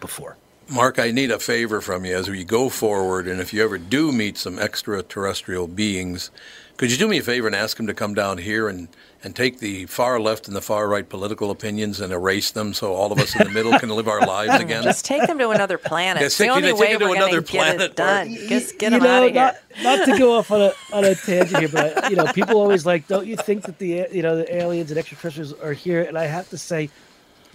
before 0.00 0.36
Mark, 0.70 0.98
I 0.98 1.10
need 1.10 1.30
a 1.30 1.38
favor 1.38 1.80
from 1.80 2.04
you 2.04 2.14
as 2.14 2.28
we 2.28 2.44
go 2.44 2.68
forward, 2.68 3.26
and 3.26 3.40
if 3.40 3.54
you 3.54 3.64
ever 3.64 3.78
do 3.78 4.12
meet 4.12 4.36
some 4.36 4.58
extraterrestrial 4.58 5.66
beings, 5.66 6.30
could 6.76 6.92
you 6.92 6.98
do 6.98 7.08
me 7.08 7.18
a 7.18 7.22
favor 7.22 7.46
and 7.46 7.56
ask 7.56 7.78
them 7.78 7.86
to 7.86 7.94
come 7.94 8.12
down 8.12 8.36
here 8.36 8.68
and, 8.68 8.88
and 9.24 9.34
take 9.34 9.60
the 9.60 9.86
far 9.86 10.20
left 10.20 10.46
and 10.46 10.54
the 10.54 10.60
far 10.60 10.86
right 10.86 11.08
political 11.08 11.50
opinions 11.50 12.00
and 12.00 12.12
erase 12.12 12.50
them 12.50 12.74
so 12.74 12.92
all 12.94 13.10
of 13.10 13.18
us 13.18 13.34
in 13.34 13.44
the 13.46 13.52
middle 13.52 13.76
can 13.78 13.88
live 13.88 14.08
our 14.08 14.20
lives 14.20 14.54
again? 14.62 14.82
Just 14.82 15.06
take 15.06 15.26
them 15.26 15.38
to 15.38 15.48
another 15.50 15.78
planet. 15.78 16.20
Yeah, 16.20 16.26
it's 16.26 16.36
the 16.36 16.44
take- 16.44 16.50
only 16.52 16.70
take 16.70 16.78
way 16.78 16.92
it 16.92 16.98
to 16.98 17.06
we're 17.06 17.16
another 17.16 17.40
going 17.40 17.44
to 17.44 17.52
get 17.52 17.60
planet 17.60 17.80
it 17.80 17.96
done. 17.96 18.28
Y- 18.28 18.36
Just 18.48 18.78
get 18.78 18.92
you 18.92 18.98
them 18.98 19.08
know, 19.08 19.16
out 19.22 19.26
of 19.26 19.32
here. 19.32 19.56
not, 19.82 19.98
not 19.98 20.06
to 20.06 20.18
go 20.18 20.34
off 20.36 20.50
on 20.52 20.60
a 20.60 20.72
on 20.92 21.04
a 21.04 21.14
tangent 21.14 21.58
here, 21.60 21.68
but 21.70 22.04
I, 22.04 22.08
you 22.10 22.16
know, 22.16 22.26
people 22.32 22.60
always 22.60 22.84
like, 22.84 23.08
don't 23.08 23.26
you 23.26 23.36
think 23.36 23.62
that 23.62 23.78
the 23.78 24.06
you 24.12 24.22
know 24.22 24.36
the 24.36 24.54
aliens 24.54 24.90
and 24.90 24.98
extraterrestrials 24.98 25.54
are 25.54 25.72
here? 25.72 26.02
And 26.02 26.16
I 26.18 26.26
have 26.26 26.48
to 26.50 26.58
say, 26.58 26.90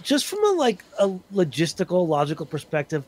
just 0.02 0.26
from 0.26 0.44
a 0.44 0.52
like 0.52 0.84
a 0.98 1.08
logistical, 1.32 2.06
logical 2.06 2.46
perspective, 2.46 3.04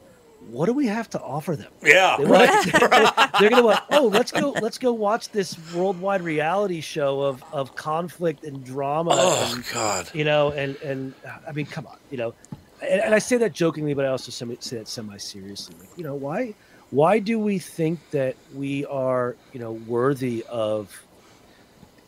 what 0.51 0.66
do 0.66 0.72
we 0.72 0.87
have 0.87 1.11
to 1.11 1.20
offer 1.20 1.57
them? 1.57 1.72
yeah, 1.83 2.16
They 2.18 2.25
right. 2.25 2.49
want- 2.49 3.33
they're 3.40 3.51
gonna 3.51 3.62
want, 3.64 3.81
oh, 3.90 4.07
let's 4.09 4.31
go, 4.31 4.51
let's 4.53 4.79
go 4.79 4.92
watch 4.92 5.31
this 5.31 5.57
worldwide 5.75 6.22
reality 6.22 6.81
show 6.81 7.20
of 7.22 7.42
of 7.53 7.75
conflict 7.75 8.44
and 8.44 8.64
drama. 8.64 9.11
Oh, 9.14 9.53
and, 9.55 9.64
God. 9.72 10.11
you 10.14 10.25
know, 10.25 10.51
and 10.53 10.77
and 10.77 11.14
I 11.46 11.53
mean, 11.53 11.66
come 11.66 11.87
on, 11.87 11.96
you 12.11 12.18
know, 12.18 12.35
and, 12.83 13.01
and 13.01 13.14
I 13.14 13.18
say 13.18 13.37
that 13.38 13.53
jokingly, 13.53 13.94
but 13.94 14.05
I 14.05 14.09
also 14.09 14.31
semi, 14.31 14.57
say 14.61 14.77
that 14.79 14.88
semi 14.88 15.16
seriously. 15.16 15.75
Like, 15.81 15.88
you 15.96 16.05
know, 16.05 16.14
why 16.14 16.55
why 16.90 17.18
do 17.18 17.38
we 17.40 17.59
think 17.59 17.99
that 18.12 18.37
we 18.55 18.87
are, 18.87 19.35
you 19.53 19.59
know, 19.59 19.72
worthy 19.72 20.44
of 20.49 21.03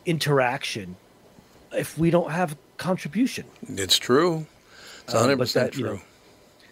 interaction 0.05 0.95
if 1.73 1.97
we 1.97 2.09
don't 2.09 2.31
have 2.31 2.55
contribution? 2.77 3.45
It's 3.67 3.97
true. 3.97 4.45
It's 5.09 5.15
Um, 5.15 5.29
100% 5.29 5.37
but 5.37 5.49
that, 5.49 5.71
true. 5.73 5.81
you 5.81 5.93
know, 5.95 6.01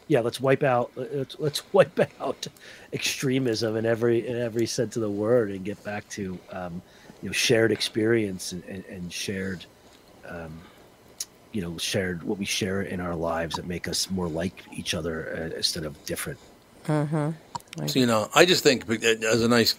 yeah, 0.07 0.21
let's 0.21 0.39
wipe 0.39 0.63
out 0.63 0.91
let's, 0.95 1.35
let's 1.39 1.61
wipe 1.73 1.99
out 2.21 2.47
extremism 2.93 3.75
in 3.75 3.85
every 3.85 4.25
in 4.25 4.37
every 4.37 4.65
sense 4.65 4.95
of 4.95 5.01
the 5.01 5.09
word 5.09 5.51
and 5.51 5.65
get 5.65 5.83
back 5.83 6.07
to 6.09 6.39
um, 6.51 6.81
you 7.21 7.29
know 7.29 7.33
shared 7.33 7.71
experience 7.71 8.51
and, 8.53 8.63
and, 8.65 8.85
and 8.85 9.11
shared 9.11 9.65
um, 10.27 10.61
you 11.51 11.61
know 11.61 11.77
shared 11.77 12.23
what 12.23 12.37
we 12.37 12.45
share 12.45 12.83
in 12.83 12.99
our 12.99 13.15
lives 13.15 13.55
that 13.55 13.67
make 13.67 13.87
us 13.87 14.09
more 14.09 14.27
like 14.29 14.63
each 14.71 14.93
other 14.93 15.51
uh, 15.53 15.57
instead 15.57 15.83
of 15.83 16.03
different. 16.05 16.39
Mm-hmm. 16.85 17.31
So, 17.87 17.99
you 17.99 18.05
know, 18.05 18.29
I 18.33 18.45
just 18.45 18.63
think 18.63 18.89
uh, 18.89 18.95
as 19.27 19.43
a 19.43 19.47
nice 19.47 19.75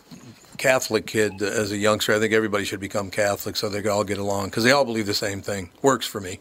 Catholic 0.59 1.07
kid, 1.07 1.43
uh, 1.43 1.47
as 1.47 1.73
a 1.73 1.77
youngster, 1.77 2.15
I 2.15 2.19
think 2.19 2.33
everybody 2.33 2.65
should 2.65 2.81
become 2.81 3.11
Catholic 3.11 3.57
so 3.57 3.69
they 3.69 3.83
can 3.83 3.91
all 3.91 4.05
get 4.05 4.19
along 4.19 4.47
because 4.47 4.65
they 4.65 4.73
all 4.73 4.85
believe 4.85 5.07
the 5.07 5.15
same 5.15 5.41
thing. 5.41 5.71
Works 5.83 6.07
for 6.07 6.21
me. 6.21 6.41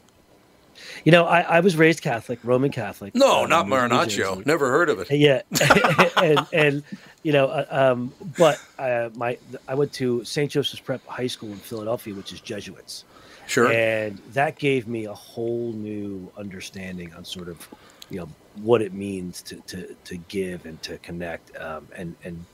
You 1.04 1.12
know, 1.12 1.26
I, 1.26 1.42
I 1.42 1.60
was 1.60 1.76
raised 1.76 2.02
Catholic, 2.02 2.40
Roman 2.44 2.72
Catholic. 2.72 3.16
No, 3.16 3.44
um, 3.44 3.50
not 3.50 3.66
Marinaccio. 3.68 4.46
Never 4.46 4.70
heard 4.70 4.90
of 4.90 5.00
it. 5.00 5.12
Yeah, 5.12 5.42
and 6.18 6.48
and 6.54 6.84
you 7.24 7.32
know, 7.34 7.48
uh, 7.48 7.66
um, 7.70 8.14
but 8.38 8.62
uh, 8.80 9.10
my 9.16 9.38
I 9.68 9.76
went 9.76 9.94
to 9.94 10.24
St. 10.24 10.52
Joseph's 10.52 10.82
Prep 10.82 11.06
High 11.06 11.28
School 11.28 11.52
in 11.52 11.58
Philadelphia, 11.58 12.14
which 12.14 12.34
is 12.34 12.42
Jesuits. 12.42 13.06
Sure. 13.48 13.72
And 13.72 14.18
that 14.34 14.58
gave 14.60 14.88
me 14.88 15.06
a 15.06 15.14
whole 15.14 15.72
new 15.72 16.30
understanding 16.38 17.14
on 17.14 17.24
sort 17.24 17.48
of, 17.48 17.68
you 18.10 18.20
know, 18.20 18.30
what 18.56 18.82
it 18.82 18.94
means 18.94 19.42
to 19.44 19.56
to, 19.68 19.96
to 20.04 20.18
give 20.18 20.66
and 20.66 20.82
to 20.84 20.98
connect. 21.00 21.56
Um, 21.58 21.88
and 21.96 22.16
and 22.24 22.46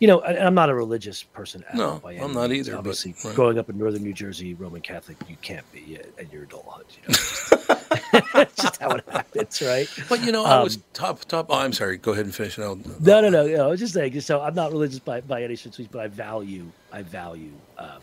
you 0.00 0.08
know, 0.08 0.20
and 0.20 0.38
I'm 0.38 0.54
not 0.54 0.68
a 0.70 0.74
religious 0.74 1.22
person 1.22 1.64
at 1.68 1.74
No, 1.76 1.90
all. 1.90 1.98
By 1.98 2.14
I'm 2.14 2.34
not 2.34 2.52
either, 2.52 2.72
but- 2.72 2.78
Obviously, 2.78 3.14
right. 3.24 3.34
growing 3.34 3.58
up 3.58 3.70
in 3.70 3.78
northern 3.78 4.02
New 4.02 4.12
Jersey, 4.12 4.54
Roman 4.54 4.80
Catholic, 4.80 5.16
you 5.28 5.36
can't 5.42 5.70
be 5.72 5.98
at, 6.18 6.32
your 6.32 6.44
adulthood. 6.44 6.86
You 7.02 7.08
know, 7.08 8.44
just, 8.56 8.80
how 8.80 8.90
it 8.90 9.04
happens, 9.10 9.62
right? 9.62 9.88
But 10.08 10.24
you 10.24 10.32
know, 10.32 10.44
I 10.44 10.62
was 10.62 10.76
Um, 10.76 10.82
top 10.92 11.24
top. 11.24 11.46
Oh, 11.48 11.54
I'm 11.54 11.72
sorry. 11.72 11.96
Go 11.96 12.12
ahead 12.12 12.24
and 12.24 12.34
finish. 12.34 12.58
No, 12.58 12.74
No, 13.00 13.20
no, 13.20 13.28
no, 13.30 13.46
no. 13.46 13.64
I 13.64 13.68
was 13.68 13.80
just 13.80 13.94
saying. 13.94 14.20
So 14.20 14.40
I'm 14.40 14.54
not 14.54 14.72
religious 14.72 14.98
by, 14.98 15.20
by 15.20 15.42
any 15.42 15.56
stretch, 15.56 15.80
but 15.90 16.00
I 16.00 16.08
value, 16.08 16.66
I 16.92 17.02
value 17.02 17.52
um, 17.78 18.00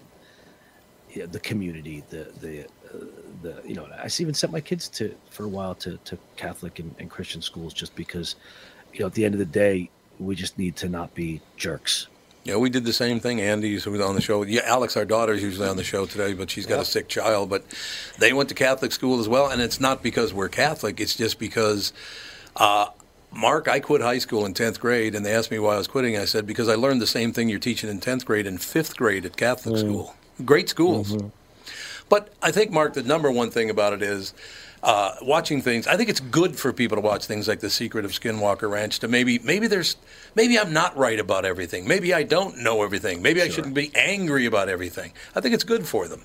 you 1.10 1.22
know, 1.22 1.26
the 1.28 1.40
community, 1.40 2.04
the 2.10 2.28
the 2.42 2.64
uh, 2.66 3.06
the 3.42 3.62
you 3.66 3.76
know. 3.76 3.86
I 3.86 4.08
even 4.20 4.34
sent 4.34 4.52
my 4.54 4.62
kids 4.62 4.88
to 4.90 5.14
for 5.30 5.44
a 5.44 5.48
while 5.50 5.76
to 5.76 5.98
to 6.06 6.18
Catholic 6.38 6.80
and, 6.80 6.94
and 7.00 7.10
Christian 7.10 7.42
schools 7.42 7.74
just 7.74 7.96
because, 7.96 8.36
you 8.94 9.02
know, 9.02 9.08
at 9.08 9.14
the 9.14 9.26
end 9.26 9.34
of 9.36 9.40
the 9.40 9.46
day, 9.46 9.90
we 10.22 10.36
just 10.36 10.58
need 10.58 10.76
to 10.78 10.90
not 10.90 11.14
be 11.14 11.42
jerks. 11.58 12.08
Yeah, 12.44 12.58
we 12.58 12.70
did 12.70 12.86
the 12.86 12.94
same 12.94 13.20
thing. 13.20 13.40
Andy's 13.40 13.84
who 13.84 13.92
was 13.92 14.02
on 14.02 14.16
the 14.16 14.22
show. 14.22 14.42
Yeah, 14.44 14.62
Alex, 14.66 14.98
our 14.98 15.06
daughter, 15.06 15.34
is 15.34 15.44
usually 15.44 15.68
on 15.68 15.78
the 15.78 15.84
show 15.84 16.08
today, 16.08 16.34
but 16.34 16.50
she's 16.50 16.66
got 16.66 16.80
a 16.80 16.86
sick 16.86 17.08
child. 17.08 17.50
But 17.50 17.64
they 18.18 18.34
went 18.34 18.50
to 18.50 18.56
Catholic 18.56 18.92
school 18.92 19.20
as 19.20 19.30
well, 19.30 19.50
and 19.50 19.62
it's 19.62 19.80
not 19.80 20.02
because 20.02 20.34
we're 20.34 20.50
Catholic. 20.50 21.00
It's 21.00 21.16
just 21.16 21.38
because, 21.38 21.94
uh, 22.56 22.88
Mark, 23.32 23.68
I 23.68 23.80
quit 23.80 24.02
high 24.02 24.18
school 24.18 24.46
in 24.46 24.56
tenth 24.56 24.80
grade, 24.80 25.14
and 25.14 25.24
they 25.24 25.34
asked 25.34 25.52
me 25.52 25.60
why 25.60 25.76
I 25.76 25.78
was 25.78 25.88
quitting. 25.88 26.18
I 26.18 26.26
said 26.26 26.48
because 26.48 26.68
I 26.68 26.74
learned 26.76 27.00
the 27.00 27.08
same 27.08 27.32
thing 27.32 27.48
you're 27.48 27.60
teaching 27.60 27.90
in 27.92 28.00
tenth 28.00 28.26
grade 28.26 28.48
and 28.48 28.60
fifth 28.60 28.98
grade 28.98 29.24
at 29.26 29.38
Catholic 29.38 29.78
school. 29.78 30.16
Great 30.44 30.68
schools. 30.68 31.16
But 32.10 32.34
I 32.42 32.52
think, 32.52 32.72
Mark, 32.72 32.96
the 32.96 33.04
number 33.04 33.32
one 33.32 33.52
thing 33.52 33.70
about 33.70 33.94
it 33.94 34.02
is 34.02 34.34
uh, 34.84 35.16
watching 35.22 35.62
things. 35.62 35.88
I 35.88 35.96
think 35.98 36.10
it's 36.10 36.20
good 36.20 36.58
for 36.58 36.74
people 36.74 36.98
to 36.98 37.02
watch 37.02 37.26
things 37.26 37.48
like 37.48 37.60
The 37.60 37.70
Secret 37.70 38.06
of 38.06 38.12
Skinwalker 38.12 38.70
Ranch. 38.70 39.00
To 39.00 39.08
maybe, 39.08 39.40
maybe 39.40 39.68
there's, 39.68 39.96
maybe 40.36 40.58
I'm 40.58 40.74
not 40.74 40.98
right 40.98 41.20
about 41.20 41.46
everything. 41.46 41.88
Maybe 41.88 42.14
I 42.14 42.24
don't 42.24 42.58
know 42.60 42.84
everything. 42.84 43.22
Maybe 43.22 43.42
I 43.42 43.50
shouldn't 43.50 43.76
be 43.76 43.92
angry 43.96 44.46
about 44.46 44.70
everything. 44.70 45.14
I 45.36 45.42
think 45.42 45.54
it's 45.54 45.64
good 45.64 45.86
for 45.86 46.08
them. 46.08 46.24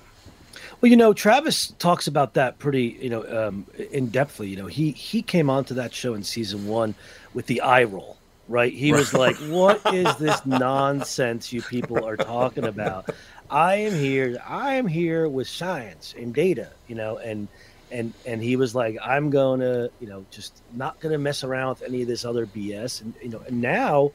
Well, 0.79 0.91
you 0.91 0.97
know, 0.97 1.13
Travis 1.13 1.73
talks 1.79 2.07
about 2.07 2.35
that 2.35 2.59
pretty, 2.59 2.97
you 3.01 3.09
know, 3.09 3.47
um, 3.47 3.65
in 3.91 4.09
depthly. 4.09 4.49
You 4.49 4.57
know, 4.57 4.67
he 4.67 4.91
he 4.91 5.23
came 5.23 5.49
onto 5.49 5.73
that 5.73 5.91
show 5.91 6.13
in 6.13 6.21
season 6.21 6.67
one 6.67 6.93
with 7.33 7.47
the 7.47 7.61
eye 7.61 7.83
roll, 7.83 8.17
right? 8.47 8.71
He 8.71 8.91
was 8.91 9.11
like, 9.11 9.35
"What 9.37 9.81
is 9.93 10.15
this 10.17 10.45
nonsense 10.45 11.51
you 11.51 11.63
people 11.63 12.05
are 12.05 12.15
talking 12.15 12.65
about? 12.65 13.09
I 13.49 13.75
am 13.75 13.93
here. 13.93 14.37
I 14.45 14.75
am 14.75 14.85
here 14.85 15.27
with 15.27 15.47
science 15.47 16.13
and 16.15 16.31
data, 16.31 16.69
you 16.87 16.93
know." 16.93 17.17
And 17.17 17.47
and 17.91 18.13
and 18.25 18.41
he 18.41 18.55
was 18.55 18.75
like, 18.75 18.97
"I'm 19.03 19.29
going 19.29 19.59
to, 19.61 19.89
you 19.99 20.07
know, 20.07 20.25
just 20.31 20.61
not 20.73 20.99
going 20.99 21.11
to 21.13 21.17
mess 21.17 21.43
around 21.43 21.69
with 21.69 21.83
any 21.83 22.01
of 22.01 22.07
this 22.07 22.25
other 22.25 22.45
BS." 22.45 23.01
And 23.01 23.13
you 23.21 23.29
know, 23.29 23.41
and 23.47 23.61
now 23.61 24.11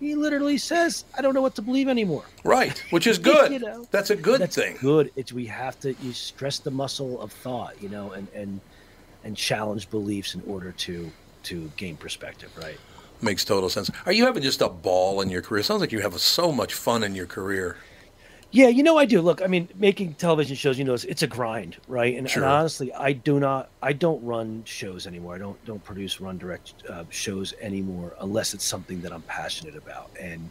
he 0.00 0.14
literally 0.14 0.58
says, 0.58 1.04
"I 1.16 1.22
don't 1.22 1.34
know 1.34 1.42
what 1.42 1.54
to 1.56 1.62
believe 1.62 1.88
anymore." 1.88 2.24
Right, 2.44 2.78
which 2.90 3.06
is 3.06 3.18
good. 3.32 3.52
You 3.52 3.60
know, 3.60 3.86
That's 3.90 4.10
a 4.10 4.16
good 4.16 4.40
that's 4.40 4.56
thing. 4.56 4.76
good. 4.80 5.10
It's 5.16 5.32
we 5.32 5.46
have 5.46 5.78
to 5.80 5.94
you 6.02 6.12
stress 6.12 6.58
the 6.58 6.70
muscle 6.70 7.20
of 7.20 7.32
thought, 7.32 7.80
you 7.82 7.88
know, 7.88 8.12
and 8.12 8.28
and 8.34 8.60
and 9.24 9.36
challenge 9.36 9.90
beliefs 9.90 10.34
in 10.34 10.42
order 10.46 10.72
to 10.72 11.10
to 11.44 11.70
gain 11.76 11.96
perspective, 11.96 12.50
right? 12.58 12.78
Makes 13.22 13.44
total 13.46 13.70
sense. 13.70 13.90
Are 14.04 14.12
you 14.12 14.26
having 14.26 14.42
just 14.42 14.60
a 14.60 14.68
ball 14.68 15.22
in 15.22 15.30
your 15.30 15.40
career? 15.40 15.62
Sounds 15.62 15.80
like 15.80 15.90
you 15.92 16.00
have 16.00 16.20
so 16.20 16.52
much 16.52 16.74
fun 16.74 17.02
in 17.02 17.14
your 17.14 17.24
career. 17.26 17.78
Yeah, 18.56 18.68
you 18.68 18.82
know 18.82 18.96
I 18.96 19.04
do. 19.04 19.20
Look, 19.20 19.42
I 19.42 19.48
mean, 19.48 19.68
making 19.74 20.14
television 20.14 20.56
shows, 20.56 20.78
you 20.78 20.84
know, 20.86 20.94
it's, 20.94 21.04
it's 21.04 21.22
a 21.22 21.26
grind, 21.26 21.76
right? 21.88 22.16
And, 22.16 22.28
Sure. 22.28 22.42
and 22.42 22.50
honestly, 22.50 22.90
I 22.94 23.12
do 23.12 23.38
not, 23.38 23.68
I 23.82 23.92
don't 23.92 24.24
run 24.24 24.62
shows 24.64 25.06
anymore. 25.06 25.34
I 25.34 25.38
don't 25.38 25.62
don't 25.66 25.84
produce, 25.84 26.22
run 26.22 26.38
direct 26.38 26.72
uh, 26.88 27.04
shows 27.10 27.52
anymore, 27.60 28.14
unless 28.20 28.54
it's 28.54 28.64
something 28.64 29.02
that 29.02 29.12
I'm 29.12 29.20
passionate 29.22 29.76
about. 29.76 30.08
And 30.18 30.48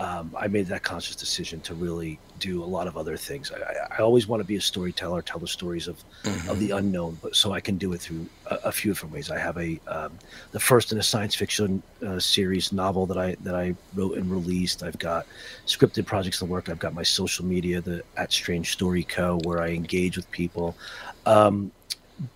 um, 0.00 0.34
I 0.34 0.48
made 0.48 0.66
that 0.68 0.82
conscious 0.82 1.14
decision 1.14 1.60
to 1.60 1.74
really 1.74 2.18
do 2.38 2.64
a 2.64 2.64
lot 2.64 2.86
of 2.86 2.96
other 2.96 3.18
things. 3.18 3.52
I, 3.52 3.96
I, 3.98 4.00
always 4.00 4.26
want 4.26 4.40
to 4.40 4.46
be 4.46 4.56
a 4.56 4.60
storyteller, 4.60 5.20
tell 5.20 5.38
the 5.38 5.46
stories 5.46 5.88
of 5.88 6.02
of 6.48 6.58
the 6.58 6.70
unknown, 6.70 7.18
but 7.20 7.36
so 7.36 7.52
I 7.52 7.60
can 7.60 7.76
do 7.76 7.92
it 7.92 8.00
through 8.00 8.24
a, 8.46 8.54
a 8.64 8.72
few 8.72 8.92
different 8.92 9.14
ways. 9.14 9.30
I 9.30 9.38
have 9.38 9.58
a 9.58 9.78
um, 9.86 10.18
the 10.52 10.60
first 10.60 10.90
in 10.90 10.98
a 10.98 11.02
science 11.02 11.34
fiction 11.34 11.82
uh, 12.04 12.18
series 12.18 12.72
novel 12.72 13.04
that 13.06 13.18
I 13.18 13.36
that 13.42 13.54
I 13.54 13.74
wrote 13.94 14.16
and 14.16 14.30
released. 14.30 14.82
I've 14.82 14.98
got 14.98 15.26
scripted 15.66 16.06
projects 16.06 16.40
in 16.40 16.48
the 16.48 16.52
work. 16.52 16.70
I've 16.70 16.78
got 16.78 16.94
my 16.94 17.02
social 17.02 17.44
media, 17.44 17.82
the 17.82 18.02
at 18.16 18.32
Strange 18.32 18.72
Story 18.72 19.04
Co, 19.04 19.38
where 19.44 19.60
I 19.60 19.68
engage 19.68 20.16
with 20.16 20.30
people. 20.30 20.74
Um, 21.26 21.72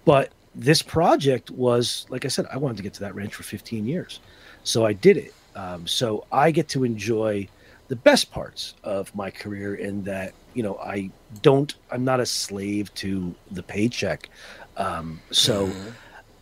but 0.04 0.32
this 0.54 0.82
project 0.82 1.50
was, 1.50 2.04
like 2.10 2.26
I 2.26 2.28
said, 2.28 2.44
I 2.52 2.58
wanted 2.58 2.76
to 2.76 2.82
get 2.82 2.92
to 2.94 3.00
that 3.00 3.14
ranch 3.14 3.34
for 3.34 3.42
15 3.42 3.86
years, 3.86 4.20
so 4.64 4.84
I 4.84 4.92
did 4.92 5.16
it. 5.16 5.32
Um, 5.56 5.86
so 5.86 6.26
I 6.30 6.50
get 6.50 6.68
to 6.70 6.84
enjoy 6.84 7.48
the 7.88 7.96
best 7.96 8.30
parts 8.30 8.74
of 8.82 9.14
my 9.14 9.30
career 9.30 9.74
in 9.74 10.02
that 10.04 10.32
you 10.54 10.62
know 10.62 10.76
I 10.78 11.10
don't 11.42 11.74
I'm 11.90 12.04
not 12.04 12.20
a 12.20 12.26
slave 12.26 12.92
to 12.94 13.34
the 13.50 13.62
paycheck. 13.62 14.28
Um, 14.76 15.20
so 15.30 15.70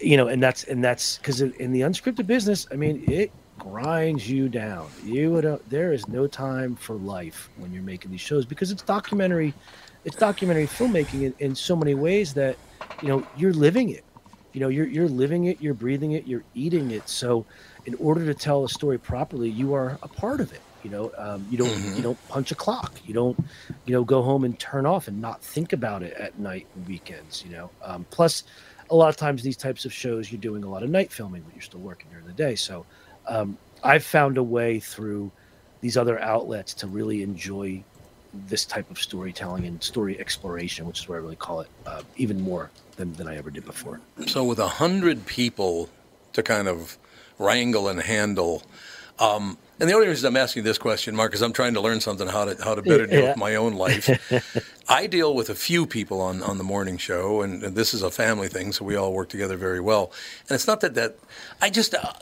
you 0.02 0.16
know, 0.16 0.28
and 0.28 0.42
that's 0.42 0.64
and 0.64 0.82
that's 0.82 1.18
because 1.18 1.40
in 1.40 1.72
the 1.72 1.82
unscripted 1.82 2.26
business, 2.26 2.66
I 2.70 2.76
mean, 2.76 3.04
it 3.06 3.30
grinds 3.58 4.28
you 4.28 4.48
down. 4.48 4.88
You 5.04 5.30
would 5.32 5.46
uh, 5.46 5.58
there 5.68 5.92
is 5.92 6.08
no 6.08 6.26
time 6.26 6.74
for 6.76 6.94
life 6.96 7.48
when 7.56 7.72
you're 7.72 7.82
making 7.82 8.10
these 8.10 8.20
shows 8.20 8.44
because 8.44 8.70
it's 8.70 8.82
documentary, 8.82 9.54
it's 10.04 10.16
documentary 10.16 10.66
filmmaking 10.66 11.22
in, 11.22 11.34
in 11.38 11.54
so 11.54 11.76
many 11.76 11.94
ways 11.94 12.34
that 12.34 12.56
you 13.00 13.08
know 13.08 13.26
you're 13.36 13.52
living 13.52 13.90
it. 13.90 14.04
You 14.52 14.60
know, 14.60 14.68
you're 14.68 14.86
you're 14.86 15.08
living 15.08 15.44
it, 15.44 15.60
you're 15.62 15.74
breathing 15.74 16.12
it, 16.12 16.26
you're 16.26 16.44
eating 16.54 16.90
it. 16.90 17.08
So, 17.08 17.46
in 17.86 17.94
order 17.94 18.26
to 18.26 18.34
tell 18.34 18.64
a 18.64 18.68
story 18.68 18.98
properly, 18.98 19.48
you 19.48 19.72
are 19.74 19.98
a 20.02 20.08
part 20.08 20.40
of 20.40 20.52
it. 20.52 20.60
You 20.84 20.90
know, 20.90 21.12
um, 21.16 21.46
you 21.50 21.58
don't 21.58 21.96
you 21.96 22.02
don't 22.02 22.28
punch 22.28 22.50
a 22.50 22.54
clock. 22.54 22.92
You 23.04 23.14
don't, 23.14 23.38
you 23.84 23.92
know, 23.92 24.04
go 24.04 24.22
home 24.22 24.44
and 24.44 24.58
turn 24.58 24.86
off 24.86 25.08
and 25.08 25.20
not 25.20 25.42
think 25.42 25.72
about 25.72 26.02
it 26.02 26.14
at 26.14 26.38
night 26.38 26.66
and 26.74 26.86
weekends. 26.86 27.44
You 27.44 27.52
know, 27.52 27.70
um, 27.82 28.06
plus 28.10 28.44
a 28.90 28.94
lot 28.96 29.08
of 29.08 29.16
times 29.16 29.42
these 29.42 29.56
types 29.56 29.84
of 29.84 29.92
shows 29.92 30.30
you're 30.30 30.40
doing 30.40 30.64
a 30.64 30.68
lot 30.68 30.82
of 30.82 30.90
night 30.90 31.10
filming, 31.10 31.42
but 31.42 31.54
you're 31.54 31.62
still 31.62 31.80
working 31.80 32.08
during 32.10 32.26
the 32.26 32.32
day. 32.32 32.54
So 32.54 32.84
um, 33.26 33.56
I've 33.82 34.04
found 34.04 34.38
a 34.38 34.42
way 34.42 34.80
through 34.80 35.32
these 35.80 35.96
other 35.96 36.20
outlets 36.20 36.74
to 36.74 36.86
really 36.86 37.22
enjoy 37.22 37.82
this 38.46 38.64
type 38.64 38.90
of 38.90 38.98
storytelling 38.98 39.66
and 39.66 39.82
story 39.82 40.18
exploration, 40.18 40.86
which 40.86 41.00
is 41.00 41.08
what 41.08 41.16
I 41.16 41.18
really 41.18 41.36
call 41.36 41.60
it, 41.60 41.68
uh, 41.86 42.02
even 42.16 42.40
more 42.40 42.70
than, 42.96 43.12
than 43.14 43.28
I 43.28 43.36
ever 43.36 43.50
did 43.50 43.64
before. 43.64 44.00
So 44.26 44.44
with 44.44 44.58
a 44.58 44.68
hundred 44.68 45.26
people 45.26 45.88
to 46.32 46.42
kind 46.42 46.68
of 46.68 46.96
wrangle 47.38 47.88
and 47.88 48.00
handle, 48.00 48.62
um, 49.18 49.56
and 49.80 49.88
the 49.90 49.94
only 49.94 50.06
reason 50.08 50.28
I'm 50.28 50.36
asking 50.36 50.62
this 50.64 50.78
question, 50.78 51.16
Mark, 51.16 51.34
is 51.34 51.42
I'm 51.42 51.52
trying 51.52 51.74
to 51.74 51.80
learn 51.80 52.00
something 52.00 52.28
how 52.28 52.44
to 52.44 52.62
how 52.62 52.74
to 52.74 52.82
better 52.82 53.06
deal 53.06 53.20
Yeah. 53.22 53.28
with 53.30 53.36
my 53.38 53.56
own 53.56 53.74
life. 53.74 54.08
I 54.88 55.06
deal 55.06 55.34
with 55.34 55.50
a 55.50 55.54
few 55.54 55.86
people 55.86 56.20
on, 56.20 56.42
on 56.42 56.58
the 56.58 56.64
morning 56.64 56.98
show, 56.98 57.42
and, 57.42 57.62
and 57.64 57.74
this 57.76 57.92
is 57.94 58.02
a 58.02 58.10
family 58.10 58.48
thing, 58.48 58.72
so 58.72 58.84
we 58.84 58.94
all 58.96 59.12
work 59.12 59.28
together 59.28 59.56
very 59.56 59.80
well. 59.80 60.12
And 60.48 60.54
it's 60.54 60.66
not 60.66 60.80
that 60.82 60.94
that 60.94 61.16
I 61.60 61.70
just. 61.70 61.94
Uh, 61.94 62.12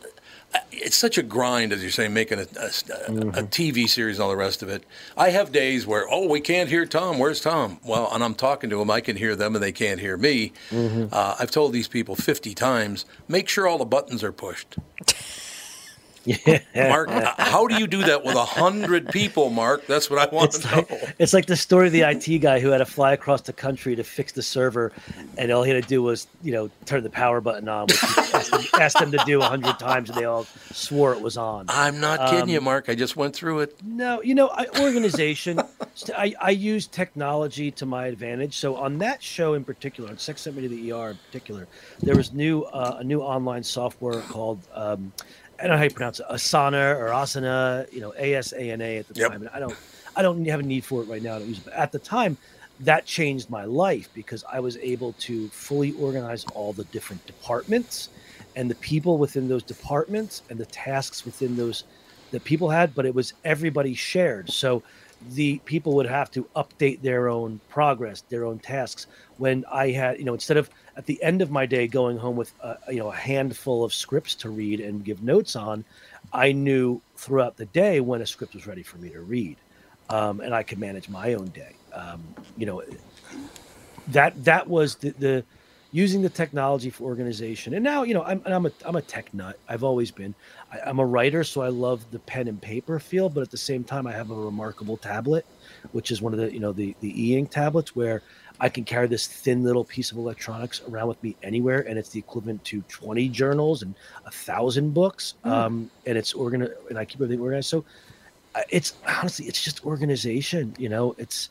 it's 0.72 0.96
such 0.96 1.16
a 1.16 1.22
grind, 1.22 1.72
as 1.72 1.80
you're 1.80 1.92
saying, 1.92 2.12
making 2.12 2.40
a, 2.40 2.42
a, 2.42 2.44
a 2.66 3.42
TV 3.44 3.88
series 3.88 4.16
and 4.16 4.24
all 4.24 4.30
the 4.30 4.36
rest 4.36 4.64
of 4.64 4.68
it. 4.68 4.82
I 5.16 5.30
have 5.30 5.52
days 5.52 5.86
where, 5.86 6.06
oh, 6.10 6.26
we 6.26 6.40
can't 6.40 6.68
hear 6.68 6.86
Tom. 6.86 7.20
Where's 7.20 7.40
Tom? 7.40 7.78
Well, 7.84 8.08
and 8.12 8.24
I'm 8.24 8.34
talking 8.34 8.68
to 8.70 8.80
him. 8.82 8.90
I 8.90 9.00
can 9.00 9.14
hear 9.16 9.36
them, 9.36 9.54
and 9.54 9.62
they 9.62 9.70
can't 9.70 10.00
hear 10.00 10.16
me. 10.16 10.52
Uh, 10.72 11.36
I've 11.38 11.52
told 11.52 11.72
these 11.72 11.86
people 11.86 12.16
50 12.16 12.52
times, 12.56 13.04
make 13.28 13.48
sure 13.48 13.68
all 13.68 13.78
the 13.78 13.84
buttons 13.84 14.24
are 14.24 14.32
pushed. 14.32 14.74
Mark, 16.74 17.08
how 17.38 17.66
do 17.66 17.76
you 17.76 17.86
do 17.86 18.02
that 18.04 18.24
with 18.24 18.36
a 18.36 18.44
hundred 18.44 19.08
people, 19.08 19.48
Mark? 19.50 19.86
That's 19.86 20.10
what 20.10 20.18
I 20.18 20.34
want 20.34 20.54
It's 20.54 20.58
to 20.68 20.76
like, 20.76 20.90
know. 20.90 20.98
it's 21.18 21.32
like 21.32 21.46
the 21.46 21.56
story 21.56 21.86
of 21.86 21.92
the 21.92 22.02
IT 22.02 22.38
guy 22.38 22.60
who 22.60 22.68
had 22.68 22.78
to 22.78 22.84
fly 22.84 23.12
across 23.12 23.40
the 23.42 23.52
country 23.52 23.96
to 23.96 24.04
fix 24.04 24.32
the 24.32 24.42
server, 24.42 24.92
and 25.38 25.50
all 25.50 25.62
he 25.62 25.72
had 25.72 25.82
to 25.82 25.88
do 25.88 26.02
was, 26.02 26.26
you 26.42 26.52
know, 26.52 26.70
turn 26.84 27.02
the 27.02 27.10
power 27.10 27.40
button 27.40 27.68
on, 27.68 27.86
which 27.86 27.98
he 28.00 28.06
asked 28.34 28.50
them, 28.50 28.62
asked 28.78 28.98
them 28.98 29.10
to 29.12 29.22
do 29.24 29.40
a 29.40 29.44
hundred 29.44 29.78
times, 29.78 30.10
and 30.10 30.18
they 30.18 30.24
all 30.24 30.44
swore 30.72 31.12
it 31.14 31.20
was 31.22 31.36
on. 31.36 31.66
I'm 31.68 32.00
not 32.00 32.28
kidding 32.28 32.42
Um, 32.42 32.48
you, 32.50 32.60
Mark. 32.60 32.88
I 32.88 32.94
just 32.94 33.16
went 33.16 33.34
through 33.34 33.60
it. 33.60 33.76
No, 33.84 34.20
you 34.22 34.34
know, 34.34 34.48
I, 34.48 34.66
organization. 34.80 35.60
I, 36.16 36.34
I 36.40 36.50
use 36.50 36.86
technology 36.86 37.70
to 37.72 37.86
my 37.86 38.06
advantage. 38.06 38.56
So 38.56 38.76
on 38.76 38.98
that 38.98 39.22
show 39.22 39.54
in 39.54 39.64
particular, 39.64 40.10
on 40.10 40.18
Sex 40.18 40.42
Sent 40.42 40.56
Me 40.56 40.62
to 40.62 40.68
the 40.68 40.92
ER 40.92 41.10
in 41.10 41.16
particular, 41.26 41.66
there 42.02 42.16
was 42.16 42.32
new 42.32 42.62
uh, 42.62 42.96
a 43.00 43.04
new 43.04 43.20
online 43.20 43.62
software 43.62 44.20
called 44.22 44.60
um, 44.74 45.12
I 45.60 45.64
don't 45.64 45.72
know 45.72 45.78
how 45.78 45.84
you 45.84 45.90
pronounce 45.90 46.20
it, 46.20 46.26
Asana 46.30 46.96
or 46.96 47.10
Asana, 47.10 47.86
you 47.92 48.00
know, 48.00 48.14
A 48.18 48.34
S 48.34 48.52
A 48.52 48.70
N 48.72 48.80
A 48.80 48.98
at 48.98 49.08
the 49.08 49.14
Yep. 49.14 49.28
time. 49.28 49.42
And 49.42 49.50
I 49.54 49.60
don't 49.60 49.78
I 50.16 50.22
don't 50.22 50.44
have 50.46 50.60
a 50.60 50.64
need 50.64 50.86
for 50.86 51.02
it 51.02 51.06
right 51.06 51.22
now. 51.22 51.36
I 51.36 51.38
don't 51.40 51.48
use 51.48 51.58
it, 51.58 51.64
but 51.64 51.74
at 51.74 51.92
the 51.92 51.98
time, 51.98 52.38
that 52.78 53.06
changed 53.06 53.50
my 53.50 53.64
life 53.64 54.08
because 54.14 54.44
I 54.52 54.60
was 54.60 54.76
able 54.78 55.14
to 55.20 55.50
fully 55.52 55.92
organize 55.92 56.44
all 56.46 56.72
the 56.74 56.86
different 56.86 57.26
departments 57.26 58.08
and 58.56 58.70
the 58.70 58.76
people 58.76 59.18
within 59.18 59.48
those 59.48 59.64
departments 59.64 60.42
and 60.48 60.58
the 60.58 60.66
tasks 60.66 61.24
within 61.24 61.56
those 61.56 61.84
that 62.32 62.44
people 62.44 62.70
had, 62.70 62.94
but 62.94 63.06
it 63.06 63.14
was 63.14 63.32
everybody 63.44 63.94
shared. 63.94 64.48
So 64.50 64.84
the 65.20 65.60
people 65.66 65.94
would 65.96 66.06
have 66.06 66.30
to 66.32 66.48
update 66.56 67.02
their 67.02 67.28
own 67.28 67.60
progress, 67.68 68.22
their 68.30 68.44
own 68.44 68.60
tasks. 68.60 69.06
When 69.36 69.64
I 69.70 69.90
had, 69.90 70.18
you 70.18 70.24
know, 70.24 70.34
instead 70.34 70.56
of 70.56 70.70
at 71.00 71.06
the 71.06 71.22
end 71.22 71.40
of 71.40 71.50
my 71.50 71.64
day 71.64 71.86
going 71.88 72.18
home 72.18 72.36
with, 72.36 72.52
a, 72.62 72.76
you 72.90 72.98
know, 72.98 73.10
a 73.10 73.16
handful 73.16 73.82
of 73.82 73.94
scripts 73.94 74.34
to 74.34 74.50
read 74.50 74.80
and 74.80 75.02
give 75.02 75.22
notes 75.22 75.56
on, 75.56 75.82
I 76.30 76.52
knew 76.52 77.00
throughout 77.16 77.56
the 77.56 77.64
day 77.64 78.00
when 78.00 78.20
a 78.20 78.26
script 78.26 78.54
was 78.54 78.66
ready 78.66 78.82
for 78.82 78.98
me 78.98 79.08
to 79.08 79.22
read, 79.22 79.56
um, 80.10 80.40
and 80.40 80.54
I 80.54 80.62
could 80.62 80.78
manage 80.78 81.08
my 81.08 81.32
own 81.32 81.46
day. 81.46 81.74
Um, 81.94 82.22
you 82.58 82.66
know, 82.66 82.82
that 84.08 84.44
that 84.44 84.68
was 84.68 84.96
the, 84.96 85.10
the 85.12 85.44
using 85.90 86.20
the 86.20 86.28
technology 86.28 86.90
for 86.90 87.04
organization. 87.04 87.72
And 87.72 87.82
now, 87.82 88.02
you 88.02 88.12
know, 88.12 88.22
I'm 88.22 88.42
I'm 88.44 88.66
a 88.66 88.72
I'm 88.84 88.96
a 88.96 89.02
tech 89.02 89.32
nut. 89.32 89.58
I've 89.70 89.82
always 89.82 90.10
been. 90.10 90.34
I, 90.70 90.80
I'm 90.80 90.98
a 90.98 91.06
writer, 91.06 91.44
so 91.44 91.62
I 91.62 91.68
love 91.68 92.04
the 92.10 92.18
pen 92.18 92.46
and 92.46 92.60
paper 92.60 93.00
feel. 93.00 93.30
But 93.30 93.40
at 93.40 93.50
the 93.50 93.56
same 93.56 93.84
time, 93.84 94.06
I 94.06 94.12
have 94.12 94.30
a 94.30 94.34
reMarkable 94.34 95.00
tablet, 95.00 95.46
which 95.92 96.10
is 96.10 96.20
one 96.20 96.34
of 96.34 96.38
the 96.38 96.52
you 96.52 96.60
know 96.60 96.72
the 96.72 96.94
the 97.00 97.10
e-ink 97.24 97.50
tablets 97.50 97.96
where 97.96 98.22
I 98.60 98.68
can 98.68 98.84
carry 98.84 99.06
this 99.06 99.26
thin 99.26 99.64
little 99.64 99.84
piece 99.84 100.12
of 100.12 100.18
electronics 100.18 100.82
around 100.88 101.08
with 101.08 101.22
me 101.22 101.36
anywhere, 101.42 101.80
and 101.80 101.98
it's 101.98 102.10
the 102.10 102.18
equivalent 102.18 102.62
to 102.66 102.82
20 102.82 103.28
journals 103.30 103.82
and 103.82 103.94
a 104.26 104.30
thousand 104.30 104.92
books. 104.92 105.34
Um, 105.44 105.90
and 106.06 106.18
it's 106.18 106.34
organ 106.34 106.68
and 106.88 106.98
I 106.98 107.04
keep 107.04 107.16
everything 107.16 107.40
organized. 107.40 107.68
So 107.68 107.84
uh, 108.54 108.60
it's 108.68 108.94
honestly, 109.06 109.46
it's 109.46 109.62
just 109.62 109.84
organization. 109.86 110.74
You 110.78 110.90
know, 110.90 111.14
it's 111.18 111.48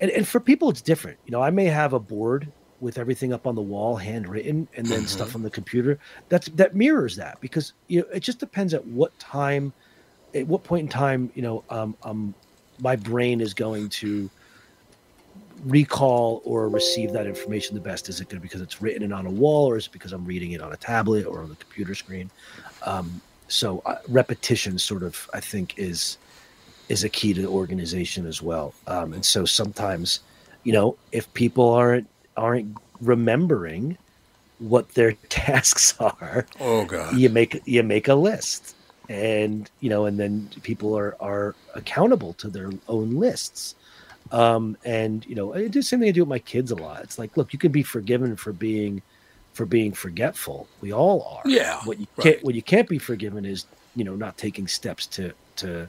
and, 0.00 0.10
and 0.10 0.26
for 0.26 0.40
people, 0.40 0.70
it's 0.70 0.82
different. 0.82 1.18
You 1.26 1.32
know, 1.32 1.42
I 1.42 1.50
may 1.50 1.66
have 1.66 1.92
a 1.92 1.98
board 1.98 2.50
with 2.80 2.98
everything 2.98 3.32
up 3.32 3.46
on 3.46 3.54
the 3.54 3.62
wall, 3.62 3.96
handwritten, 3.96 4.68
and 4.76 4.86
then 4.86 5.06
stuff 5.06 5.34
on 5.34 5.42
the 5.42 5.50
computer. 5.50 5.98
That's 6.28 6.48
that 6.50 6.74
mirrors 6.74 7.16
that 7.16 7.40
because 7.40 7.72
you 7.88 8.00
know 8.00 8.06
it 8.14 8.20
just 8.20 8.38
depends 8.38 8.74
at 8.74 8.86
what 8.86 9.18
time, 9.18 9.72
at 10.34 10.46
what 10.46 10.64
point 10.64 10.82
in 10.82 10.88
time, 10.88 11.30
you 11.34 11.42
know, 11.42 11.64
um, 11.70 11.96
um, 12.02 12.34
my 12.80 12.96
brain 12.96 13.40
is 13.40 13.54
going 13.54 13.88
to 13.88 14.30
recall 15.64 16.42
or 16.44 16.68
receive 16.68 17.12
that 17.12 17.26
information 17.26 17.74
the 17.74 17.80
best? 17.80 18.08
Is 18.08 18.20
it 18.20 18.28
good 18.28 18.42
because 18.42 18.60
it's 18.60 18.80
written 18.82 19.02
and 19.02 19.12
on 19.12 19.26
a 19.26 19.30
wall, 19.30 19.66
or 19.68 19.76
is 19.76 19.86
it 19.86 19.92
because 19.92 20.12
I'm 20.12 20.24
reading 20.24 20.52
it 20.52 20.60
on 20.62 20.72
a 20.72 20.76
tablet 20.76 21.26
or 21.26 21.40
on 21.40 21.48
the 21.48 21.56
computer 21.56 21.94
screen? 21.94 22.30
Um, 22.84 23.20
so 23.48 23.82
uh, 23.86 23.98
repetition, 24.08 24.78
sort 24.78 25.02
of, 25.02 25.28
I 25.32 25.40
think, 25.40 25.74
is 25.78 26.18
is 26.88 27.02
a 27.04 27.08
key 27.08 27.34
to 27.34 27.46
organization 27.46 28.26
as 28.26 28.40
well. 28.40 28.72
Um, 28.86 29.12
and 29.12 29.24
so 29.24 29.44
sometimes, 29.44 30.20
you 30.62 30.72
know, 30.72 30.96
if 31.12 31.32
people 31.34 31.70
aren't 31.70 32.08
aren't 32.36 32.76
remembering 33.00 33.96
what 34.58 34.88
their 34.94 35.12
tasks 35.28 35.94
are, 36.00 36.46
Oh 36.60 36.84
God. 36.84 37.16
you 37.16 37.28
make 37.28 37.60
you 37.66 37.82
make 37.82 38.08
a 38.08 38.14
list 38.14 38.74
and 39.08 39.70
you 39.80 39.88
know 39.88 40.04
and 40.06 40.18
then 40.18 40.48
people 40.62 40.96
are 40.98 41.16
are 41.20 41.54
accountable 41.76 42.32
to 42.34 42.48
their 42.48 42.70
own 42.88 43.10
lists 43.12 43.76
um 44.32 44.76
and 44.84 45.24
you 45.26 45.34
know 45.36 45.54
i 45.54 45.58
do 45.60 45.68
the 45.68 45.82
same 45.82 46.00
thing 46.00 46.08
i 46.08 46.12
do 46.12 46.22
with 46.22 46.28
my 46.28 46.38
kids 46.40 46.70
a 46.72 46.76
lot. 46.76 47.02
It's 47.04 47.18
like 47.18 47.36
look 47.36 47.52
you 47.52 47.58
can 47.58 47.72
be 47.72 47.82
forgiven 47.82 48.36
for 48.36 48.52
being 48.52 49.02
for 49.54 49.66
being 49.66 49.92
forgetful. 49.94 50.70
We 50.80 50.92
all 50.92 51.22
are. 51.44 51.50
Yeah, 51.50 51.80
what 51.84 51.98
you 52.00 52.06
right. 52.16 52.24
can't 52.24 52.44
what 52.44 52.54
you 52.54 52.62
can't 52.62 52.88
be 52.88 52.98
forgiven 52.98 53.44
is 53.44 53.66
you 53.94 54.04
know 54.04 54.16
not 54.16 54.36
taking 54.38 54.66
steps 54.68 55.06
to 55.08 55.32
to 55.56 55.88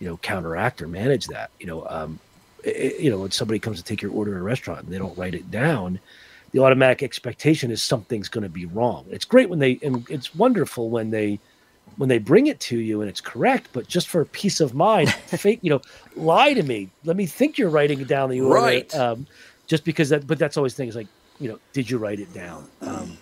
you 0.00 0.08
know 0.08 0.18
counteract 0.18 0.82
or 0.82 0.88
manage 0.88 1.26
that. 1.28 1.50
You 1.60 1.66
know 1.68 1.86
um 1.88 2.20
i- 2.66 2.70
i- 2.70 2.94
you 3.00 3.10
know 3.10 3.20
when 3.20 3.30
somebody 3.30 3.60
comes 3.60 3.78
to 3.78 3.84
take 3.84 4.02
your 4.02 4.12
order 4.12 4.34
at 4.36 4.40
a 4.40 4.42
restaurant 4.42 4.84
and 4.84 4.92
they 4.92 4.98
don't 4.98 5.16
write 5.18 5.34
it 5.34 5.50
down 5.50 6.00
the 6.52 6.60
automatic 6.60 7.02
expectation 7.02 7.70
is 7.70 7.82
something's 7.82 8.28
going 8.30 8.42
to 8.44 8.48
be 8.48 8.66
wrong. 8.66 9.06
It's 9.10 9.26
great 9.26 9.50
when 9.50 9.58
they 9.58 9.78
and 9.82 10.06
it's 10.10 10.34
wonderful 10.34 10.90
when 10.90 11.10
they 11.10 11.40
when 11.96 12.08
they 12.08 12.18
bring 12.18 12.46
it 12.46 12.60
to 12.60 12.78
you 12.78 13.00
and 13.00 13.08
it's 13.10 13.20
correct 13.20 13.68
but 13.72 13.86
just 13.88 14.08
for 14.08 14.24
peace 14.26 14.60
of 14.60 14.74
mind 14.74 15.12
fake 15.26 15.58
you 15.62 15.70
know 15.70 15.80
lie 16.16 16.52
to 16.54 16.62
me 16.62 16.88
let 17.04 17.16
me 17.16 17.26
think 17.26 17.58
you're 17.58 17.70
writing 17.70 18.00
it 18.00 18.08
down 18.08 18.30
the 18.30 18.40
order 18.40 18.60
Right. 18.60 18.94
um 18.94 19.26
just 19.66 19.84
because 19.84 20.08
that 20.10 20.26
but 20.26 20.38
that's 20.38 20.56
always 20.56 20.74
the 20.74 20.78
thing 20.82 20.88
is 20.88 20.96
like 20.96 21.08
you 21.40 21.48
know 21.48 21.58
did 21.72 21.90
you 21.90 21.98
write 21.98 22.20
it 22.20 22.32
down 22.32 22.68
um 22.82 23.16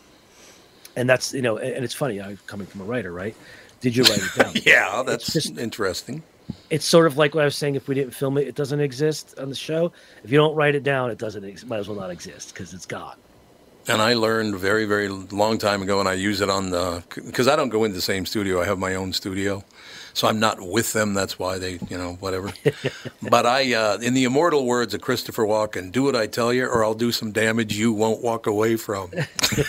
and 0.97 1.09
that's 1.09 1.33
you 1.35 1.43
know 1.43 1.57
and, 1.59 1.85
it's 1.85 1.95
funny 1.95 2.21
i'm 2.21 2.39
coming 2.47 2.67
from 2.67 2.81
a 2.81 2.85
writer 2.85 3.13
right 3.13 3.35
did 3.81 3.95
you 3.97 4.03
write 4.05 4.19
it 4.23 4.35
down 4.43 4.53
Yeah, 4.67 5.03
that's 5.07 5.33
just- 5.33 5.59
interesting. 5.59 6.23
it's 6.71 6.85
sort 6.87 7.07
of 7.07 7.17
like 7.19 7.35
what 7.35 7.43
I 7.43 7.45
was 7.45 7.57
saying. 7.57 7.75
If 7.75 7.89
we 7.89 7.95
didn't 7.95 8.15
film 8.15 8.39
it, 8.39 8.47
it 8.49 8.55
doesn't 8.55 8.81
exist 8.81 9.35
on 9.39 9.49
the 9.51 9.55
show. 9.57 9.93
If 10.25 10.31
you 10.31 10.39
don't 10.39 10.55
write 10.55 10.75
it 10.75 10.83
down, 10.85 11.11
it 11.11 11.19
doesn't. 11.19 11.43
Might 11.69 11.79
as 11.79 11.89
well 11.89 11.99
not 12.01 12.11
exist 12.11 12.55
because 12.55 12.73
it's 12.73 12.87
gone. 12.87 13.17
And 13.89 14.03
I 14.03 14.15
learned 14.15 14.57
very, 14.57 14.85
very 14.85 15.09
long 15.09 15.59
time 15.59 15.83
ago, 15.83 16.01
and 16.01 16.09
I 16.09 16.15
use 16.15 16.41
it 16.41 16.51
on 16.51 16.71
the 16.71 17.05
because 17.15 17.47
I 17.49 17.55
don't 17.57 17.69
go 17.69 17.85
into 17.85 17.95
the 17.97 18.03
same 18.03 18.27
studio. 18.27 18.61
I 18.61 18.65
have 18.65 18.79
my 18.79 18.95
own 18.97 19.13
studio, 19.13 19.63
so 20.13 20.27
I'm 20.27 20.41
not 20.41 20.61
with 20.61 20.93
them. 20.93 21.15
That's 21.15 21.39
why 21.39 21.59
they, 21.59 21.79
you 21.89 21.97
know, 21.97 22.15
whatever. 22.19 22.53
but 23.23 23.47
I, 23.47 23.75
uh, 23.75 23.99
in 23.99 24.15
the 24.15 24.25
immortal 24.25 24.67
words 24.67 24.93
of 24.93 25.03
Christopher 25.03 25.45
Walken, 25.45 25.93
"Do 25.93 26.03
what 26.03 26.17
I 26.17 26.27
tell 26.27 26.53
you, 26.53 26.67
or 26.67 26.85
I'll 26.85 26.95
do 26.95 27.13
some 27.13 27.31
damage 27.31 27.77
you 27.77 27.93
won't 27.93 28.23
walk 28.23 28.47
away 28.47 28.77
from." 28.77 29.11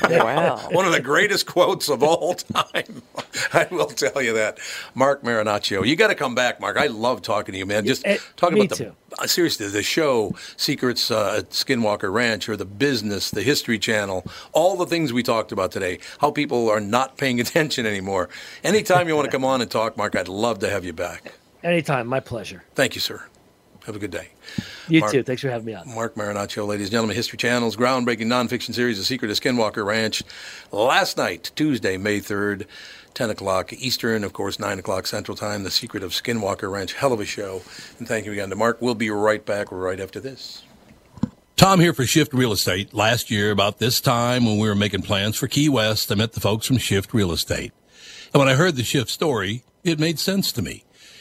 Wow. 0.09 0.69
One 0.71 0.85
of 0.85 0.91
the 0.91 0.99
greatest 0.99 1.45
quotes 1.45 1.87
of 1.87 2.01
all 2.01 2.33
time. 2.33 3.03
I 3.53 3.67
will 3.69 3.85
tell 3.85 4.21
you 4.21 4.33
that. 4.33 4.57
Mark 4.95 5.21
Marinaccio, 5.23 5.85
you 5.85 5.95
got 5.95 6.07
to 6.07 6.15
come 6.15 6.33
back, 6.35 6.59
Mark. 6.59 6.77
I 6.77 6.87
love 6.87 7.21
talking 7.21 7.53
to 7.53 7.59
you, 7.59 7.65
man. 7.65 7.85
Just 7.85 8.05
Eh, 8.05 8.17
talking 8.35 8.57
about 8.57 8.69
the 8.69 8.85
too. 8.85 8.95
Uh, 9.19 9.27
seriously 9.27 9.67
the 9.67 9.83
show, 9.83 10.35
Secrets 10.57 11.09
uh, 11.11 11.37
at 11.39 11.51
Skinwalker 11.51 12.11
Ranch, 12.11 12.49
or 12.49 12.55
the 12.57 12.65
business, 12.65 13.31
the 13.31 13.41
History 13.43 13.79
Channel, 13.79 14.25
all 14.53 14.77
the 14.77 14.85
things 14.85 15.13
we 15.13 15.23
talked 15.23 15.51
about 15.51 15.71
today. 15.71 15.99
How 16.19 16.31
people 16.31 16.69
are 16.69 16.79
not 16.81 17.17
paying 17.17 17.39
attention 17.41 17.85
anymore. 17.85 18.29
Anytime 18.63 19.07
you 19.07 19.15
want 19.15 19.25
to 19.25 19.31
come 19.31 19.45
on 19.45 19.61
and 19.61 19.69
talk, 19.71 19.97
Mark, 19.97 20.15
I'd 20.15 20.27
love 20.27 20.59
to 20.59 20.69
have 20.69 20.85
you 20.85 20.93
back. 20.93 21.33
Anytime, 21.63 22.07
my 22.07 22.19
pleasure. 22.19 22.63
Thank 22.75 22.95
you, 22.95 23.01
sir. 23.01 23.25
Have 23.85 23.95
a 23.95 23.99
good 23.99 24.11
day. 24.11 24.29
You 24.89 24.99
Mark- 24.99 25.13
too. 25.13 25.23
Thanks 25.23 25.41
for 25.41 25.49
having 25.49 25.65
me 25.65 25.73
on. 25.73 25.87
Mark 25.93 26.15
Marinaccio, 26.15 26.67
ladies 26.67 26.87
and 26.87 26.91
gentlemen, 26.91 27.15
History 27.15 27.37
Channel's 27.37 27.77
groundbreaking 27.77 28.25
nonfiction 28.25 28.73
series, 28.73 28.97
The 28.97 29.05
Secret 29.05 29.31
of 29.31 29.39
Skinwalker 29.39 29.85
Ranch. 29.85 30.23
Last 30.73 31.15
night, 31.15 31.51
Tuesday, 31.55 31.95
May 31.95 32.19
3rd, 32.19 32.65
10 33.13 33.29
o'clock 33.29 33.73
Eastern, 33.73 34.23
of 34.23 34.33
course, 34.33 34.59
9 34.59 34.79
o'clock 34.79 35.07
Central 35.07 35.35
Time, 35.35 35.63
The 35.63 35.71
Secret 35.71 36.03
of 36.03 36.11
Skinwalker 36.11 36.71
Ranch. 36.71 36.93
Hell 36.93 37.13
of 37.13 37.19
a 37.19 37.25
show. 37.25 37.61
And 37.99 38.07
thank 38.07 38.25
you 38.25 38.31
again 38.31 38.49
to 38.49 38.55
Mark. 38.55 38.81
We'll 38.81 38.95
be 38.95 39.09
right 39.09 39.45
back 39.45 39.71
right 39.71 39.99
after 39.99 40.19
this. 40.19 40.63
Tom 41.55 41.79
here 41.79 41.93
for 41.93 42.05
Shift 42.05 42.33
Real 42.33 42.51
Estate. 42.51 42.93
Last 42.93 43.31
year, 43.31 43.49
about 43.49 43.79
this 43.79 43.99
time 43.99 44.45
when 44.45 44.59
we 44.59 44.67
were 44.67 44.75
making 44.75 45.01
plans 45.01 45.35
for 45.35 45.47
Key 45.47 45.69
West, 45.69 46.11
I 46.11 46.15
met 46.15 46.33
the 46.33 46.39
folks 46.39 46.67
from 46.67 46.77
Shift 46.77 47.13
Real 47.13 47.31
Estate. 47.31 47.71
And 48.31 48.39
when 48.39 48.47
I 48.47 48.53
heard 48.53 48.75
the 48.75 48.83
Shift 48.83 49.09
story, 49.09 49.63
it 49.83 49.99
made 49.99 50.19
sense 50.19 50.51
to 50.51 50.61
me. 50.61 50.83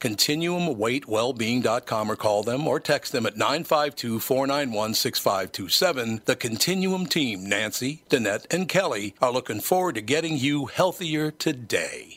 ContinuumWeightWellbeing.com 0.00 2.10
or 2.10 2.16
call 2.16 2.42
them 2.42 2.66
or 2.66 2.80
text 2.80 3.12
them 3.12 3.26
at 3.26 3.36
952 3.36 4.20
491 4.20 4.94
6527. 4.94 6.22
The 6.24 6.36
Continuum 6.36 7.06
team, 7.06 7.48
Nancy, 7.48 8.02
Danette, 8.08 8.52
and 8.52 8.68
Kelly, 8.68 9.14
are 9.20 9.32
looking 9.32 9.60
forward 9.60 9.94
to 9.96 10.00
getting 10.00 10.36
you 10.36 10.66
healthier 10.66 11.30
today. 11.30 12.12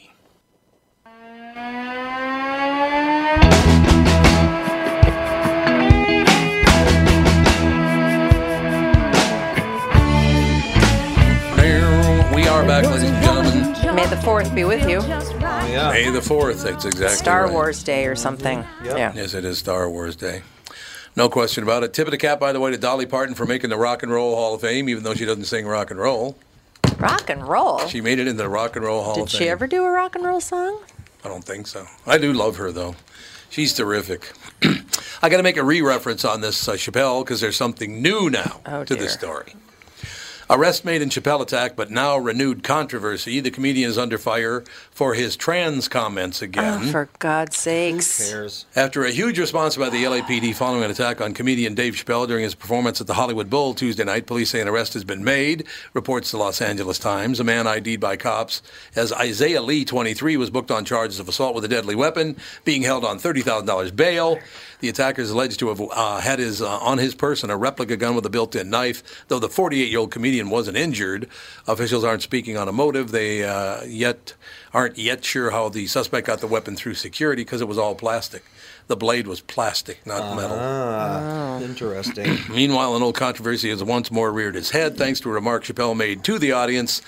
We 12.33 12.47
are 12.47 12.63
back, 12.65 12.85
ladies 12.85 13.09
and 13.09 13.23
gentlemen. 13.23 13.95
May 13.95 14.05
the 14.05 14.17
fourth 14.17 14.53
be 14.55 14.63
with 14.63 14.87
you. 14.87 14.99
Yeah. 15.69 15.91
May 15.91 16.09
the 16.09 16.19
4th, 16.19 16.63
that's 16.63 16.85
exactly 16.85 17.17
Star 17.17 17.43
right. 17.45 17.53
Wars 17.53 17.83
Day 17.83 18.05
or 18.07 18.15
something. 18.15 18.65
Yeah. 18.83 19.13
Yes, 19.15 19.33
it 19.35 19.45
is 19.45 19.59
Star 19.59 19.89
Wars 19.89 20.15
Day. 20.15 20.41
No 21.15 21.29
question 21.29 21.63
about 21.63 21.83
it. 21.83 21.93
Tip 21.93 22.07
of 22.07 22.11
the 22.11 22.17
cap, 22.17 22.39
by 22.39 22.51
the 22.53 22.59
way, 22.59 22.71
to 22.71 22.77
Dolly 22.77 23.05
Parton 23.05 23.35
for 23.35 23.45
making 23.45 23.69
the 23.69 23.77
Rock 23.77 24.01
and 24.03 24.11
Roll 24.11 24.35
Hall 24.35 24.55
of 24.55 24.61
Fame, 24.61 24.89
even 24.89 25.03
though 25.03 25.13
she 25.13 25.25
doesn't 25.25 25.45
sing 25.45 25.67
rock 25.67 25.91
and 25.91 25.99
roll. 25.99 26.37
Rock 26.97 27.29
and 27.29 27.47
roll. 27.47 27.79
She 27.87 28.01
made 28.01 28.19
it 28.19 28.27
into 28.27 28.41
the 28.41 28.49
Rock 28.49 28.75
and 28.75 28.83
Roll 28.85 29.03
Hall 29.03 29.15
Did 29.15 29.23
of 29.23 29.29
she 29.29 29.47
ever 29.47 29.67
do 29.67 29.83
a 29.83 29.91
rock 29.91 30.15
and 30.15 30.25
roll 30.25 30.41
song? 30.41 30.81
I 31.23 31.27
don't 31.27 31.43
think 31.43 31.67
so. 31.67 31.85
I 32.07 32.17
do 32.17 32.33
love 32.33 32.55
her, 32.57 32.71
though. 32.71 32.95
She's 33.49 33.73
terrific. 33.73 34.31
I 35.21 35.29
got 35.29 35.37
to 35.37 35.43
make 35.43 35.57
a 35.57 35.63
re 35.63 35.81
reference 35.81 36.23
on 36.25 36.41
this 36.41 36.67
uh, 36.67 36.73
Chappelle 36.73 37.23
because 37.23 37.41
there's 37.41 37.55
something 37.57 38.01
new 38.01 38.29
now 38.29 38.61
Oh, 38.65 38.83
to 38.83 38.93
dear. 38.93 39.03
this 39.03 39.13
story. 39.13 39.53
Arrest 40.51 40.83
made 40.83 41.03
in 41.03 41.09
Chappelle 41.09 41.41
attack, 41.41 41.75
but 41.75 41.91
now 41.91 42.17
renewed 42.17 42.63
controversy. 42.63 43.39
The 43.39 43.51
comedian 43.51 43.87
is 43.87 43.99
under 43.99 44.17
fire 44.17 44.63
for 44.89 45.13
his 45.13 45.35
trans 45.35 45.87
comments 45.87 46.41
oh, 46.41 46.45
again. 46.45 46.79
Oh, 46.81 46.91
for 46.91 47.09
God's 47.19 47.55
sakes. 47.55 48.31
Cares. 48.31 48.65
After 48.75 49.05
a 49.05 49.11
huge 49.11 49.37
response 49.37 49.77
by 49.77 49.89
the 49.89 50.03
LAPD 50.03 50.55
following 50.55 50.83
an 50.83 50.89
attack 50.89 51.21
on 51.21 51.35
comedian 51.35 51.75
Dave 51.75 51.93
Chappelle 51.93 52.27
during 52.27 52.43
his 52.43 52.55
performance 52.55 52.99
at 52.99 53.05
the 53.05 53.13
Hollywood 53.13 53.47
Bowl 53.47 53.75
Tuesday 53.75 54.03
night, 54.03 54.25
police 54.25 54.49
say 54.49 54.59
an 54.59 54.67
arrest 54.67 54.95
has 54.95 55.03
been 55.03 55.23
made, 55.23 55.67
reports 55.93 56.31
the 56.31 56.37
Los 56.37 56.63
Angeles 56.63 56.97
Times. 56.97 57.39
A 57.39 57.43
man 57.43 57.67
ID'd 57.67 57.99
by 57.99 58.17
cops 58.17 58.63
as 58.95 59.13
Isaiah 59.13 59.61
Lee, 59.61 59.85
23, 59.85 60.35
was 60.35 60.49
booked 60.49 60.71
on 60.71 60.83
charges 60.83 61.19
of 61.19 61.29
assault 61.29 61.53
with 61.53 61.63
a 61.63 61.67
deadly 61.67 61.93
weapon, 61.93 62.35
being 62.65 62.81
held 62.81 63.05
on 63.05 63.19
$30,000 63.19 63.95
bail. 63.95 64.39
The 64.79 64.89
attacker 64.89 65.21
is 65.21 65.29
alleged 65.29 65.59
to 65.59 65.69
have 65.69 65.81
uh, 65.81 66.19
had 66.19 66.39
his 66.39 66.61
uh, 66.61 66.77
on 66.79 66.97
his 66.99 67.13
person 67.13 67.49
a 67.49 67.57
replica 67.57 67.97
gun 67.97 68.15
with 68.15 68.25
a 68.25 68.29
built-in 68.29 68.69
knife. 68.69 69.25
Though 69.27 69.39
the 69.39 69.49
48-year-old 69.49 70.11
comedian 70.11 70.49
wasn't 70.49 70.77
injured, 70.77 71.27
officials 71.67 72.05
aren't 72.05 72.21
speaking 72.21 72.55
on 72.57 72.69
a 72.69 72.71
motive. 72.71 73.11
They 73.11 73.43
uh, 73.43 73.83
yet 73.83 74.35
aren't 74.73 74.97
yet 74.97 75.25
sure 75.25 75.51
how 75.51 75.67
the 75.67 75.87
suspect 75.87 76.27
got 76.27 76.39
the 76.39 76.47
weapon 76.47 76.77
through 76.77 76.93
security 76.93 77.43
because 77.43 77.59
it 77.59 77.67
was 77.67 77.77
all 77.77 77.93
plastic. 77.93 78.43
The 78.87 78.95
blade 78.95 79.27
was 79.27 79.41
plastic, 79.41 80.05
not 80.05 80.35
metal. 80.35 80.57
Ah, 80.59 81.59
interesting. 81.59 82.37
Meanwhile, 82.49 82.95
an 82.95 83.03
old 83.03 83.15
controversy 83.15 83.69
has 83.69 83.83
once 83.83 84.09
more 84.09 84.31
reared 84.31 84.55
its 84.55 84.71
head 84.71 84.97
thanks 84.97 85.19
to 85.19 85.29
a 85.29 85.33
remark 85.33 85.63
Chappelle 85.63 85.95
made 85.95 86.23
to 86.23 86.39
the 86.39 86.53
audience. 86.53 87.01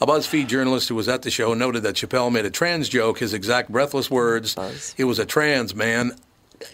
A 0.00 0.06
BuzzFeed 0.06 0.46
journalist 0.46 0.88
who 0.88 0.94
was 0.94 1.08
at 1.08 1.22
the 1.22 1.30
show 1.30 1.54
noted 1.54 1.82
that 1.82 1.96
Chappelle 1.96 2.30
made 2.30 2.44
a 2.44 2.50
trans 2.50 2.88
joke. 2.88 3.18
His 3.18 3.34
exact 3.34 3.72
breathless 3.72 4.10
words, 4.10 4.54
it 4.96 5.04
was 5.04 5.18
a 5.18 5.26
trans 5.26 5.74
man. 5.74 6.12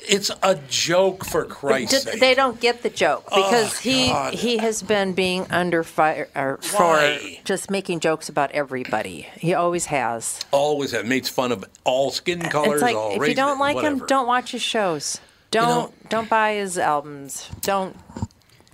It's 0.08 0.30
a 0.42 0.54
joke 0.68 1.24
for 1.24 1.44
Christ's 1.44 2.04
D- 2.04 2.10
sake. 2.12 2.20
They 2.20 2.34
don't 2.34 2.60
get 2.60 2.82
the 2.82 2.90
joke 2.90 3.24
oh, 3.32 3.36
because 3.42 3.74
Oh, 3.74 3.80
he 3.80 4.08
God. 4.08 4.34
he 4.34 4.58
has 4.58 4.82
been 4.82 5.12
being 5.12 5.46
under 5.50 5.82
fire 5.82 6.28
for 6.62 6.76
Why? 6.84 7.40
just 7.44 7.70
making 7.70 8.00
jokes 8.00 8.28
about 8.28 8.52
everybody. 8.52 9.26
He 9.36 9.54
always 9.54 9.86
has. 9.86 10.40
Always 10.52 10.92
have 10.92 11.06
makes 11.06 11.28
fun 11.28 11.50
of 11.52 11.64
all 11.84 12.10
skin 12.10 12.40
colors, 12.40 12.74
it's 12.74 12.82
like 12.82 12.96
all 12.96 13.12
if 13.14 13.20
races, 13.20 13.30
you 13.30 13.36
don't 13.36 13.58
like 13.58 13.78
him, 13.80 13.98
don't 14.06 14.26
watch 14.26 14.52
his 14.52 14.62
shows. 14.62 15.20
Don't 15.50 15.92
don't 16.08 16.28
buy 16.28 16.54
his 16.54 16.78
albums. 16.78 17.50
Don't 17.60 17.96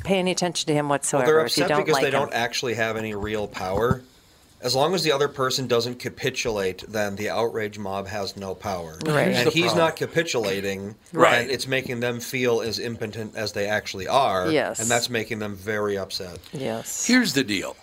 pay 0.04 0.18
any 0.18 0.30
attention 0.30 0.66
to 0.68 0.74
him 0.74 0.86
Well, 0.86 0.94
whatsoever 0.96 1.26
they're 1.26 1.46
if 1.46 1.56
you 1.56 1.64
upset 1.64 1.68
don't 1.68 1.84
because 1.86 1.94
like 1.94 2.02
they 2.02 2.08
him. 2.08 2.22
don't 2.24 2.32
actually 2.34 2.74
have 2.74 2.96
any 2.96 3.14
real 3.14 3.48
power. 3.48 4.02
As 4.60 4.74
long 4.74 4.94
as 4.94 5.04
the 5.04 5.12
other 5.12 5.28
person 5.28 5.68
doesn't 5.68 6.00
capitulate, 6.00 6.84
then 6.88 7.14
the 7.14 7.30
outrage 7.30 7.78
mob 7.78 8.08
has 8.08 8.36
no 8.36 8.54
power. 8.54 8.98
Right. 9.06 9.28
And 9.28 9.52
he's 9.52 9.66
problem. 9.66 9.78
not 9.78 9.96
capitulating. 9.96 10.96
Right. 11.12 11.42
And 11.42 11.50
it's 11.50 11.68
making 11.68 12.00
them 12.00 12.18
feel 12.18 12.60
as 12.60 12.80
impotent 12.80 13.36
as 13.36 13.52
they 13.52 13.66
actually 13.66 14.08
are. 14.08 14.50
Yes. 14.50 14.80
And 14.80 14.90
that's 14.90 15.08
making 15.08 15.38
them 15.38 15.54
very 15.54 15.96
upset. 15.96 16.38
yes. 16.52 17.06
Here's 17.06 17.34
the 17.34 17.44
deal. 17.44 17.76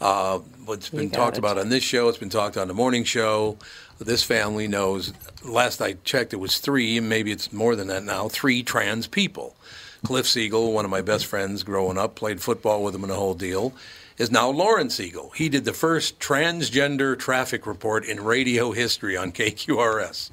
Uh, 0.00 0.38
what's 0.64 0.90
been 0.90 1.10
talked 1.10 1.36
it. 1.36 1.40
about 1.40 1.58
on 1.58 1.68
this 1.68 1.84
show, 1.84 2.08
it's 2.08 2.18
been 2.18 2.28
talked 2.28 2.56
on 2.56 2.68
the 2.68 2.74
morning 2.74 3.04
show. 3.04 3.56
This 3.98 4.22
family 4.22 4.68
knows, 4.68 5.12
last 5.42 5.80
I 5.80 5.94
checked, 6.04 6.34
it 6.34 6.36
was 6.36 6.58
three, 6.58 6.98
and 6.98 7.08
maybe 7.08 7.32
it's 7.32 7.50
more 7.52 7.74
than 7.76 7.88
that 7.88 8.04
now, 8.04 8.28
three 8.28 8.62
trans 8.62 9.06
people. 9.06 9.56
Cliff 10.04 10.26
Siegel, 10.26 10.72
one 10.72 10.84
of 10.84 10.90
my 10.90 11.00
best 11.00 11.24
friends 11.26 11.62
growing 11.62 11.96
up, 11.96 12.14
played 12.14 12.42
football 12.42 12.82
with 12.84 12.94
him 12.94 13.02
and 13.04 13.10
the 13.10 13.16
whole 13.16 13.34
deal, 13.34 13.72
is 14.18 14.30
now 14.30 14.48
Lauren 14.50 14.90
Siegel. 14.90 15.30
He 15.30 15.48
did 15.48 15.64
the 15.64 15.72
first 15.72 16.18
transgender 16.18 17.18
traffic 17.18 17.66
report 17.66 18.04
in 18.04 18.22
radio 18.22 18.72
history 18.72 19.16
on 19.16 19.32
KQRS. 19.32 20.30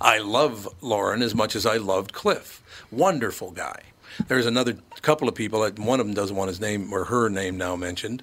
I 0.00 0.18
love 0.18 0.68
Lauren 0.80 1.22
as 1.22 1.34
much 1.34 1.54
as 1.54 1.66
I 1.66 1.76
loved 1.76 2.12
Cliff. 2.12 2.62
Wonderful 2.90 3.50
guy. 3.50 3.82
There's 4.28 4.46
another 4.46 4.78
couple 5.02 5.28
of 5.28 5.34
people. 5.34 5.68
One 5.76 6.00
of 6.00 6.06
them 6.06 6.14
doesn't 6.14 6.34
want 6.34 6.48
his 6.48 6.60
name 6.60 6.92
or 6.92 7.04
her 7.04 7.28
name 7.28 7.58
now 7.58 7.76
mentioned, 7.76 8.22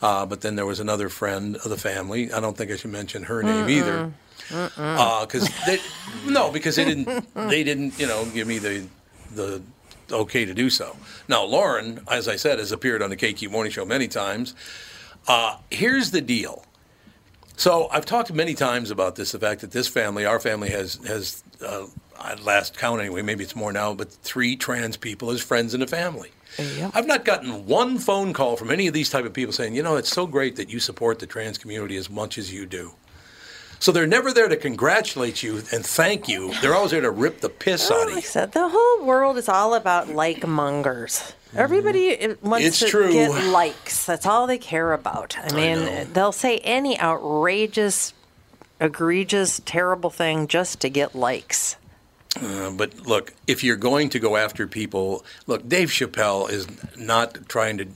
uh, 0.00 0.24
but 0.24 0.40
then 0.40 0.56
there 0.56 0.66
was 0.66 0.80
another 0.80 1.08
friend 1.08 1.56
of 1.56 1.68
the 1.68 1.76
family. 1.76 2.32
I 2.32 2.40
don't 2.40 2.56
think 2.56 2.70
I 2.70 2.76
should 2.76 2.92
mention 2.92 3.24
her 3.24 3.42
name 3.42 3.68
either, 3.68 4.12
because 4.48 5.48
they 5.66 5.78
no, 6.26 6.50
because 6.50 6.76
they 6.76 6.84
didn't. 6.84 7.34
They 7.34 7.62
didn't, 7.62 7.98
you 7.98 8.06
know, 8.06 8.24
give 8.32 8.46
me 8.48 8.58
the 8.58 8.86
the 9.34 9.62
okay 10.10 10.44
to 10.44 10.54
do 10.54 10.70
so. 10.70 10.96
Now, 11.28 11.44
Lauren, 11.44 12.00
as 12.10 12.28
I 12.28 12.36
said, 12.36 12.58
has 12.58 12.72
appeared 12.72 13.02
on 13.02 13.10
the 13.10 13.16
KQ 13.16 13.50
Morning 13.50 13.72
Show 13.72 13.84
many 13.84 14.08
times. 14.08 14.54
Uh, 15.26 15.58
here's 15.70 16.10
the 16.10 16.20
deal. 16.20 16.64
So 17.56 17.88
I've 17.90 18.04
talked 18.04 18.32
many 18.32 18.54
times 18.54 18.90
about 18.90 19.16
this, 19.16 19.32
the 19.32 19.38
fact 19.38 19.60
that 19.60 19.70
this 19.70 19.86
family, 19.86 20.26
our 20.26 20.40
family, 20.40 20.70
has 20.70 20.96
has 21.06 21.44
uh, 21.64 21.86
at 22.22 22.44
last 22.44 22.76
count 22.76 23.00
anyway, 23.00 23.22
maybe 23.22 23.44
it's 23.44 23.56
more 23.56 23.72
now, 23.72 23.94
but 23.94 24.10
three 24.10 24.56
trans 24.56 24.96
people 24.96 25.30
as 25.30 25.40
friends 25.40 25.74
in 25.74 25.80
the 25.80 25.86
family. 25.86 26.30
Yep. 26.58 26.92
I've 26.94 27.06
not 27.06 27.24
gotten 27.24 27.66
one 27.66 27.98
phone 27.98 28.32
call 28.32 28.56
from 28.56 28.70
any 28.70 28.86
of 28.86 28.94
these 28.94 29.10
type 29.10 29.24
of 29.24 29.32
people 29.32 29.52
saying, 29.52 29.74
you 29.74 29.82
know, 29.82 29.96
it's 29.96 30.10
so 30.10 30.26
great 30.26 30.56
that 30.56 30.70
you 30.70 30.78
support 30.78 31.18
the 31.18 31.26
trans 31.26 31.58
community 31.58 31.96
as 31.96 32.08
much 32.08 32.38
as 32.38 32.52
you 32.52 32.64
do. 32.66 32.92
So 33.80 33.92
they're 33.92 34.06
never 34.06 34.32
there 34.32 34.48
to 34.48 34.56
congratulate 34.56 35.42
you 35.42 35.56
and 35.72 35.84
thank 35.84 36.28
you. 36.28 36.52
They're 36.62 36.74
always 36.74 36.92
there 36.92 37.00
to 37.02 37.10
rip 37.10 37.40
the 37.40 37.48
piss 37.48 37.90
out 37.90 38.08
of 38.08 38.14
you. 38.14 38.20
said, 38.22 38.52
the 38.52 38.68
whole 38.68 39.04
world 39.06 39.36
is 39.36 39.48
all 39.48 39.74
about 39.74 40.08
like 40.08 40.46
mongers. 40.46 41.34
Everybody 41.54 42.18
uh, 42.18 42.34
wants 42.42 42.66
It's 42.66 42.78
to 42.80 42.86
true. 42.86 43.12
get 43.12 43.30
likes. 43.52 44.06
That's 44.06 44.26
all 44.26 44.46
they 44.46 44.58
care 44.58 44.92
about. 44.92 45.36
I 45.38 45.54
mean, 45.54 45.84
know. 45.84 46.04
they'll 46.04 46.32
say 46.32 46.58
any 46.58 46.98
outrageous, 46.98 48.12
egregious, 48.80 49.60
terrible 49.64 50.10
thing 50.10 50.46
just 50.48 50.80
to 50.80 50.88
get 50.88 51.14
likes. 51.14 51.76
Uh, 52.40 52.70
but 52.72 53.06
look, 53.06 53.32
if 53.46 53.62
you're 53.62 53.76
going 53.76 54.08
to 54.08 54.18
go 54.18 54.36
after 54.36 54.66
people, 54.66 55.24
look, 55.46 55.68
Dave 55.68 55.90
Chappelle 55.90 56.50
is 56.50 56.66
not 56.96 57.48
trying 57.48 57.78
to 57.78 57.86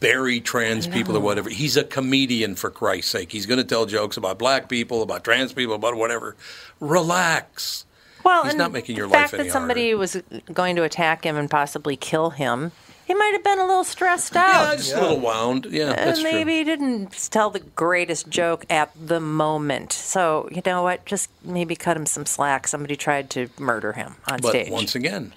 bury 0.00 0.40
trans 0.40 0.86
people 0.86 1.16
or 1.16 1.20
whatever. 1.20 1.48
He's 1.48 1.76
a 1.76 1.84
comedian, 1.84 2.54
for 2.54 2.70
Christ's 2.70 3.10
sake. 3.12 3.32
He's 3.32 3.46
going 3.46 3.58
to 3.58 3.64
tell 3.64 3.86
jokes 3.86 4.16
about 4.16 4.38
black 4.38 4.68
people, 4.68 5.00
about 5.02 5.24
trans 5.24 5.52
people, 5.52 5.74
about 5.74 5.94
whatever. 5.96 6.36
Relax. 6.80 7.86
Well, 8.24 8.44
He's 8.44 8.54
not 8.54 8.72
making 8.72 8.96
your 8.96 9.06
life 9.06 9.12
sad. 9.12 9.12
the 9.12 9.20
life 9.20 9.30
fact 9.30 9.40
any 9.40 9.48
that 9.48 9.52
somebody 9.52 9.94
was 9.94 10.22
going 10.52 10.76
to 10.76 10.82
attack 10.82 11.24
him 11.24 11.36
and 11.36 11.50
possibly 11.50 11.96
kill 11.96 12.30
him, 12.30 12.72
he 13.06 13.12
might 13.12 13.32
have 13.34 13.44
been 13.44 13.58
a 13.58 13.66
little 13.66 13.84
stressed 13.84 14.34
out. 14.34 14.70
Yeah, 14.70 14.76
just 14.76 14.94
a 14.94 15.00
little 15.00 15.20
wound. 15.20 15.66
Yeah, 15.70 15.84
uh, 15.84 15.88
that's 15.96 16.18
and 16.18 16.20
true. 16.20 16.32
maybe 16.32 16.56
he 16.58 16.64
didn't 16.64 17.10
tell 17.30 17.50
the 17.50 17.60
greatest 17.60 18.30
joke 18.30 18.64
at 18.70 18.90
the 18.98 19.20
moment. 19.20 19.92
So, 19.92 20.48
you 20.50 20.62
know 20.64 20.82
what? 20.82 21.04
Just 21.04 21.28
maybe 21.44 21.76
cut 21.76 21.98
him 21.98 22.06
some 22.06 22.24
slack. 22.24 22.66
Somebody 22.66 22.96
tried 22.96 23.28
to 23.30 23.48
murder 23.58 23.92
him 23.92 24.16
on 24.26 24.40
But 24.40 24.50
stage. 24.50 24.70
once 24.70 24.94
again, 24.94 25.34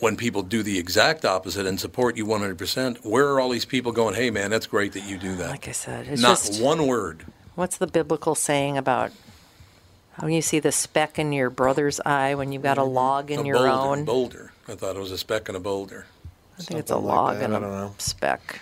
when 0.00 0.16
people 0.16 0.42
do 0.42 0.62
the 0.62 0.78
exact 0.78 1.24
opposite 1.24 1.66
and 1.66 1.78
support 1.78 2.16
you 2.16 2.26
100%, 2.26 3.04
where 3.04 3.28
are 3.28 3.40
all 3.40 3.50
these 3.50 3.64
people 3.64 3.92
going, 3.92 4.14
hey, 4.14 4.30
man, 4.30 4.50
that's 4.50 4.66
great 4.66 4.92
that 4.92 5.04
you 5.04 5.18
do 5.18 5.36
that? 5.36 5.50
like 5.50 5.68
I 5.68 5.72
said, 5.72 6.06
it's 6.06 6.20
Not 6.22 6.38
just 6.38 6.62
one 6.62 6.86
word. 6.86 7.24
what's 7.54 7.76
the 7.78 7.86
biblical 7.86 8.34
saying 8.34 8.76
about 8.78 9.10
how 10.12 10.26
you 10.26 10.42
see 10.42 10.58
the 10.60 10.72
speck 10.72 11.18
in 11.18 11.32
your 11.32 11.48
brother's 11.50 12.00
eye 12.00 12.34
when 12.34 12.52
you've 12.52 12.62
got 12.62 12.78
a 12.78 12.80
mm-hmm. 12.82 12.94
log 12.94 13.30
in 13.30 13.40
a 13.40 13.44
your 13.44 13.56
boulder, 13.56 13.70
own? 13.70 14.04
boulder. 14.04 14.52
I 14.66 14.74
thought 14.74 14.96
it 14.96 14.98
was 15.00 15.12
a 15.12 15.18
speck 15.18 15.48
and 15.48 15.56
a 15.56 15.60
boulder. 15.60 16.06
I 16.58 16.62
think 16.62 16.80
it's 16.80 16.90
a 16.90 16.96
like 16.96 17.04
log 17.14 17.36
that, 17.38 17.44
and 17.44 17.54
I 17.54 17.58
a 17.58 17.60
don't 17.60 17.70
know. 17.70 17.94
speck. 17.98 18.60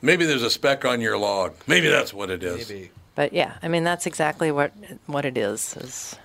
Maybe 0.00 0.26
there's 0.26 0.44
a 0.44 0.50
speck 0.50 0.84
on 0.84 1.00
your 1.00 1.18
log. 1.18 1.54
Maybe 1.66 1.88
that's 1.88 2.14
what 2.14 2.30
it 2.30 2.42
is. 2.44 2.68
Maybe. 2.68 2.90
But 3.16 3.32
yeah, 3.32 3.54
I 3.62 3.68
mean 3.68 3.82
that's 3.82 4.06
exactly 4.06 4.52
what 4.52 4.72
what 5.06 5.24
it 5.24 5.36
is. 5.36 5.76
Is 5.76 6.16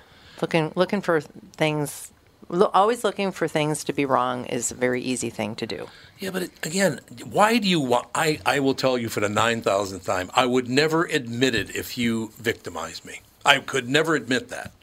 looking 0.41 0.71
looking 0.75 1.01
for 1.01 1.21
things. 1.21 2.11
Lo- 2.51 2.69
always 2.73 3.05
looking 3.05 3.31
for 3.31 3.47
things 3.47 3.85
to 3.85 3.93
be 3.93 4.03
wrong 4.03 4.45
is 4.45 4.71
a 4.71 4.75
very 4.75 5.01
easy 5.01 5.29
thing 5.29 5.55
to 5.55 5.65
do. 5.65 5.87
Yeah, 6.19 6.31
but 6.31 6.43
it, 6.43 6.51
again, 6.63 6.99
why 7.23 7.57
do 7.57 7.67
you 7.67 7.79
want? 7.79 8.09
I, 8.13 8.39
I 8.45 8.59
will 8.59 8.73
tell 8.73 8.97
you 8.97 9.07
for 9.07 9.21
the 9.21 9.29
9,000th 9.29 10.05
time, 10.05 10.29
I 10.33 10.45
would 10.45 10.69
never 10.69 11.05
admit 11.05 11.55
it 11.55 11.73
if 11.73 11.97
you 11.97 12.31
victimized 12.37 13.05
me. 13.05 13.21
I 13.45 13.59
could 13.59 13.87
never 13.87 14.15
admit 14.15 14.49
that. 14.49 14.73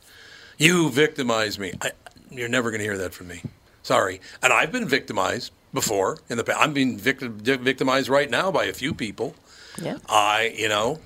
You 0.57 0.89
victimized 0.89 1.59
me. 1.59 1.75
I, 1.83 1.91
you're 2.31 2.49
never 2.49 2.71
going 2.71 2.81
to 2.81 2.85
hear 2.85 2.99
that 2.99 3.13
from 3.13 3.29
me. 3.29 3.43
Sorry. 3.83 4.23
And 4.43 4.51
I've 4.51 4.73
been 4.73 4.89
victimized 4.89 5.53
before 5.75 6.19
in 6.31 6.39
the 6.39 6.45
past. 6.45 6.59
I'm 6.61 6.73
being 6.73 6.97
victim, 6.97 7.39
victimized 7.39 8.09
right 8.09 8.31
now 8.31 8.51
by 8.51 8.65
a 8.65 8.73
few 8.73 8.95
people. 8.95 9.35
Yeah. 9.81 9.99
I, 10.09 10.55
you 10.57 10.69
know, 10.71 11.01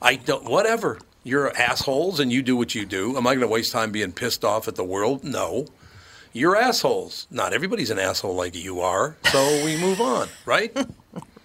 I 0.00 0.16
don't, 0.16 0.44
whatever. 0.44 0.98
You're 1.24 1.56
assholes 1.56 2.20
and 2.20 2.30
you 2.32 2.42
do 2.42 2.56
what 2.56 2.74
you 2.74 2.84
do. 2.84 3.16
Am 3.16 3.26
I 3.26 3.34
going 3.34 3.46
to 3.46 3.52
waste 3.52 3.72
time 3.72 3.92
being 3.92 4.12
pissed 4.12 4.44
off 4.44 4.68
at 4.68 4.74
the 4.74 4.84
world? 4.84 5.24
No. 5.24 5.66
You're 6.32 6.56
assholes. 6.56 7.26
Not 7.30 7.52
everybody's 7.52 7.90
an 7.90 7.98
asshole 7.98 8.34
like 8.34 8.54
you 8.54 8.80
are. 8.80 9.16
So 9.30 9.64
we 9.64 9.76
move 9.76 10.00
on, 10.00 10.28
right? 10.46 10.74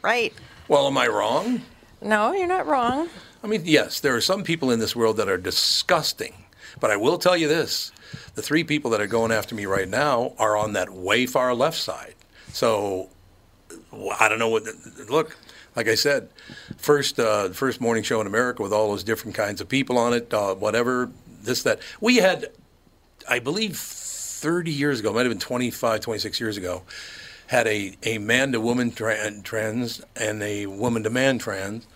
Right. 0.02 0.34
Well, 0.68 0.88
am 0.88 0.98
I 0.98 1.08
wrong? 1.08 1.62
No, 2.02 2.32
you're 2.32 2.48
not 2.48 2.68
wrong. 2.68 3.10
I 3.44 3.48
mean, 3.48 3.64
yes, 3.66 4.00
there 4.00 4.16
are 4.16 4.22
some 4.22 4.44
people 4.44 4.72
in 4.72 4.80
this 4.80 4.96
world 4.96 5.18
that 5.18 5.28
are 5.30 5.38
disgusting. 5.38 6.34
But 6.80 6.92
I 6.92 6.96
will 6.96 7.18
tell 7.18 7.36
you 7.36 7.48
this 7.48 7.92
the 8.36 8.42
three 8.42 8.64
people 8.64 8.92
that 8.92 9.02
are 9.02 9.08
going 9.08 9.32
after 9.32 9.56
me 9.56 9.66
right 9.66 9.90
now 9.90 10.34
are 10.38 10.56
on 10.56 10.74
that 10.74 10.90
way 10.90 11.26
far 11.26 11.54
left 11.54 11.78
side. 11.78 12.16
So 12.54 13.10
I 14.20 14.30
don't 14.30 14.40
know 14.40 14.50
what. 14.50 14.64
Look, 15.10 15.36
like 15.76 15.88
I 15.88 15.96
said, 15.96 16.30
first 16.78 17.20
uh, 17.20 17.50
first 17.50 17.82
morning 17.82 18.04
show 18.04 18.22
in 18.22 18.28
America 18.28 18.62
with 18.62 18.74
all 18.74 18.90
those 18.90 19.04
different 19.04 19.36
kinds 19.36 19.60
of 19.60 19.68
people 19.68 19.98
on 19.98 20.14
it, 20.14 20.34
uh, 20.34 20.56
whatever, 20.56 21.10
this, 21.42 21.64
that. 21.64 21.80
We 22.00 22.18
had, 22.18 22.48
I 23.28 23.40
believe, 23.40 23.78
30 24.38 24.72
years 24.72 25.00
ago, 25.00 25.12
might 25.14 25.26
have 25.26 25.32
been 25.32 25.40
25, 25.40 26.00
26 26.02 26.40
years 26.40 26.58
ago, 26.58 26.84
had 27.48 27.66
a, 27.68 27.98
a 28.04 28.18
man 28.20 28.52
to 28.52 28.62
woman 28.62 28.92
tra- 28.92 29.42
trans 29.42 30.02
and 30.16 30.44
a 30.44 30.68
woman 30.68 31.04
to 31.04 31.10
man 31.10 31.40
trans, 31.40 31.88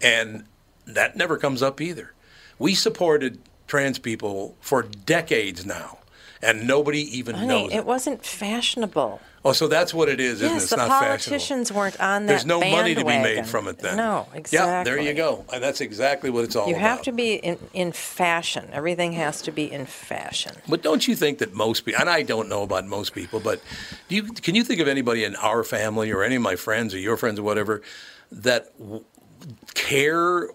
and 0.00 0.44
that 0.86 1.16
never 1.16 1.36
comes 1.36 1.62
up 1.62 1.80
either. 1.80 2.12
We 2.58 2.74
supported 2.74 3.40
trans 3.66 3.98
people 3.98 4.56
for 4.60 4.82
decades 4.82 5.66
now, 5.66 5.98
and 6.40 6.66
nobody 6.66 7.00
even 7.18 7.34
Honey, 7.34 7.48
knows 7.48 7.72
it 7.72 7.76
it. 7.78 7.86
wasn't 7.86 8.24
fashionable. 8.24 9.20
Oh, 9.42 9.52
so 9.52 9.68
that's 9.68 9.94
what 9.94 10.10
it 10.10 10.20
is, 10.20 10.42
isn't 10.42 10.48
it? 10.48 10.52
yes, 10.52 10.62
It's 10.64 10.70
the 10.70 10.76
not 10.76 10.88
fashionable. 10.88 11.06
politicians 11.06 11.72
weren't 11.72 11.98
on 11.98 12.26
that 12.26 12.32
There's 12.32 12.44
no 12.44 12.60
money 12.60 12.94
to 12.94 13.00
be 13.04 13.18
made 13.18 13.46
from 13.46 13.68
it 13.68 13.78
then. 13.78 13.96
No, 13.96 14.26
exactly. 14.34 14.58
Yeah, 14.58 14.84
there 14.84 15.00
you 15.00 15.14
go. 15.14 15.46
And 15.50 15.62
that's 15.62 15.80
exactly 15.80 16.28
what 16.28 16.44
it's 16.44 16.56
all 16.56 16.68
You 16.68 16.74
about. 16.74 16.82
You 16.82 16.88
have 16.88 17.02
to 17.02 17.12
be 17.12 17.34
in, 17.36 17.58
in 17.72 17.92
fashion. 17.92 18.68
Everything 18.70 19.12
has 19.12 19.40
to 19.42 19.50
be 19.50 19.72
in 19.72 19.86
fashion. 19.86 20.56
But 20.68 20.82
don't 20.82 21.08
you 21.08 21.16
think 21.16 21.38
that 21.38 21.54
most 21.54 21.86
people, 21.86 22.00
and 22.02 22.10
I 22.10 22.22
don't 22.22 22.50
know 22.50 22.62
about 22.62 22.86
most 22.86 23.14
people, 23.14 23.40
but 23.40 23.62
do 24.08 24.16
you, 24.16 24.24
can 24.24 24.54
you 24.54 24.62
think 24.62 24.78
of 24.78 24.88
anybody 24.88 25.24
in 25.24 25.34
our 25.36 25.64
family 25.64 26.10
or 26.10 26.22
any 26.22 26.34
of 26.36 26.42
my 26.42 26.56
friends 26.56 26.92
or 26.92 26.98
your 26.98 27.16
friends 27.16 27.38
or 27.38 27.42
whatever 27.42 27.80
that 28.30 28.78
w- 28.78 29.04
care, 29.74 30.48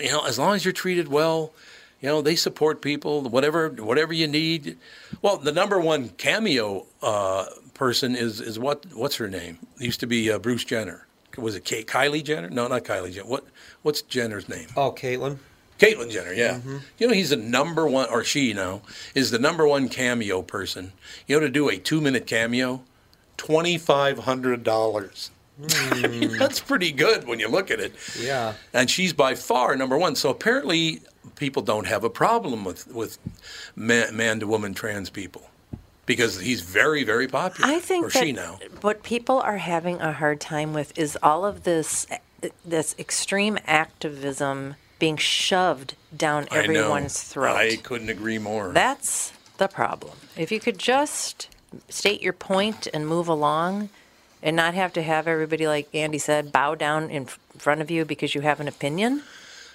you 0.00 0.10
know, 0.10 0.24
as 0.26 0.36
long 0.36 0.54
as 0.56 0.64
you're 0.64 0.72
treated 0.72 1.06
well, 1.08 1.52
you 2.00 2.08
know, 2.08 2.22
they 2.22 2.34
support 2.34 2.80
people, 2.80 3.22
whatever 3.28 3.68
whatever 3.68 4.12
you 4.14 4.26
need. 4.26 4.78
Well, 5.20 5.36
the 5.36 5.52
number 5.52 5.78
one 5.78 6.08
cameo 6.10 6.86
uh, 7.02 7.44
person 7.80 8.14
is 8.14 8.42
is 8.42 8.58
what 8.58 8.84
what's 8.92 9.16
her 9.16 9.26
name? 9.26 9.58
It 9.76 9.84
used 9.84 10.00
to 10.00 10.06
be 10.06 10.30
uh, 10.30 10.38
Bruce 10.38 10.64
Jenner. 10.64 11.06
Was 11.38 11.54
it 11.54 11.64
Kate, 11.64 11.86
Kylie 11.86 12.22
Jenner? 12.22 12.50
No, 12.50 12.68
not 12.68 12.84
Kylie 12.84 13.10
Jenner. 13.10 13.26
What 13.26 13.46
what's 13.80 14.02
Jenner's 14.02 14.50
name? 14.50 14.66
Oh, 14.76 14.92
Caitlyn. 14.92 15.38
Caitlyn 15.78 16.10
Jenner, 16.10 16.34
yeah. 16.34 16.60
You 16.98 17.08
know, 17.08 17.14
he's 17.14 17.30
the 17.30 17.36
number 17.36 17.88
one, 17.88 18.10
or 18.10 18.22
she 18.22 18.52
now, 18.52 18.82
is 19.14 19.30
the 19.30 19.38
number 19.38 19.66
one 19.66 19.88
cameo 19.88 20.42
person. 20.42 20.92
You 21.26 21.36
know, 21.36 21.40
to 21.40 21.48
do 21.48 21.70
a 21.70 21.78
two 21.78 22.02
minute 22.02 22.26
cameo, 22.26 22.82
$2,500. 23.38 25.30
I 26.02 26.06
mean, 26.06 26.36
that's 26.38 26.60
pretty 26.60 26.92
good 26.92 27.26
when 27.26 27.40
you 27.40 27.48
look 27.48 27.70
at 27.70 27.80
it. 27.80 27.94
Yeah. 28.20 28.52
And 28.74 28.90
she's 28.90 29.14
by 29.14 29.34
far 29.34 29.74
number 29.74 29.96
one. 29.96 30.16
So 30.16 30.28
apparently, 30.28 31.00
people 31.36 31.62
don't 31.62 31.86
have 31.86 32.04
a 32.04 32.10
problem 32.10 32.66
with, 32.66 32.88
with 32.88 33.16
man 33.74 34.40
to 34.40 34.46
woman 34.46 34.74
trans 34.74 35.08
people 35.08 35.49
because 36.10 36.40
he's 36.40 36.60
very, 36.60 37.04
very 37.04 37.28
popular. 37.28 37.70
I 37.70 37.78
think 37.78 38.06
or 38.06 38.10
that 38.10 38.24
she 38.24 38.32
now. 38.32 38.58
what 38.80 39.04
people 39.04 39.38
are 39.38 39.58
having 39.58 40.00
a 40.00 40.12
hard 40.12 40.40
time 40.40 40.74
with 40.74 40.98
is 40.98 41.16
all 41.22 41.44
of 41.44 41.62
this 41.62 42.04
this 42.64 42.96
extreme 42.98 43.58
activism 43.64 44.74
being 44.98 45.16
shoved 45.16 45.94
down 46.16 46.48
I 46.50 46.56
know. 46.56 46.62
everyone's 46.62 47.22
throat. 47.22 47.54
I 47.54 47.76
couldn't 47.76 48.08
agree 48.08 48.38
more. 48.38 48.72
That's 48.72 49.32
the 49.58 49.68
problem. 49.68 50.16
If 50.36 50.50
you 50.50 50.58
could 50.58 50.78
just 50.78 51.48
state 51.88 52.20
your 52.22 52.32
point 52.32 52.88
and 52.92 53.06
move 53.06 53.28
along 53.28 53.90
and 54.42 54.56
not 54.56 54.74
have 54.74 54.92
to 54.94 55.02
have 55.02 55.28
everybody, 55.28 55.68
like 55.68 55.94
Andy 55.94 56.18
said, 56.18 56.50
bow 56.50 56.74
down 56.74 57.08
in 57.08 57.26
front 57.26 57.82
of 57.82 57.88
you 57.88 58.04
because 58.04 58.34
you 58.34 58.40
have 58.40 58.58
an 58.58 58.66
opinion, 58.66 59.22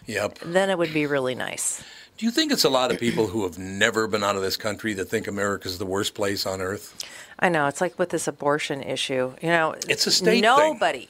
yep. 0.05 0.37
then 0.39 0.69
it 0.69 0.77
would 0.77 0.93
be 0.93 1.05
really 1.05 1.33
nice. 1.33 1.81
Do 2.17 2.25
you 2.25 2.31
think 2.31 2.51
it's 2.51 2.63
a 2.63 2.69
lot 2.69 2.91
of 2.91 2.99
people 2.99 3.27
who 3.27 3.43
have 3.43 3.57
never 3.59 4.07
been 4.07 4.23
out 4.23 4.35
of 4.37 4.41
this 4.41 4.55
country 4.55 4.93
that 4.93 5.05
think 5.05 5.27
America's 5.27 5.77
the 5.77 5.85
worst 5.85 6.13
place 6.13 6.45
on 6.45 6.61
earth? 6.61 6.93
I 7.39 7.49
know 7.49 7.67
it's 7.67 7.81
like 7.81 7.99
with 7.99 8.09
this 8.09 8.27
abortion 8.27 8.81
issue. 8.81 9.33
You 9.41 9.49
know, 9.49 9.75
It's 9.89 10.07
a 10.07 10.11
state 10.11 10.31
thing. 10.31 10.41
Nobody, 10.41 11.09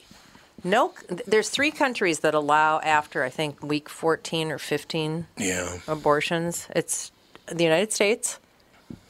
no. 0.64 0.92
There's 1.26 1.48
three 1.48 1.70
countries 1.70 2.20
that 2.20 2.34
allow 2.34 2.80
after 2.80 3.22
I 3.22 3.30
think 3.30 3.62
week 3.62 3.88
14 3.88 4.50
or 4.50 4.58
15 4.58 5.26
Yeah. 5.36 5.78
abortions. 5.86 6.66
It's 6.74 7.12
the 7.46 7.62
United 7.62 7.92
States, 7.92 8.40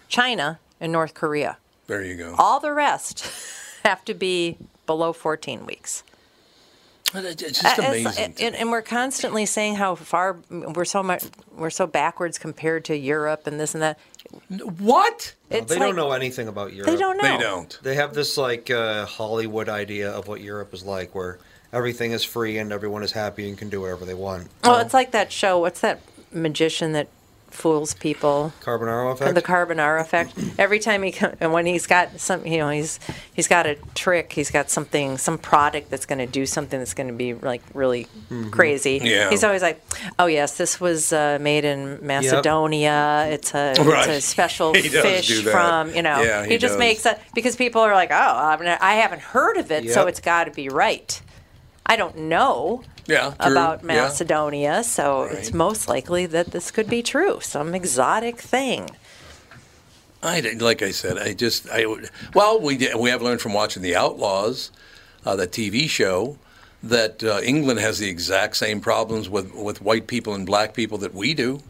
China, 0.08 0.58
and 0.78 0.92
North 0.92 1.14
Korea. 1.14 1.56
There 1.86 2.02
you 2.02 2.16
go. 2.16 2.34
All 2.36 2.60
the 2.60 2.72
rest 2.72 3.24
have 3.84 4.04
to 4.04 4.12
be 4.12 4.58
below 4.84 5.14
14 5.14 5.64
weeks. 5.64 6.02
It's 7.14 7.60
just 7.60 7.78
Uh, 7.78 7.82
amazing. 7.82 8.34
to 8.34 8.44
and, 8.44 8.56
and 8.56 8.70
we're 8.70 8.82
constantly 8.82 9.46
saying 9.46 9.76
how 9.76 9.94
far 9.94 10.36
we're 10.50 10.84
so 10.84 11.02
much 11.02 11.24
we're 11.56 11.70
so 11.70 11.86
backwards 11.86 12.38
compared 12.38 12.84
to 12.86 12.96
Europe 12.96 13.46
and 13.46 13.58
this 13.60 13.74
and 13.74 13.82
that. 13.82 13.98
What? 14.78 15.34
No, 15.50 15.60
they 15.60 15.76
like- 15.76 15.78
don't 15.78 15.96
know 15.96 16.12
anything 16.12 16.48
about 16.48 16.72
Europe. 16.72 16.90
They 16.90 16.96
don't 16.96 17.16
know. 17.16 17.22
They 17.36 17.42
don't. 17.42 17.78
They 17.82 17.94
have 17.94 18.12
this 18.14 18.36
like 18.36 18.70
uh, 18.70 19.06
Hollywood 19.06 19.68
idea 19.68 20.10
of 20.10 20.26
what 20.28 20.40
Europe 20.40 20.74
is 20.74 20.84
like, 20.84 21.14
where 21.14 21.38
everything 21.72 22.12
is 22.12 22.24
free 22.24 22.58
and 22.58 22.72
everyone 22.72 23.02
is 23.02 23.12
happy 23.12 23.48
and 23.48 23.56
can 23.56 23.68
do 23.68 23.80
whatever 23.82 24.04
they 24.04 24.14
want. 24.14 24.48
Well, 24.64 24.78
it's 24.80 24.94
like 24.94 25.12
that 25.12 25.30
show. 25.32 25.58
What's 25.58 25.80
that 25.80 26.00
magician 26.32 26.92
that 26.92 27.08
fools 27.48 27.94
people? 27.94 28.52
Carbonaro 28.62 29.12
effect. 29.12 29.34
The 29.34 29.42
Carbonara 29.42 30.00
effect. 30.00 30.34
Every 30.58 30.78
time 30.78 31.02
he 31.02 31.12
come, 31.12 31.32
and 31.40 31.52
when 31.52 31.66
he's 31.66 31.86
got 31.86 32.20
some, 32.20 32.46
you 32.46 32.58
know, 32.58 32.68
he's 32.70 33.00
he's 33.34 33.48
got 33.48 33.66
a 33.66 33.76
trick. 33.94 34.32
He's 34.32 34.50
got 34.50 34.70
something, 34.70 35.18
some 35.18 35.38
product 35.38 35.90
that's 35.90 36.06
going 36.06 36.18
to 36.18 36.26
do 36.26 36.46
something 36.46 36.78
that's 36.78 36.94
going 36.94 37.08
to 37.08 37.14
be 37.14 37.34
like 37.34 37.62
really 37.74 38.06
crazy. 38.50 39.00
Yeah. 39.02 39.30
He's 39.30 39.44
always 39.44 39.62
like, 39.62 39.80
"Oh 40.18 40.26
yes, 40.26 40.56
this 40.56 40.80
was 40.80 41.12
uh, 41.12 41.38
made 41.40 41.64
in 41.64 41.98
Macedonia. 42.06 43.28
It's 43.30 43.54
a 43.54 43.74
Right. 43.78 44.08
it's 44.08 44.18
a 44.18 44.20
special 44.32 44.74
fish 44.74 45.42
from 45.42 45.94
you 45.94 46.02
know." 46.02 46.22
Yeah, 46.22 46.44
he 46.46 46.58
just 46.58 46.72
does. 46.72 46.78
makes 46.78 47.06
it 47.06 47.18
because 47.34 47.56
people 47.56 47.80
are 47.82 47.94
like, 47.94 48.10
"Oh, 48.10 48.14
I, 48.80 48.94
haven't 48.94 49.22
heard 49.22 49.56
of 49.56 49.70
it, 49.70 49.90
so 49.90 50.06
it's 50.06 50.20
got 50.20 50.44
to 50.44 50.50
be 50.50 50.68
right." 50.68 51.20
I 51.86 51.96
don't 51.96 52.16
know 52.16 52.82
Yeah, 53.06 53.34
about 53.38 53.80
Yeah. 53.82 53.86
Macedonia, 53.86 54.82
so 54.82 55.22
it's 55.22 55.52
most 55.52 55.88
likely 55.88 56.26
that 56.26 56.50
this 56.50 56.70
could 56.72 56.88
be 56.88 57.02
true. 57.02 57.38
Some 57.40 57.74
exotic 57.74 58.40
thing. 58.40 58.90
I 60.22 60.40
like 60.58 60.82
I 60.82 60.90
said, 60.90 61.16
I 61.18 61.32
just 61.32 61.68
I 61.70 61.86
well 62.34 62.60
we 62.60 62.76
did, 62.76 62.96
we 62.96 63.10
have 63.10 63.22
learned 63.22 63.40
from 63.40 63.52
watching 63.52 63.82
the 63.82 63.94
Outlaws, 63.94 64.72
uh, 65.24 65.36
the 65.36 65.46
TV 65.46 65.88
show, 65.88 66.36
that 66.82 67.22
uh, 67.22 67.40
England 67.44 67.78
has 67.80 67.98
the 67.98 68.08
exact 68.08 68.56
same 68.56 68.80
problems 68.80 69.28
with 69.28 69.54
with 69.54 69.80
white 69.80 70.06
people 70.08 70.34
and 70.34 70.44
black 70.44 70.74
people 70.74 70.98
that 70.98 71.14
we 71.14 71.32
do. 71.34 71.62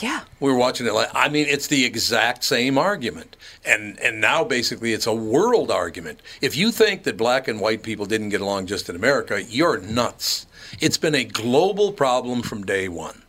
Yeah. 0.00 0.22
We 0.40 0.50
were 0.50 0.58
watching 0.58 0.86
it 0.86 0.92
like 0.94 1.10
I 1.14 1.28
mean 1.28 1.46
it's 1.48 1.68
the 1.68 1.84
exact 1.84 2.44
same 2.44 2.76
argument. 2.78 3.36
And 3.64 3.98
and 4.00 4.20
now 4.20 4.42
basically 4.44 4.92
it's 4.92 5.06
a 5.06 5.14
world 5.14 5.70
argument. 5.70 6.20
If 6.40 6.56
you 6.56 6.72
think 6.72 7.04
that 7.04 7.16
black 7.16 7.46
and 7.48 7.60
white 7.60 7.82
people 7.82 8.06
didn't 8.06 8.30
get 8.30 8.40
along 8.40 8.66
just 8.66 8.88
in 8.88 8.96
America, 8.96 9.42
you're 9.42 9.78
nuts. 9.78 10.46
It's 10.80 10.98
been 10.98 11.14
a 11.14 11.24
global 11.24 11.92
problem 11.92 12.42
from 12.42 12.64
day 12.64 12.88
1. 12.88 13.22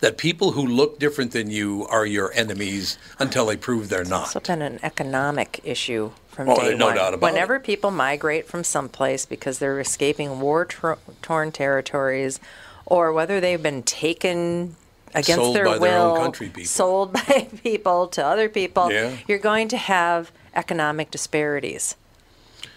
That 0.00 0.18
people 0.18 0.52
who 0.52 0.66
look 0.66 0.98
different 0.98 1.32
than 1.32 1.50
you 1.50 1.86
are 1.88 2.04
your 2.06 2.30
enemies 2.34 2.98
until 3.18 3.46
they 3.46 3.56
prove 3.56 3.88
they're 3.88 4.04
not. 4.04 4.20
also 4.34 4.40
been 4.40 4.60
an 4.62 4.78
economic 4.82 5.60
issue 5.64 6.12
from 6.28 6.50
Oh, 6.50 6.56
day 6.56 6.74
no 6.76 6.86
one. 6.86 6.96
doubt 6.96 7.14
about 7.14 7.28
it. 7.28 7.32
Whenever 7.32 7.58
people 7.60 7.90
migrate 7.90 8.46
from 8.46 8.62
someplace 8.62 9.24
because 9.24 9.58
they're 9.58 9.80
escaping 9.80 10.38
war-torn 10.40 11.52
territories, 11.52 12.40
or 12.84 13.10
whether 13.12 13.40
they've 13.40 13.62
been 13.62 13.82
taken 13.82 14.76
against 15.16 15.42
Sold 15.42 15.56
their 15.56 15.64
by 15.64 15.78
will, 15.78 15.80
their 15.80 15.98
own 15.98 16.16
country 16.18 16.46
people. 16.48 16.64
sold 16.64 17.12
by 17.28 17.48
people 17.62 18.06
to 18.08 18.24
other 18.24 18.48
people, 18.48 18.92
Yeah. 18.92 19.16
you're 19.26 19.38
going 19.38 19.68
to 19.68 19.76
have 19.76 20.30
economic 20.54 21.10
disparities. 21.10 21.96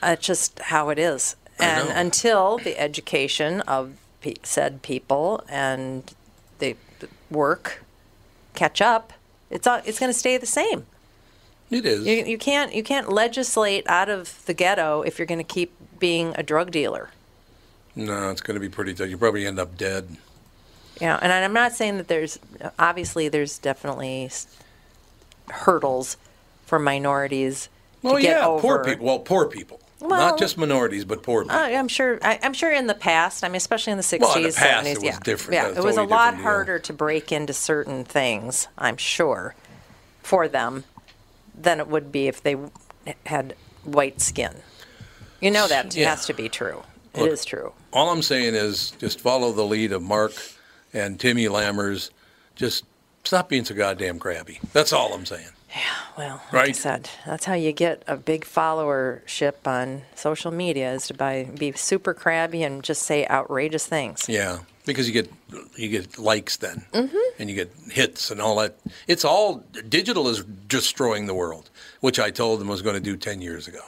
That's 0.02 0.26
just 0.26 0.58
how 0.60 0.90
it 0.90 0.98
is. 0.98 1.36
And 1.60 1.90
until 1.90 2.58
the 2.58 2.80
education 2.80 3.60
of 3.62 3.92
pe- 4.22 4.36
said 4.44 4.82
people 4.82 5.44
and 5.50 6.14
the 6.60 6.76
the 7.00 7.10
work 7.30 7.84
catch 8.56 8.82
up, 8.82 9.12
it's 9.50 9.68
all, 9.68 9.82
it's 9.86 10.00
going 10.00 10.12
to 10.12 10.18
stay 10.18 10.38
the 10.38 10.46
same. 10.46 10.86
It 11.70 11.86
is. 11.86 12.06
You, 12.08 12.24
you 12.26 12.38
can't 12.38 12.74
you 12.74 12.82
can't 12.82 13.12
legislate 13.12 13.86
out 13.90 14.08
of 14.10 14.44
the 14.46 14.54
ghetto 14.54 15.02
if 15.02 15.20
you're 15.20 15.26
going 15.26 15.40
to 15.40 15.44
keep 15.44 15.74
being 16.00 16.34
a 16.38 16.44
drug 16.44 16.72
dealer. 16.72 17.10
No, 17.96 18.30
it's 18.32 18.42
going 18.42 18.56
to 18.56 18.62
be 18.62 18.70
pretty 18.70 18.94
tough. 18.94 19.10
You 19.10 19.18
probably 19.18 19.46
end 19.46 19.60
up 19.60 19.78
dead. 19.78 20.16
Yeah, 21.00 21.18
and 21.22 21.32
I'm 21.32 21.54
not 21.54 21.74
saying 21.74 21.98
that 21.98 22.08
there's 22.08 22.40
obviously 22.78 23.30
there's 23.30 23.58
definitely 23.58 24.30
hurdles 25.50 26.18
for 26.66 26.80
minorities 26.80 27.70
Well, 28.02 28.16
to 28.16 28.22
get 28.22 28.38
yeah, 28.42 28.48
over. 28.48 28.62
poor 28.62 28.84
people. 28.84 29.06
Well, 29.06 29.20
poor 29.20 29.48
people. 29.48 29.80
Well- 30.02 30.10
Not 30.12 30.40
just 30.40 30.58
minorities, 30.58 31.04
but 31.06 31.24
poor 31.24 31.44
people. 31.44 31.58
I, 31.58 31.74
I'm 31.74 31.88
sure. 31.88 32.20
I, 32.22 32.40
I'm 32.44 32.54
sure 32.54 32.72
in 32.72 32.88
the 32.88 32.94
past. 32.94 33.44
I 33.44 33.48
mean, 33.50 33.56
especially 33.58 33.92
in 33.92 33.98
the 33.98 34.04
60s, 34.04 34.20
Well, 34.22 34.36
in 34.38 34.44
the 34.44 34.52
past, 34.54 34.88
70s. 34.88 34.92
it 34.92 34.96
was 34.98 35.04
yeah, 35.04 35.20
different. 35.24 35.54
Yeah, 35.54 35.78
it 35.80 35.84
was 35.84 35.98
a 35.98 36.04
lot 36.04 36.08
different 36.32 36.38
deal. 36.38 36.44
harder 36.44 36.80
to 36.80 36.94
break 36.94 37.32
into 37.32 37.54
certain 37.54 38.04
things. 38.06 38.68
I'm 38.78 38.98
sure 38.98 39.56
for 40.24 40.48
them 40.48 40.84
than 41.60 41.80
it 41.80 41.88
would 41.88 42.12
be 42.12 42.28
if 42.28 42.42
they 42.42 42.56
had 43.26 43.56
white 43.84 44.22
skin. 44.22 44.54
You 45.42 45.52
know 45.52 45.68
that 45.68 45.96
Yeah. 45.96 46.10
has 46.12 46.26
to 46.28 46.34
be 46.34 46.48
true. 46.50 46.84
Look, 47.16 47.28
it 47.28 47.32
is 47.34 47.44
true. 47.44 47.74
All 47.92 48.10
I'm 48.12 48.22
saying 48.22 48.54
is 48.56 48.92
just 49.00 49.20
follow 49.20 49.52
the 49.52 49.64
lead 49.66 49.92
of 49.92 50.02
Mark 50.02 50.34
and 50.94 51.20
Timmy 51.20 51.46
Lammers. 51.46 52.10
Just 52.56 52.84
stop 53.24 53.50
being 53.50 53.66
so 53.66 53.76
goddamn 53.76 54.20
crabby. 54.20 54.60
That's 54.74 54.92
all 54.94 55.14
I'm 55.14 55.26
saying. 55.26 55.50
Yeah, 55.70 55.82
well, 56.18 56.42
like 56.52 56.54
I 56.54 56.58
Right. 56.68 56.76
said, 56.76 57.10
that's 57.28 57.46
how 57.46 57.54
you 57.54 57.72
get 57.72 58.02
a 58.08 58.18
big 58.18 58.44
followership 58.44 59.68
on 59.68 60.02
social 60.16 60.52
media 60.52 60.92
is 60.94 61.08
to 61.08 61.14
by, 61.14 61.44
be 61.44 61.72
super 61.74 62.14
crabby 62.16 62.64
and 62.64 62.84
just 62.84 63.04
say 63.04 63.28
outrageous 63.28 63.86
things. 63.86 64.26
Yeah, 64.28 64.60
because 64.86 65.08
you 65.08 65.14
get 65.14 65.32
you 65.76 65.90
get 65.90 66.18
likes 66.18 66.58
then, 66.58 66.86
Mm-hmm. 66.94 67.18
and 67.38 67.50
you 67.52 67.56
get 67.56 67.72
hits 67.92 68.32
and 68.32 68.42
all 68.42 68.56
that. 68.58 68.78
It's 69.08 69.24
all 69.24 69.64
digital 69.88 70.28
is 70.28 70.44
destroying 70.44 71.28
the 71.28 71.36
world, 71.36 71.70
which 72.00 72.20
I 72.20 72.32
told 72.32 72.60
them 72.60 72.68
was 72.68 72.82
going 72.82 72.96
to 72.96 73.02
do 73.02 73.16
ten 73.16 73.40
years 73.42 73.68
ago. 73.68 73.82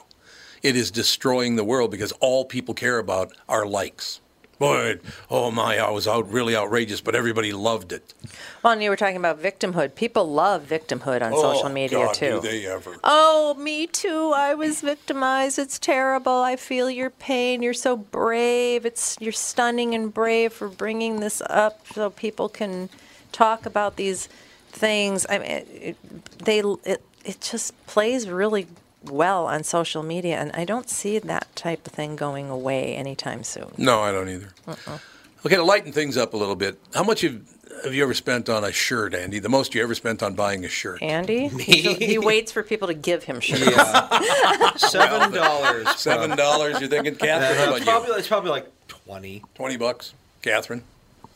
it 0.62 0.76
is 0.76 0.92
destroying 0.92 1.56
the 1.56 1.64
world 1.64 1.90
because 1.90 2.12
all 2.20 2.46
people 2.46 2.76
care 2.76 3.00
about 3.00 3.34
are 3.50 3.66
likes. 3.66 4.20
Boy, 4.62 5.00
oh 5.32 5.50
my, 5.50 5.80
I 5.80 5.90
was 5.90 6.08
out 6.08 6.32
really 6.32 6.56
outrageous, 6.56 7.02
but 7.02 7.16
everybody 7.16 7.52
loved 7.52 7.92
it. 7.92 8.14
Well, 8.62 8.74
and 8.74 8.84
you 8.84 8.92
were 8.92 8.96
talking 8.96 9.18
about 9.18 9.42
victimhood. 9.42 9.96
People 9.96 10.32
love 10.32 10.68
victimhood 10.68 11.24
on 11.24 11.34
oh, 11.34 11.42
social 11.42 11.66
Oh, 11.66 11.74
media 11.74 11.98
God, 12.06 12.14
too. 12.14 12.42
Do 12.42 12.42
they 12.42 12.68
ever? 12.68 12.96
Oh, 13.04 13.56
me 13.56 13.88
too. 13.88 14.32
I 14.36 14.54
was 14.54 14.82
victimized. 14.82 15.58
It's 15.58 15.80
terrible. 15.80 16.44
I 16.44 16.58
feel 16.58 16.92
your 16.92 17.10
pain. 17.10 17.64
You're 17.64 17.74
so 17.74 17.98
brave. 17.98 18.86
It's 18.86 19.18
you're 19.20 19.32
stunning 19.32 19.96
and 19.96 20.14
brave 20.14 20.54
for 20.54 20.70
bringing 20.70 21.22
this 21.22 21.42
up 21.50 21.88
so 21.88 22.12
people 22.12 22.48
can 22.48 22.90
talk 23.32 23.66
about 23.66 23.96
these 23.96 24.30
things. 24.70 25.26
I 25.28 25.40
mean, 25.40 25.50
it, 25.50 25.68
it, 25.72 26.38
they 26.38 26.60
it 26.60 27.02
it 27.26 27.42
just 27.42 27.88
plays 27.88 28.30
really 28.30 28.68
well 29.04 29.46
on 29.48 29.64
social 29.64 30.04
media, 30.04 30.38
and 30.38 30.52
I 30.54 30.66
don't 30.66 30.90
see 30.90 31.20
that 31.20 31.48
type 31.56 31.86
of 31.88 31.94
thing 31.94 32.16
going 32.16 32.50
away 32.50 32.96
anytime 32.96 33.44
soon. 33.44 33.72
No, 33.78 34.02
I 34.02 34.12
don't 34.12 34.30
either. 34.30 34.50
Uh-uh. 34.68 34.98
Okay, 35.46 35.56
to 35.56 35.64
lighten 35.64 35.92
things 35.92 36.18
up 36.18 36.34
a 36.34 36.38
little 36.38 36.56
bit, 36.56 36.78
how 36.94 37.04
much 37.04 37.22
have, 37.22 37.42
have 37.84 37.94
you 37.96 38.04
ever 38.04 38.14
spent 38.14 38.48
on 38.48 38.64
a 38.64 38.72
shirt, 38.72 39.16
Andy? 39.16 39.40
The 39.40 39.50
most 39.50 39.74
you 39.74 39.82
ever 39.82 39.96
spent 39.96 40.22
on 40.22 40.36
buying 40.36 40.64
a 40.66 40.70
shirt? 40.70 41.02
Andy, 41.02 41.48
he, 41.60 41.94
he 41.96 42.18
waits 42.20 42.52
for 42.52 42.62
people 42.62 42.88
to 42.88 42.94
give 42.94 43.24
him 43.24 43.40
shirts. 43.40 43.64
Seven 44.92 45.32
dollars. 45.32 45.90
Seven 45.98 46.38
dollars. 46.38 46.80
You're 46.80 46.90
thinking, 46.90 47.16
Catherine? 47.16 47.58
How 47.58 47.76
it's 47.76 47.86
probably 47.86 48.10
you? 48.10 48.16
it's 48.16 48.28
probably 48.28 48.52
like 48.52 48.68
twenty. 48.88 49.44
Twenty 49.56 49.78
bucks, 49.78 50.14
Catherine. 50.44 50.84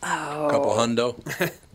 Oh. 0.04 0.46
A 0.48 0.52
couple 0.52 0.70
hundo. 0.72 1.16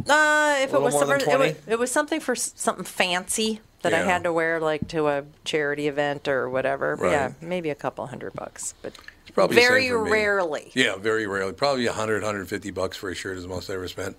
Uh, 0.08 0.56
if 0.62 0.72
it 0.72 0.80
was, 0.80 0.94
more 0.94 1.02
some- 1.04 1.10
it 1.12 1.24
20? 1.24 1.38
was 1.38 1.54
it 1.66 1.78
was 1.78 1.90
something 1.90 2.20
for 2.20 2.36
something 2.36 2.84
fancy 2.84 3.60
that 3.82 3.94
I 3.94 4.02
had 4.02 4.24
to 4.24 4.32
wear 4.32 4.60
like 4.60 4.88
to 4.88 5.08
a 5.08 5.24
charity 5.44 5.88
event 5.88 6.28
or 6.28 6.48
whatever. 6.48 6.96
But 6.96 7.10
Yeah, 7.10 7.32
maybe 7.40 7.70
a 7.70 7.74
couple 7.74 8.06
hundred 8.06 8.34
bucks, 8.34 8.74
but 8.82 8.92
It's 9.22 9.30
probably 9.32 9.56
very 9.56 9.90
rarely. 9.92 10.70
Yeah, 10.74 10.96
very 10.96 11.26
rarely. 11.26 11.52
Probably 11.52 11.86
100, 11.86 12.22
150 12.22 12.70
bucks 12.70 12.96
for 12.96 13.10
a 13.10 13.14
shirt 13.14 13.36
is 13.36 13.42
the 13.42 13.48
most 13.48 13.70
I 13.70 13.74
ever 13.74 13.88
spent. 13.88 14.16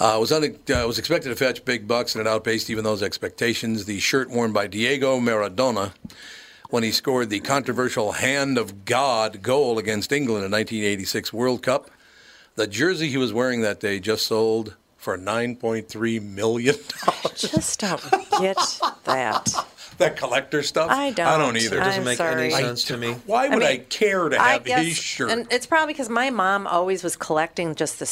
Uh, 0.00 0.16
was 0.20 0.30
un- 0.30 0.58
uh, 0.70 0.84
was 0.86 0.98
expected 0.98 1.30
to 1.30 1.36
fetch 1.36 1.64
big 1.64 1.88
bucks, 1.88 2.14
and 2.14 2.20
it 2.24 2.28
outpaced 2.28 2.70
even 2.70 2.84
those 2.84 3.02
expectations. 3.02 3.84
The 3.84 3.98
shirt 3.98 4.30
worn 4.30 4.52
by 4.52 4.68
Diego 4.68 5.18
Maradona 5.18 5.92
when 6.70 6.84
he 6.84 6.92
scored 6.92 7.30
the 7.30 7.40
controversial 7.40 8.12
"Hand 8.12 8.58
of 8.58 8.84
God" 8.84 9.42
goal 9.42 9.76
against 9.76 10.12
England 10.12 10.44
in 10.44 10.52
1986 10.52 11.32
World 11.32 11.62
Cup. 11.62 11.90
The 12.54 12.68
jersey 12.68 13.08
he 13.08 13.16
was 13.16 13.32
wearing 13.32 13.60
that 13.62 13.80
day 13.80 13.98
just 13.98 14.26
sold 14.26 14.76
for 14.98 15.16
9.3 15.16 16.22
million 16.22 16.74
dollars. 17.06 17.40
Just 17.40 17.80
don't 17.80 18.02
get 18.38 18.56
that. 19.04 19.64
that 19.98 20.16
collector 20.16 20.62
stuff. 20.62 20.90
I 20.90 21.12
don't. 21.12 21.26
I 21.26 21.38
don't 21.38 21.56
either. 21.56 21.78
I'm 21.80 21.84
Doesn't 21.86 22.04
make 22.04 22.18
sorry. 22.18 22.52
any 22.52 22.62
sense 22.62 22.84
to 22.84 22.96
me. 22.96 23.12
Why 23.24 23.48
would 23.48 23.62
I, 23.62 23.78
mean, 23.78 23.84
care 23.88 24.28
to 24.28 24.38
I 24.38 24.52
have 24.54 24.64
guess, 24.64 24.84
his 24.84 24.96
shirt? 24.96 25.30
and 25.30 25.46
it's 25.50 25.66
probably 25.66 25.94
because 25.94 26.08
my 26.10 26.30
mom 26.30 26.66
always 26.66 27.02
was 27.02 27.16
collecting 27.16 27.74
just 27.74 27.98
the 28.00 28.06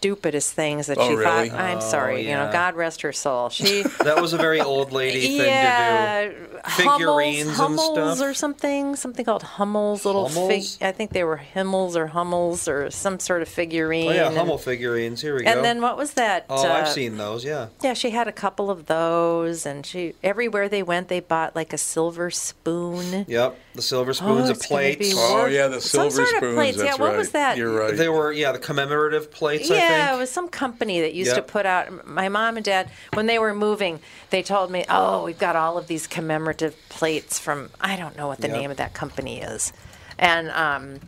stupidest 0.00 0.54
things 0.54 0.86
that 0.86 0.96
Oh, 0.98 1.06
she 1.08 1.14
really? 1.14 1.50
thought. 1.50 1.60
I'm 1.60 1.80
sorry, 1.82 2.26
you 2.26 2.34
know. 2.34 2.48
God 2.50 2.74
rest 2.74 3.02
her 3.02 3.12
soul. 3.12 3.50
She 3.50 3.82
That 4.02 4.20
was 4.20 4.32
a 4.32 4.38
very 4.38 4.58
old 4.60 4.92
lady 4.92 5.20
thing 5.20 5.36
to 5.38 5.42
do. 5.42 5.44
yeah, 5.44 6.30
Figurines 6.68 6.86
Hummels, 6.86 7.48
and 7.48 7.50
Hummels 7.50 8.16
stuff? 8.18 8.28
or 8.30 8.34
something, 8.34 8.96
something 8.96 9.24
called 9.26 9.42
Hummels. 9.42 10.06
Little 10.06 10.28
fig. 10.30 10.64
I 10.80 10.92
think 10.92 11.10
they 11.12 11.22
were 11.24 11.36
Himmels 11.54 11.96
or 11.96 12.06
Hummels 12.08 12.66
or 12.66 12.90
some 12.90 13.18
sort 13.20 13.42
of 13.42 13.48
figurine. 13.48 14.08
Oh 14.08 14.12
yeah, 14.14 14.28
and- 14.28 14.36
Hummel 14.38 14.56
figurines. 14.58 15.20
Here 15.20 15.34
we 15.36 15.42
go. 15.44 15.50
And 15.50 15.62
then 15.64 15.82
what 15.82 15.98
was 15.98 16.12
that? 16.14 16.46
oh, 16.48 16.56
I've 16.66 16.84
uh, 16.84 16.86
seen 16.86 17.18
those. 17.18 17.44
Yeah. 17.44 17.68
Yeah, 17.82 17.92
she 17.94 18.10
had 18.10 18.26
a 18.26 18.32
couple 18.32 18.70
of 18.70 18.86
those, 18.86 19.66
and 19.66 19.84
she 19.84 20.14
everywhere 20.22 20.68
they 20.70 20.82
went, 20.82 21.08
they 21.08 21.20
bought 21.20 21.54
like 21.54 21.72
a 21.74 21.78
silver 21.78 22.30
spoon. 22.30 23.26
Yep. 23.28 23.58
The 23.72 23.82
silver 23.82 24.12
spoons 24.12 24.48
Oh, 24.48 24.50
of 24.50 24.56
it's 24.56 24.66
plates. 24.66 25.14
oh 25.16 25.46
yeah, 25.46 25.68
the 25.68 25.80
some 25.80 26.10
silver 26.10 26.26
sort 26.26 26.28
of 26.28 26.36
spoons. 26.38 26.54
plates. 26.56 26.78
That's 26.78 26.88
Yeah, 26.98 27.02
what 27.02 27.10
right. 27.10 27.16
was 27.18 27.30
that? 27.30 27.56
You're 27.56 27.72
right. 27.72 27.96
They 27.96 28.08
were 28.08 28.32
yeah 28.32 28.50
the 28.50 28.58
commemorative 28.58 29.30
plates. 29.30 29.70
I 29.70 29.74
Yeah, 29.76 30.06
think. 30.06 30.16
it 30.16 30.18
was 30.20 30.30
some 30.30 30.48
company 30.48 31.00
that 31.02 31.14
used 31.14 31.34
to 31.36 31.42
put 31.42 31.66
out. 31.66 32.06
My 32.06 32.28
mom 32.28 32.56
and 32.56 32.64
dad, 32.64 32.90
when 33.14 33.26
they 33.26 33.38
were 33.38 33.54
moving, 33.54 34.00
they 34.30 34.42
told 34.42 34.72
me, 34.72 34.84
"Oh, 34.88 35.24
we've 35.24 35.38
got 35.38 35.54
all 35.54 35.78
of 35.78 35.86
these 35.86 36.08
commemorative 36.08 36.74
plates 36.88 37.38
from 37.38 37.70
I 37.80 37.94
don't 37.94 38.16
know 38.16 38.26
what 38.26 38.40
the 38.40 38.48
Yep. 38.48 38.56
name 38.56 38.70
of 38.72 38.76
that 38.78 38.92
company 38.92 39.40
is," 39.40 39.72
and 40.18 40.50
um, 40.50 41.00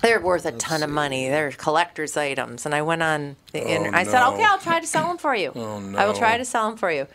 they're 0.00 0.20
worth 0.20 0.46
a 0.46 0.52
ton 0.52 0.84
of 0.84 0.90
money. 0.90 1.28
They're 1.28 1.50
collector's 1.50 2.16
items. 2.16 2.64
And 2.64 2.76
I 2.76 2.82
went 2.82 3.02
on 3.02 3.34
the 3.52 3.60
oh, 3.64 3.66
internet. 3.68 3.94
I 3.94 4.04
said, 4.04 4.24
"Okay, 4.34 4.44
I'll 4.44 4.58
try 4.60 4.78
to 4.78 4.86
sell 4.86 5.08
them 5.08 5.18
for 5.18 5.34
you. 5.34 5.50
Oh, 5.56 5.94
I 5.96 6.06
will 6.06 6.14
try 6.14 6.38
to 6.38 6.44
sell 6.44 6.68
them 6.68 6.78
for 6.78 6.92
you." 6.92 7.08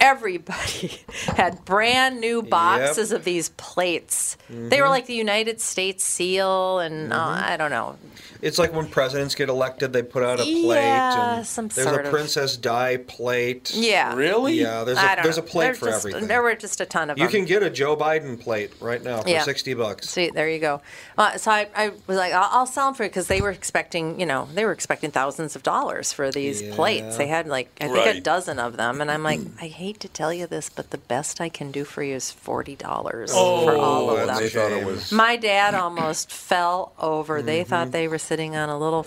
Everybody 0.00 1.00
had 1.36 1.64
brand 1.64 2.20
new 2.20 2.42
boxes 2.42 3.12
of 3.12 3.24
these 3.24 3.50
plates. 3.50 4.36
They 4.48 4.80
were 4.80 4.88
like 4.88 5.06
the 5.06 5.14
United 5.14 5.60
States 5.60 6.04
seal, 6.04 6.78
and 6.80 7.12
uh, 7.12 7.16
I 7.18 7.56
don't 7.56 7.70
know. 7.70 7.96
It's 8.42 8.58
like 8.58 8.72
when 8.72 8.88
presidents 8.88 9.34
get 9.34 9.50
elected, 9.50 9.92
they 9.92 10.02
put 10.02 10.22
out 10.22 10.40
a 10.40 10.44
plate. 10.44 10.64
Yeah, 10.64 11.36
and 11.36 11.46
some 11.46 11.68
there's 11.68 11.86
sort 11.86 12.00
a 12.00 12.04
of- 12.08 12.10
Princess 12.10 12.56
Di 12.56 12.96
plate. 12.96 13.72
Yeah. 13.74 14.14
Really? 14.14 14.54
Yeah, 14.54 14.84
there's 14.84 14.96
I 14.96 15.12
a 15.12 15.16
don't 15.16 15.22
there's 15.24 15.36
a 15.36 15.42
know. 15.42 15.46
plate 15.46 15.64
There's 15.66 15.78
for 15.78 15.86
just, 15.86 16.06
everything. 16.06 16.28
There 16.28 16.42
were 16.42 16.54
just 16.54 16.80
a 16.80 16.86
ton 16.86 17.10
of 17.10 17.18
you 17.18 17.24
them. 17.26 17.32
You 17.34 17.38
can 17.40 17.46
get 17.46 17.62
a 17.62 17.68
Joe 17.68 17.96
Biden 17.96 18.40
plate 18.40 18.72
right 18.80 19.02
now 19.02 19.20
for 19.20 19.28
Yeah. 19.28 19.42
sixty 19.42 19.74
bucks. 19.74 20.08
See, 20.08 20.30
there 20.30 20.48
you 20.48 20.58
go. 20.58 20.80
Uh, 21.18 21.36
so 21.36 21.50
I, 21.50 21.68
I 21.76 21.88
was 22.06 22.16
like, 22.16 22.32
I'll, 22.32 22.48
I'll 22.60 22.66
sell 22.66 22.86
them 22.86 22.94
for 22.94 23.02
you 23.02 23.10
because 23.10 23.26
they 23.26 23.42
were 23.42 23.50
expecting, 23.50 24.18
you 24.18 24.24
know, 24.26 24.48
they 24.54 24.64
were 24.64 24.72
expecting 24.72 25.10
thousands 25.10 25.54
of 25.54 25.62
dollars 25.62 26.12
for 26.14 26.30
these 26.30 26.62
plates. 26.74 27.18
They 27.18 27.26
had 27.26 27.46
like, 27.46 27.68
I 27.78 27.88
think 27.88 28.06
a 28.16 28.20
dozen 28.22 28.58
of 28.58 28.78
them, 28.78 29.02
and 29.02 29.10
I'm 29.10 29.22
like, 29.22 29.40
I 29.60 29.66
hate 29.66 29.89
to 29.98 30.08
tell 30.08 30.32
you 30.32 30.46
this, 30.46 30.70
but 30.70 30.90
the 30.90 30.98
best 30.98 31.40
I 31.40 31.48
can 31.48 31.72
do 31.72 31.84
for 31.84 32.02
you 32.04 32.14
is 32.14 32.30
forty 32.30 32.76
dollars 32.76 33.32
Oh, 33.34 33.64
for 33.66 33.76
all 33.76 34.10
of 34.10 34.20
and 34.20 34.28
them. 34.28 34.36
they 34.38 34.48
thought 34.48 34.70
it 34.70 34.86
was. 34.86 35.10
My 35.10 35.36
dad 35.36 35.74
almost 35.74 36.30
fell 36.48 36.92
over. 37.00 37.42
They 37.42 37.64
thought 37.64 37.90
they 37.90 38.06
were 38.06 38.18
sitting 38.18 38.54
on 38.54 38.68
a 38.68 38.78
little 38.78 39.06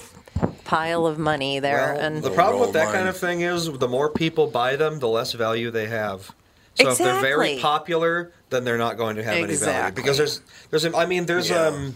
pile 0.65 1.05
of 1.05 1.17
money 1.17 1.59
there, 1.59 1.93
Well, 1.95 1.99
and 2.05 2.23
the 2.23 2.31
problem 2.31 2.59
with 2.61 2.73
that 2.73 2.85
mine. 2.85 2.93
kind 2.95 3.07
of 3.07 3.15
thing 3.17 3.41
is 3.41 3.71
the 3.71 3.87
more 3.87 4.09
people 4.09 4.47
buy 4.47 4.75
them, 4.75 4.99
the 4.99 5.07
less 5.07 5.31
value 5.33 5.71
they 5.71 5.87
have. 5.87 6.31
So 6.75 6.89
if 6.89 6.97
they're 6.97 7.21
very 7.21 7.59
popular, 7.59 8.31
then 8.49 8.63
they're 8.63 8.79
not 8.79 8.97
going 8.97 9.17
to 9.17 9.23
have 9.23 9.33
any 9.33 9.41
value 9.43 9.53
Exactly. 9.53 10.01
because 10.01 10.17
there's 10.17 10.41
there's 10.71 10.85
a- 10.85 10.97
I 10.97 11.05
mean 11.05 11.27
there's 11.27 11.49
Yeah. 11.51 11.67
um 11.67 11.95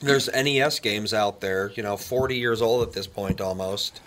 there's 0.00 0.28
NES 0.30 0.80
games 0.80 1.14
out 1.14 1.40
there, 1.40 1.72
you 1.74 1.82
know, 1.82 1.96
40 1.96 2.36
years 2.36 2.60
old 2.60 2.86
at 2.86 2.92
this 2.92 3.06
point 3.06 3.40
almost. 3.40 4.00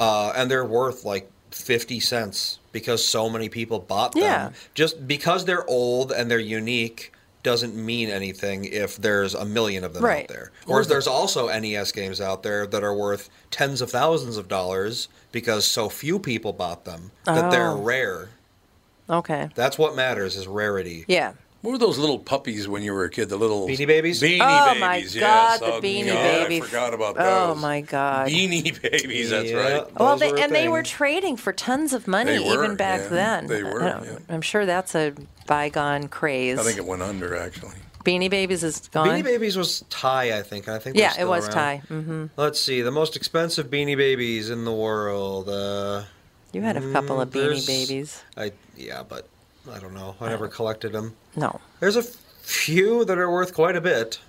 Uh, 0.00 0.32
and 0.34 0.50
they're 0.50 0.64
worth 0.64 1.04
like 1.04 1.30
50 1.52 2.00
cents 2.00 2.58
because 2.76 3.02
so 3.06 3.30
many 3.30 3.48
people 3.48 3.78
bought 3.78 4.12
them. 4.12 4.22
Yeah. 4.22 4.50
Just 4.74 5.08
because 5.08 5.46
they're 5.46 5.66
old 5.66 6.12
and 6.12 6.30
they're 6.30 6.38
unique 6.38 7.10
doesn't 7.42 7.74
mean 7.74 8.10
anything 8.10 8.64
if 8.64 8.98
there's 8.98 9.32
a 9.34 9.46
million 9.46 9.82
of 9.82 9.94
them 9.94 10.04
Right. 10.04 10.24
out 10.24 10.28
there. 10.28 10.50
Or 10.66 10.84
there's 10.84 11.06
also 11.06 11.48
NES 11.48 11.90
games 11.92 12.20
out 12.20 12.42
there 12.42 12.66
that 12.66 12.84
are 12.84 12.92
worth 12.94 13.30
tens 13.50 13.80
of 13.80 13.90
thousands 13.90 14.36
of 14.36 14.46
dollars 14.48 15.08
because 15.32 15.64
so 15.64 15.88
few 15.88 16.18
people 16.18 16.52
bought 16.52 16.84
them 16.84 17.12
that 17.24 17.50
they're 17.50 17.70
Oh. 17.70 17.80
rare. 17.80 18.28
okay, 19.08 19.48
That's 19.54 19.78
what 19.78 19.96
matters 19.96 20.36
is 20.36 20.46
rarity. 20.46 21.04
yeah. 21.08 21.32
What 21.62 21.72
were 21.72 21.78
those 21.78 21.98
little 21.98 22.18
puppies 22.18 22.68
when 22.68 22.82
you 22.82 22.92
were 22.92 23.04
a 23.04 23.10
kid? 23.10 23.28
The 23.28 23.36
little 23.36 23.66
Beanie 23.66 23.86
Babies? 23.86 24.22
Beanie 24.22 24.38
Oh 24.40 24.66
babies. 24.66 24.80
my 24.80 24.96
yes. 24.98 25.14
God, 25.16 25.60
the 25.60 25.72
Oh, 25.74 25.80
Beanie 25.80 26.06
God, 26.06 26.22
Baby. 26.48 26.56
I 26.56 26.60
forgot 26.60 26.94
about 26.94 27.16
those. 27.16 27.24
Oh 27.26 27.54
my 27.56 27.80
God. 27.80 28.28
Beanie 28.28 28.80
babies. 28.90 29.30
That's 29.30 29.50
Yeah, 29.50 29.56
right. 29.80 29.98
Well, 29.98 30.16
they, 30.16 30.30
were 30.30 30.36
a 30.36 30.40
and 30.42 30.54
they 30.54 30.68
were 30.68 30.82
trading 30.84 31.36
for 31.36 31.52
tons 31.52 31.92
of 31.92 32.06
money 32.06 32.38
were, 32.38 32.62
even 32.64 32.76
back 32.76 33.00
yeah. 33.02 33.08
then. 33.08 33.46
They 33.48 33.62
were, 33.64 33.80
Yeah. 33.82 34.18
I'm 34.28 34.42
sure 34.42 34.64
that's 34.66 34.94
a 34.94 35.12
bygone 35.46 36.08
craze. 36.08 36.58
I 36.58 36.62
think 36.62 36.76
it 36.78 36.84
went 36.86 37.02
under 37.02 37.34
actually. 37.36 37.74
Beanie 38.04 38.30
Babies 38.30 38.62
is 38.62 38.86
gone. 38.92 39.08
Beanie 39.08 39.24
Babies 39.24 39.56
was 39.56 39.84
Thai, 39.90 40.38
I 40.38 40.42
think. 40.42 40.68
I 40.68 40.78
think. 40.78 40.96
yeah, 40.96 41.14
they're 41.14 41.24
it 41.24 41.28
was 41.28 41.46
around. 41.46 41.54
Thai. 41.54 41.76
hmm 41.88 42.26
Let's 42.36 42.60
see, 42.60 42.82
the 42.82 42.92
most 42.92 43.16
expensive 43.16 43.66
Beanie 43.68 43.96
Babies 43.96 44.50
in 44.50 44.64
the 44.64 44.72
world. 44.72 45.48
Uh, 45.48 46.04
You 46.52 46.62
had 46.62 46.76
a 46.76 46.92
couple 46.92 47.20
of 47.20 47.30
Beanie 47.30 47.66
Babies. 47.66 48.22
I 48.36 48.52
yeah, 48.76 49.02
but 49.02 49.26
I 49.72 49.78
don't 49.78 49.94
know. 49.94 50.14
I 50.20 50.28
never 50.28 50.48
collected 50.48 50.92
them. 50.92 51.14
No. 51.34 51.60
There's 51.80 51.96
a 51.96 52.02
few 52.02 53.04
that 53.04 53.18
are 53.18 53.30
worth 53.30 53.54
quite 53.54 53.76
a 53.76 53.80
bit. 53.80 54.20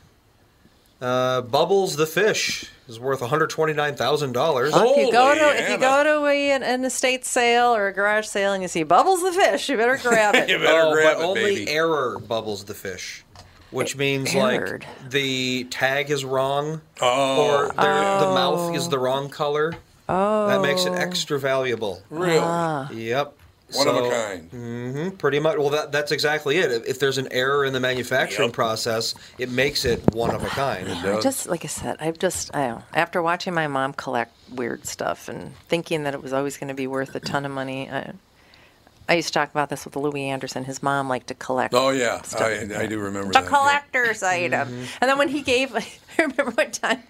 Uh, 0.99 1.41
Bubbles 1.41 1.95
the 1.95 2.07
fish 2.07 2.71
is 2.87 2.99
worth 2.99 3.21
one 3.21 3.29
hundred 3.29 3.51
twenty 3.51 3.73
nine 3.73 3.95
thousand 3.95 4.31
dollars. 4.31 4.73
Well, 4.73 4.93
if 4.95 5.05
you 5.05 5.11
go 5.11 5.35
to 5.35 5.55
if 5.63 5.69
you 5.69 5.77
go 5.77 6.03
to 6.03 6.25
a, 6.25 6.51
an, 6.51 6.63
an 6.63 6.83
estate 6.85 7.23
sale 7.23 7.75
or 7.75 7.87
a 7.87 7.93
garage 7.93 8.25
sale 8.25 8.53
and 8.53 8.63
you 8.63 8.67
see 8.67 8.81
Bubbles 8.81 9.21
the 9.21 9.31
fish, 9.31 9.69
you 9.69 9.77
better 9.77 9.97
grab 9.97 10.33
it. 10.33 10.49
You 10.49 10.57
better 10.57 10.87
oh, 10.87 10.93
grab 10.93 11.17
but 11.17 11.21
it, 11.23 11.25
only 11.27 11.55
baby. 11.55 11.69
error 11.71 12.17
bubbles 12.17 12.63
the 12.65 12.73
fish, 12.73 13.23
which 13.69 13.95
means 13.95 14.33
Errored. 14.33 14.85
like 14.87 15.09
the 15.11 15.65
tag 15.65 16.09
is 16.09 16.25
wrong 16.25 16.81
Oh, 16.99 17.45
or 17.45 17.61
there- 17.75 18.19
the 18.19 18.33
mouth 18.33 18.75
is 18.75 18.89
the 18.89 18.97
wrong 18.97 19.29
color. 19.29 19.73
Oh, 20.09 20.47
That 20.47 20.61
makes 20.61 20.85
it 20.85 20.93
extra 20.93 21.37
valuable. 21.39 22.01
really? 22.09 22.39
Ah. 22.41 22.89
Yep. 22.89 23.37
One 23.73 23.87
of 23.89 23.95
a 23.95 23.99
So- 23.99 24.09
kind. 24.11 24.49
hmm 24.49 25.09
pretty 25.17 25.39
much. 25.39 25.57
Well, 25.57 25.69
that 25.71 25.91
that's 25.91 26.11
exactly 26.13 26.57
it. 26.57 26.71
If, 26.71 26.85
if 26.87 26.99
there's 26.99 27.17
an 27.17 27.27
error 27.31 27.65
in 27.65 27.73
the 27.73 27.79
manufacturing 27.81 28.47
Yep. 28.49 28.55
process, 28.55 29.13
it 29.37 29.49
makes 29.49 29.83
it 29.83 30.01
one 30.15 30.33
of 30.33 30.43
a 30.43 30.47
kind. 30.47 30.87
I 30.89 31.19
just 31.19 31.47
like 31.47 31.65
I 31.65 31.67
said, 31.67 31.97
I've 31.99 32.17
just 32.17 32.55
I 32.55 32.67
don't 32.67 32.83
after 32.93 33.21
watching 33.21 33.53
my 33.53 33.67
mom 33.67 33.93
collect 33.93 34.31
weird 34.53 34.85
stuff 34.85 35.27
and 35.27 35.53
thinking 35.67 36.03
that 36.03 36.13
it 36.13 36.23
was 36.23 36.31
always 36.31 36.55
going 36.57 36.69
to 36.69 36.73
be 36.73 36.87
worth 36.87 37.13
a 37.15 37.19
ton 37.19 37.45
of 37.45 37.51
money. 37.51 37.89
I, 37.89 38.13
I 39.09 39.15
used 39.15 39.29
to 39.29 39.33
talk 39.33 39.49
about 39.51 39.69
this 39.69 39.83
with 39.85 39.95
Louie 39.95 40.23
Anderson. 40.29 40.63
His 40.65 40.81
mom 40.83 41.07
liked 41.09 41.27
to 41.27 41.33
collect. 41.33 41.73
Oh 41.73 41.89
yeah, 41.89 42.21
stuff. 42.23 42.41
I, 42.41 42.83
I 42.83 42.85
do 42.87 42.99
remember 42.99 43.33
the 43.33 43.39
that. 43.41 43.47
collector's 43.49 44.23
item. 44.23 44.67
Mm-hmm. 44.69 44.83
And 45.01 45.09
then 45.09 45.17
when 45.17 45.27
he 45.29 45.41
gave, 45.41 45.75
I 45.75 45.85
remember 46.19 46.51
one 46.51 46.71
time 46.71 47.03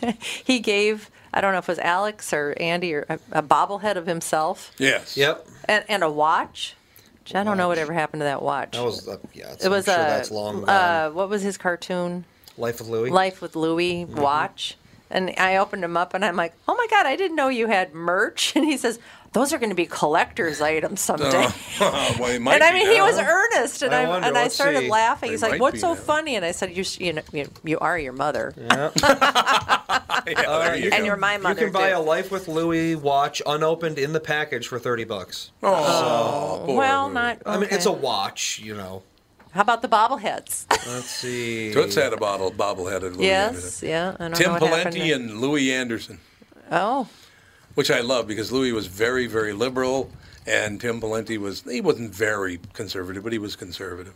he 0.44 0.60
gave, 0.60 1.10
I 1.32 1.40
don't 1.40 1.52
know 1.52 1.58
if 1.58 1.68
it 1.68 1.72
was 1.72 1.78
Alex 1.78 2.32
or 2.32 2.54
Andy 2.58 2.94
or 2.94 3.06
a, 3.08 3.18
a 3.32 3.42
bobblehead 3.42 3.96
of 3.96 4.06
himself 4.06 4.72
Yes. 4.78 5.16
Yep. 5.16 5.46
and, 5.66 5.84
and 5.88 6.02
a 6.02 6.10
watch. 6.10 6.74
Which 7.24 7.34
I 7.34 7.44
don't 7.44 7.58
know 7.58 7.68
whatever 7.68 7.92
happened 7.92 8.20
to 8.20 8.24
that 8.24 8.42
watch. 8.42 8.72
That 8.72 8.82
was 8.84 9.06
uh, 9.06 9.18
yeah. 9.34 9.52
It's, 9.52 9.64
it 9.64 9.68
was 9.68 9.86
I'm 9.88 9.94
sure 9.94 10.04
a 10.04 10.08
that's 10.08 10.30
long 10.30 10.60
gone. 10.64 10.68
uh, 10.70 11.10
what 11.10 11.28
was 11.28 11.42
his 11.42 11.58
cartoon? 11.58 12.24
Life 12.56 12.78
with 12.80 12.88
Louie. 12.88 13.10
Life 13.10 13.40
with 13.42 13.54
Louie 13.56 14.04
Mm-hmm. 14.06 14.20
watch. 14.20 14.76
And 15.12 15.34
I 15.38 15.56
opened 15.56 15.82
him 15.84 15.96
up 15.96 16.14
and 16.14 16.24
I'm 16.24 16.36
like, 16.36 16.54
oh 16.68 16.74
my 16.76 16.86
God, 16.88 17.04
I 17.04 17.16
didn't 17.16 17.36
know 17.36 17.48
you 17.48 17.66
had 17.66 17.94
merch. 17.94 18.52
And 18.56 18.64
he 18.64 18.76
says, 18.76 18.98
those 19.32 19.52
are 19.52 19.58
going 19.58 19.70
to 19.70 19.76
be 19.76 19.86
collector's 19.86 20.60
items 20.60 21.00
someday. 21.00 21.46
Oh, 21.82 22.16
well, 22.20 22.38
might 22.40 22.54
and 22.56 22.62
I 22.62 22.72
be 22.72 22.80
mean, 22.80 22.92
he 22.94 23.00
was 23.00 23.16
earnest, 23.18 23.80
and 23.82 23.94
I 23.94 24.02
I, 24.02 24.08
wonder, 24.08 24.28
and 24.28 24.36
I 24.36 24.48
started 24.48 24.80
see. 24.80 24.88
laughing. 24.90 25.28
They 25.28 25.32
He's 25.34 25.42
like, 25.42 25.60
"What's 25.60 25.80
so 25.80 25.94
now. 25.94 25.94
funny?" 25.94 26.36
And 26.36 26.44
I 26.44 26.50
said, 26.52 26.76
"You, 26.76 26.84
you 26.98 27.14
know, 27.14 27.22
you, 27.32 27.48
you 27.64 27.78
are 27.78 27.98
your 27.98 28.12
mother, 28.12 28.52
Yeah. 28.56 28.90
Yeah, 30.26 30.58
there 30.58 30.76
you 30.76 30.90
and 30.90 30.98
go. 31.00 31.04
you're 31.04 31.16
my 31.16 31.38
mother. 31.38 31.60
You 31.62 31.66
can 31.68 31.72
buy 31.72 31.90
too." 31.90 31.96
a 31.96 32.00
Life 32.00 32.30
with 32.30 32.46
Louie 32.48 32.94
watch 32.94 33.40
unopened 33.46 33.98
in 33.98 34.12
the 34.12 34.20
package 34.20 34.68
for 34.68 34.78
thirty 34.78 35.04
bucks. 35.04 35.50
Oh, 35.62 36.60
oh 36.60 36.66
poor 36.66 36.76
well, 36.76 37.04
Louie. 37.06 37.14
not. 37.14 37.38
I 37.46 37.56
mean, 37.58 37.68
it's 37.70 37.86
a 37.86 37.92
watch, 37.92 38.58
you 38.58 38.76
know. 38.76 39.02
How 39.52 39.62
about 39.62 39.80
the 39.82 39.88
bobbleheads? 39.88 40.66
Let's 40.70 41.06
see. 41.10 41.72
Toots 41.72 41.94
had 41.96 42.12
a 42.12 42.16
bottle 42.18 42.50
bobbleheaded 42.52 43.16
Louie 43.16 43.26
yes, 43.26 43.54
Anderson. 43.82 43.88
yeah. 43.88 44.16
I 44.20 44.22
don't 44.28 44.34
Tim 44.34 44.46
know 44.46 44.52
what 44.58 44.62
happened 44.70 44.96
Pawlenty 44.96 45.14
and 45.14 45.40
Louie 45.40 45.72
Anderson, 45.72 46.20
oh, 46.70 47.08
which 47.74 47.90
I 47.90 48.00
love 48.00 48.26
because 48.26 48.50
Louie 48.52 48.72
was 48.72 48.86
very, 48.86 49.26
very 49.26 49.52
liberal, 49.52 50.10
and 50.46 50.80
Tim 50.80 51.00
Pawlenty 51.00 51.38
was 51.38 51.62
he 51.62 51.80
wasn't 51.80 52.14
very 52.14 52.60
conservative, 52.72 53.22
but 53.22 53.32
he 53.32 53.38
was 53.38 53.56
conservative. 53.56 54.14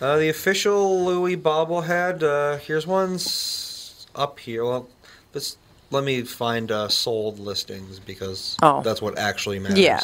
Uh, 0.00 0.16
the 0.18 0.28
official 0.28 1.04
Louie 1.04 1.36
bobblehead. 1.36 2.22
Uh, 2.22 2.58
here's 2.58 2.86
one's 2.86 4.06
up 4.14 4.38
here. 4.38 4.64
Well, 4.64 4.88
this. 5.32 5.56
Let 5.92 6.02
me 6.02 6.22
find 6.22 6.72
uh, 6.72 6.88
sold 6.88 7.38
listings 7.38 8.00
because 8.00 8.56
Oh. 8.60 8.82
that's 8.82 9.00
what 9.00 9.16
actually 9.18 9.60
matters. 9.60 9.78
Yeah. 9.78 10.00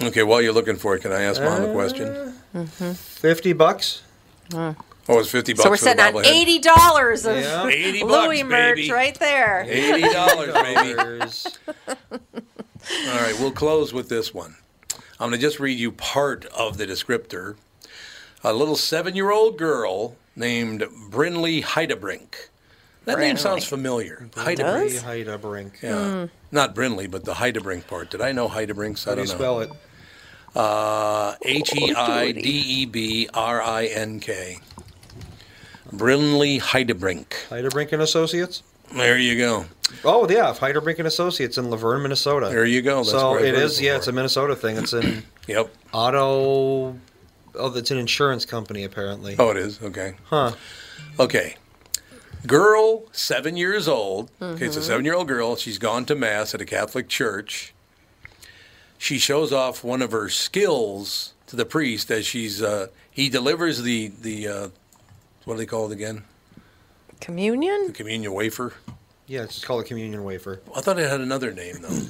Okay, 0.00 0.22
while 0.22 0.40
you're 0.40 0.52
looking 0.52 0.76
for 0.76 0.94
it, 0.94 1.00
can 1.00 1.10
I 1.10 1.22
ask 1.22 1.42
Mom 1.42 1.64
a 1.64 1.72
question? 1.72 2.32
Fifty 2.94 3.52
bucks. 3.52 4.02
Oh, 5.08 5.18
it's 5.20 5.30
fifty 5.30 5.52
bucks 5.52 5.62
so 5.64 5.70
we're 5.70 5.76
for 5.76 5.84
the 5.84 5.90
sitting 5.96 6.16
on 6.16 6.24
eighty 6.26 6.58
dollars 6.58 7.26
of 7.26 7.36
Yeah. 7.36 7.66
80 7.68 8.02
Louie 8.04 8.42
bucks, 8.42 8.50
merch 8.50 8.76
baby. 8.76 8.90
right 8.92 9.18
there. 9.18 9.64
Eighty 9.68 10.02
dollars, 10.12 10.52
baby. 10.52 10.94
Dollars. 10.94 11.58
All 11.88 13.16
right, 13.20 13.34
we'll 13.40 13.50
close 13.52 13.92
with 13.92 14.08
this 14.08 14.32
one. 14.34 14.56
I'm 15.18 15.30
going 15.30 15.32
to 15.32 15.38
just 15.38 15.58
read 15.58 15.78
you 15.78 15.90
part 15.92 16.44
of 16.46 16.76
the 16.78 16.86
descriptor. 16.86 17.56
A 18.44 18.52
little 18.52 18.76
seven-year-old 18.76 19.58
girl 19.58 20.16
named 20.36 20.82
Brinley 21.10 21.62
Heidebrink. 21.64 22.34
That 23.06 23.18
name 23.18 23.36
sounds 23.36 23.64
familiar. 23.64 24.28
Heidebrink. 24.32 24.56
does? 24.58 25.02
Heidebrink. 25.02 25.82
Yeah. 25.82 26.26
Not 26.52 26.74
Brinley, 26.74 27.10
but 27.10 27.24
the 27.24 27.34
Heidebrink 27.34 27.86
part. 27.86 28.10
Did 28.10 28.20
I 28.20 28.32
know 28.32 28.48
Heidebrinks? 28.48 29.04
How 29.06 29.12
I 29.12 29.14
do 29.16 29.20
you 29.22 29.26
don't 29.28 29.38
know. 29.38 29.42
spell 29.44 29.60
it? 29.60 29.70
Uh, 30.54 31.34
H 31.42 31.74
E 31.74 31.92
I 31.94 32.32
D 32.32 32.40
E 32.42 32.86
B 32.86 33.28
R 33.34 33.60
I 33.62 33.86
N 33.86 34.20
K. 34.20 34.58
Brinley 35.92 36.60
Heidebrink. 36.60 37.48
Haida 37.48 37.68
Brink 37.70 37.92
and 37.92 38.02
Associates. 38.02 38.62
There 38.94 39.18
you 39.18 39.36
go. 39.36 39.66
Oh 40.04 40.28
yeah, 40.28 40.52
Heidebrink 40.52 40.98
and 40.98 41.06
Associates 41.08 41.58
in 41.58 41.66
Luverne, 41.66 42.02
Minnesota. 42.02 42.48
There 42.48 42.64
you 42.64 42.82
go. 42.82 42.98
That's 42.98 43.10
so 43.10 43.36
it 43.36 43.54
is. 43.54 43.80
Yeah, 43.80 43.96
it's 43.96 44.06
a 44.08 44.12
Minnesota 44.12 44.54
thing. 44.56 44.76
It's 44.76 44.92
an 44.92 45.24
Yep. 45.48 45.72
auto. 45.92 46.96
Oh, 47.58 47.72
it's 47.74 47.90
an 47.90 47.98
insurance 47.98 48.44
company 48.44 48.84
apparently. 48.84 49.36
Oh, 49.38 49.50
it 49.50 49.56
is. 49.56 49.80
Okay. 49.82 50.14
Huh. 50.24 50.52
Okay. 51.18 51.56
Girl, 52.46 53.04
seven 53.12 53.56
years 53.56 53.88
old. 53.88 54.30
Okay, 54.40 54.66
it's 54.66 54.76
a 54.76 54.82
seven 54.82 55.04
year 55.04 55.14
old 55.14 55.26
girl. 55.28 55.56
She's 55.56 55.78
gone 55.78 56.04
to 56.06 56.14
Mass 56.14 56.54
at 56.54 56.60
a 56.60 56.64
Catholic 56.66 57.08
church. 57.08 57.72
She 58.98 59.18
shows 59.18 59.52
off 59.52 59.82
one 59.84 60.00
of 60.00 60.12
her 60.12 60.28
skills 60.28 61.34
to 61.48 61.56
the 61.56 61.66
priest 61.66 62.10
as 62.10 62.24
she's, 62.26 62.62
uh, 62.62 62.86
he 63.10 63.28
delivers 63.28 63.82
the, 63.82 64.08
the 64.20 64.48
uh, 64.48 64.68
what 65.46 65.54
do 65.54 65.58
they 65.58 65.66
call 65.66 65.90
it 65.90 65.94
again? 65.94 66.24
Communion. 67.20 67.86
The 67.86 67.92
communion 67.92 68.34
wafer. 68.34 68.74
Yeah, 69.26 69.44
it's 69.44 69.64
called 69.64 69.84
a 69.84 69.86
communion 69.86 70.22
wafer. 70.24 70.60
I 70.74 70.80
thought 70.80 70.98
it 70.98 71.08
had 71.08 71.20
another 71.20 71.52
name, 71.52 71.76
though. 71.80 72.02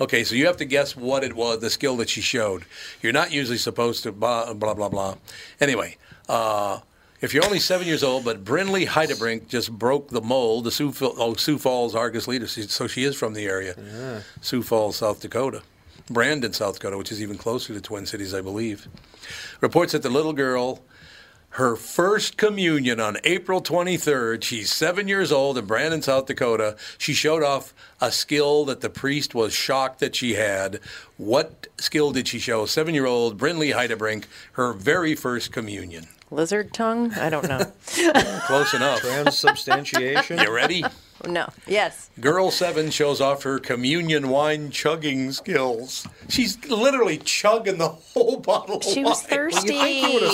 Okay, 0.00 0.24
so 0.24 0.34
you 0.34 0.46
have 0.46 0.56
to 0.56 0.64
guess 0.64 0.96
what 0.96 1.22
it 1.22 1.34
was, 1.34 1.60
the 1.60 1.70
skill 1.70 1.96
that 1.98 2.10
she 2.10 2.20
showed. 2.20 2.64
You're 3.00 3.12
not 3.12 3.32
usually 3.32 3.58
supposed 3.58 4.02
to 4.02 4.12
blah, 4.12 4.52
blah, 4.52 4.74
blah, 4.74 4.88
blah. 4.88 5.14
Anyway, 5.60 5.96
uh, 6.28 6.80
if 7.20 7.32
you're 7.32 7.44
only 7.44 7.60
seven 7.60 7.86
years 7.86 8.02
old, 8.02 8.24
but 8.24 8.44
Brinley 8.44 8.86
Heidebrink 8.86 9.46
just 9.46 9.70
broke 9.72 10.08
the 10.08 10.20
mold, 10.20 10.64
the 10.64 10.72
Sioux, 10.72 10.92
oh, 11.00 11.34
Sioux 11.34 11.58
Falls 11.58 11.94
Argus 11.94 12.26
leader, 12.26 12.48
so 12.48 12.88
she 12.88 13.04
is 13.04 13.14
from 13.14 13.34
the 13.34 13.46
area, 13.46 14.22
Sioux 14.40 14.62
Falls, 14.62 14.96
South 14.96 15.20
Dakota. 15.20 15.62
Brandon, 16.10 16.52
South 16.52 16.74
Dakota, 16.74 16.98
which 16.98 17.10
is 17.10 17.22
even 17.22 17.38
closer 17.38 17.72
to 17.72 17.80
Twin 17.80 18.04
Cities, 18.04 18.34
I 18.34 18.42
believe. 18.42 18.88
Reports 19.60 19.92
that 19.92 20.02
the 20.02 20.10
little 20.10 20.34
girl 20.34 20.82
her 21.54 21.76
first 21.76 22.36
communion 22.36 22.98
on 22.98 23.16
April 23.22 23.62
23rd. 23.62 24.42
She's 24.42 24.72
seven 24.72 25.06
years 25.06 25.30
old 25.30 25.56
in 25.56 25.66
Brandon, 25.66 26.02
South 26.02 26.26
Dakota. 26.26 26.76
She 26.98 27.14
showed 27.14 27.44
off 27.44 27.72
a 28.00 28.10
skill 28.10 28.64
that 28.64 28.80
the 28.80 28.90
priest 28.90 29.36
was 29.36 29.52
shocked 29.52 30.00
that 30.00 30.16
she 30.16 30.34
had. 30.34 30.80
What 31.16 31.68
skill 31.78 32.10
did 32.10 32.26
she 32.26 32.40
show? 32.40 32.66
Seven 32.66 32.92
year 32.92 33.06
old 33.06 33.38
Brinley 33.38 33.72
Heidebrink, 33.72 34.24
her 34.52 34.72
very 34.72 35.14
first 35.14 35.52
communion. 35.52 36.08
Lizard 36.28 36.74
tongue. 36.74 37.12
I 37.14 37.30
don't 37.30 37.48
know. 37.48 37.72
Close 38.46 38.74
enough. 38.74 39.00
Transubstantiation. 39.00 40.40
You 40.40 40.52
ready? 40.52 40.84
No. 41.26 41.48
Yes. 41.66 42.10
Girl 42.20 42.50
seven 42.50 42.90
shows 42.90 43.20
off 43.20 43.42
her 43.42 43.58
communion 43.58 44.28
wine 44.28 44.70
chugging 44.70 45.32
skills. 45.32 46.06
She's 46.28 46.62
literally 46.68 47.18
chugging 47.18 47.78
the 47.78 47.88
whole 47.88 48.38
bottle 48.38 48.76
of 48.76 48.84
She 48.84 49.02
wine. 49.02 49.04
was 49.10 49.22
thirsty. 49.22 49.74
You 49.74 49.80
think 49.80 50.06
he 50.06 50.14
would 50.14 50.22
have 50.22 50.32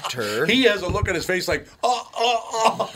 stopped 0.00 0.12
her? 0.12 0.46
He 0.46 0.62
has 0.64 0.82
a 0.82 0.88
look 0.88 1.08
on 1.08 1.14
his 1.14 1.24
face 1.26 1.46
like, 1.48 1.66
oh, 1.82 2.08
oh, 2.16 2.90
oh. 2.90 2.92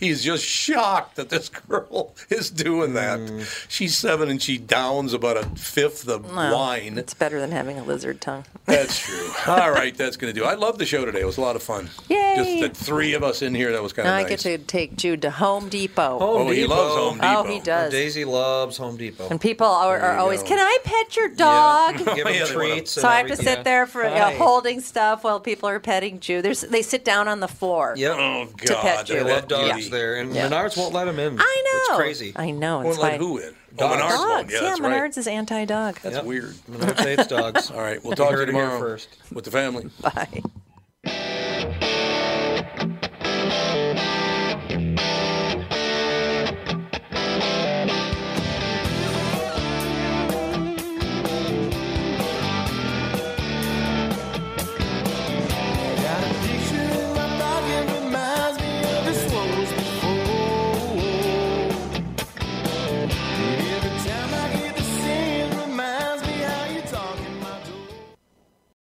He's 0.00 0.22
just 0.22 0.44
shocked 0.44 1.16
that 1.16 1.28
this 1.28 1.48
girl 1.48 2.14
is 2.28 2.50
doing 2.50 2.94
that. 2.94 3.20
Mm. 3.20 3.66
She's 3.70 3.96
seven 3.96 4.28
and 4.28 4.42
she 4.42 4.58
downs 4.58 5.12
about 5.14 5.36
a 5.36 5.44
fifth 5.56 6.08
of 6.08 6.30
Well, 6.34 6.54
wine. 6.56 6.98
It's 6.98 7.14
better 7.14 7.40
than 7.40 7.52
having 7.52 7.78
a 7.78 7.84
lizard 7.84 8.20
tongue. 8.20 8.44
That's 8.66 8.98
true. 8.98 9.30
All 9.46 9.70
right, 9.70 9.96
that's 9.96 10.16
going 10.16 10.32
to 10.32 10.38
do. 10.40 10.46
I 10.46 10.54
love 10.54 10.78
the 10.78 10.86
show 10.86 11.04
today. 11.04 11.20
It 11.20 11.26
was 11.26 11.36
a 11.36 11.40
lot 11.40 11.56
of 11.56 11.62
fun. 11.62 11.90
Yay. 12.08 12.34
Just 12.62 12.78
the 12.78 12.84
three 12.84 13.14
of 13.14 13.22
us 13.22 13.42
in 13.42 13.54
here, 13.54 13.72
that 13.72 13.82
was 13.82 13.92
kind 13.92 14.06
of 14.08 14.12
nice. 14.12 14.20
Now 14.20 14.24
of 14.24 14.26
I 14.26 14.28
get 14.30 14.40
to 14.40 14.58
take 14.66 14.96
Jude 14.96 15.22
to 15.22 15.30
Home 15.30 15.68
Depot. 15.68 16.18
Home 16.18 16.48
oh, 16.48 16.50
he 16.50 16.61
Depot. 16.62 16.74
loves 16.74 16.94
Home 16.96 17.14
Depot. 17.18 17.34
Oh, 17.38 17.44
he 17.44 17.60
does. 17.60 17.92
Daisy 17.92 18.24
loves 18.24 18.76
Home 18.78 18.96
Depot. 18.96 19.28
And 19.30 19.40
people 19.40 19.66
are, 19.66 19.98
are 19.98 20.16
always, 20.18 20.42
go. 20.42 20.48
can 20.48 20.58
I 20.58 20.78
pet 20.84 21.16
your 21.16 21.28
dog? 21.28 21.98
Give 21.98 22.06
him 22.26 22.26
Yeah, 22.34 22.44
treats. 22.46 22.92
So 22.92 23.02
and 23.02 23.08
I 23.10 23.16
have 23.18 23.26
to 23.26 23.32
everything. 23.34 23.54
sit 23.54 23.64
there 23.64 23.86
for 23.86 24.02
you 24.04 24.14
know, 24.14 24.30
holding 24.38 24.80
stuff 24.80 25.24
while 25.24 25.40
people 25.40 25.68
are 25.68 25.80
petting 25.80 26.20
Jude. 26.20 26.44
There's, 26.44 26.62
they 26.62 26.82
sit 26.82 27.04
down 27.04 27.28
on 27.28 27.40
the 27.40 27.48
floor. 27.48 27.94
Yep. 27.96 28.16
Oh, 28.18 28.44
To 28.46 28.74
pet 28.74 28.96
God. 28.96 29.08
you. 29.08 29.14
They 29.16 29.22
that 29.24 29.28
love 29.28 29.48
dogs 29.48 29.74
beauty. 29.74 29.88
there, 29.90 30.16
and 30.16 30.34
Yeah. 30.34 30.48
Menards 30.48 30.76
won't 30.76 30.94
let 30.94 31.04
them 31.04 31.18
in. 31.18 31.36
I 31.38 31.62
know. 31.64 31.94
It's 31.94 31.96
crazy. 31.96 32.32
I 32.36 32.50
know. 32.50 32.76
Won't 32.78 32.88
It's 32.88 32.98
let 32.98 33.10
fine. 33.12 33.20
who 33.20 33.38
in? 33.38 33.54
Oh, 33.78 33.88
Dogs. 33.88 34.02
Menards. 34.02 34.08
Dogs. 34.10 34.52
Yeah, 34.52 34.58
Yeah, 34.60 34.68
that's 34.68 34.80
Menards 34.80 35.00
right. 35.00 35.16
is 35.18 35.26
anti-dog. 35.26 35.98
That's 36.02 36.16
Yep. 36.16 36.24
weird. 36.24 36.54
Menards 36.70 37.00
hates 37.04 37.26
dogs. 37.26 37.70
All 37.72 37.80
right, 37.80 38.02
we'll 38.04 38.14
talk 38.14 38.28
to 38.28 38.32
you 38.32 38.38
heard 38.38 38.48
it 38.50 38.52
here 38.54 38.62
tomorrow 38.62 38.78
first. 38.80 39.08
with 39.32 39.44
the 39.44 39.50
family. 39.50 39.88
Bye. 40.02 40.42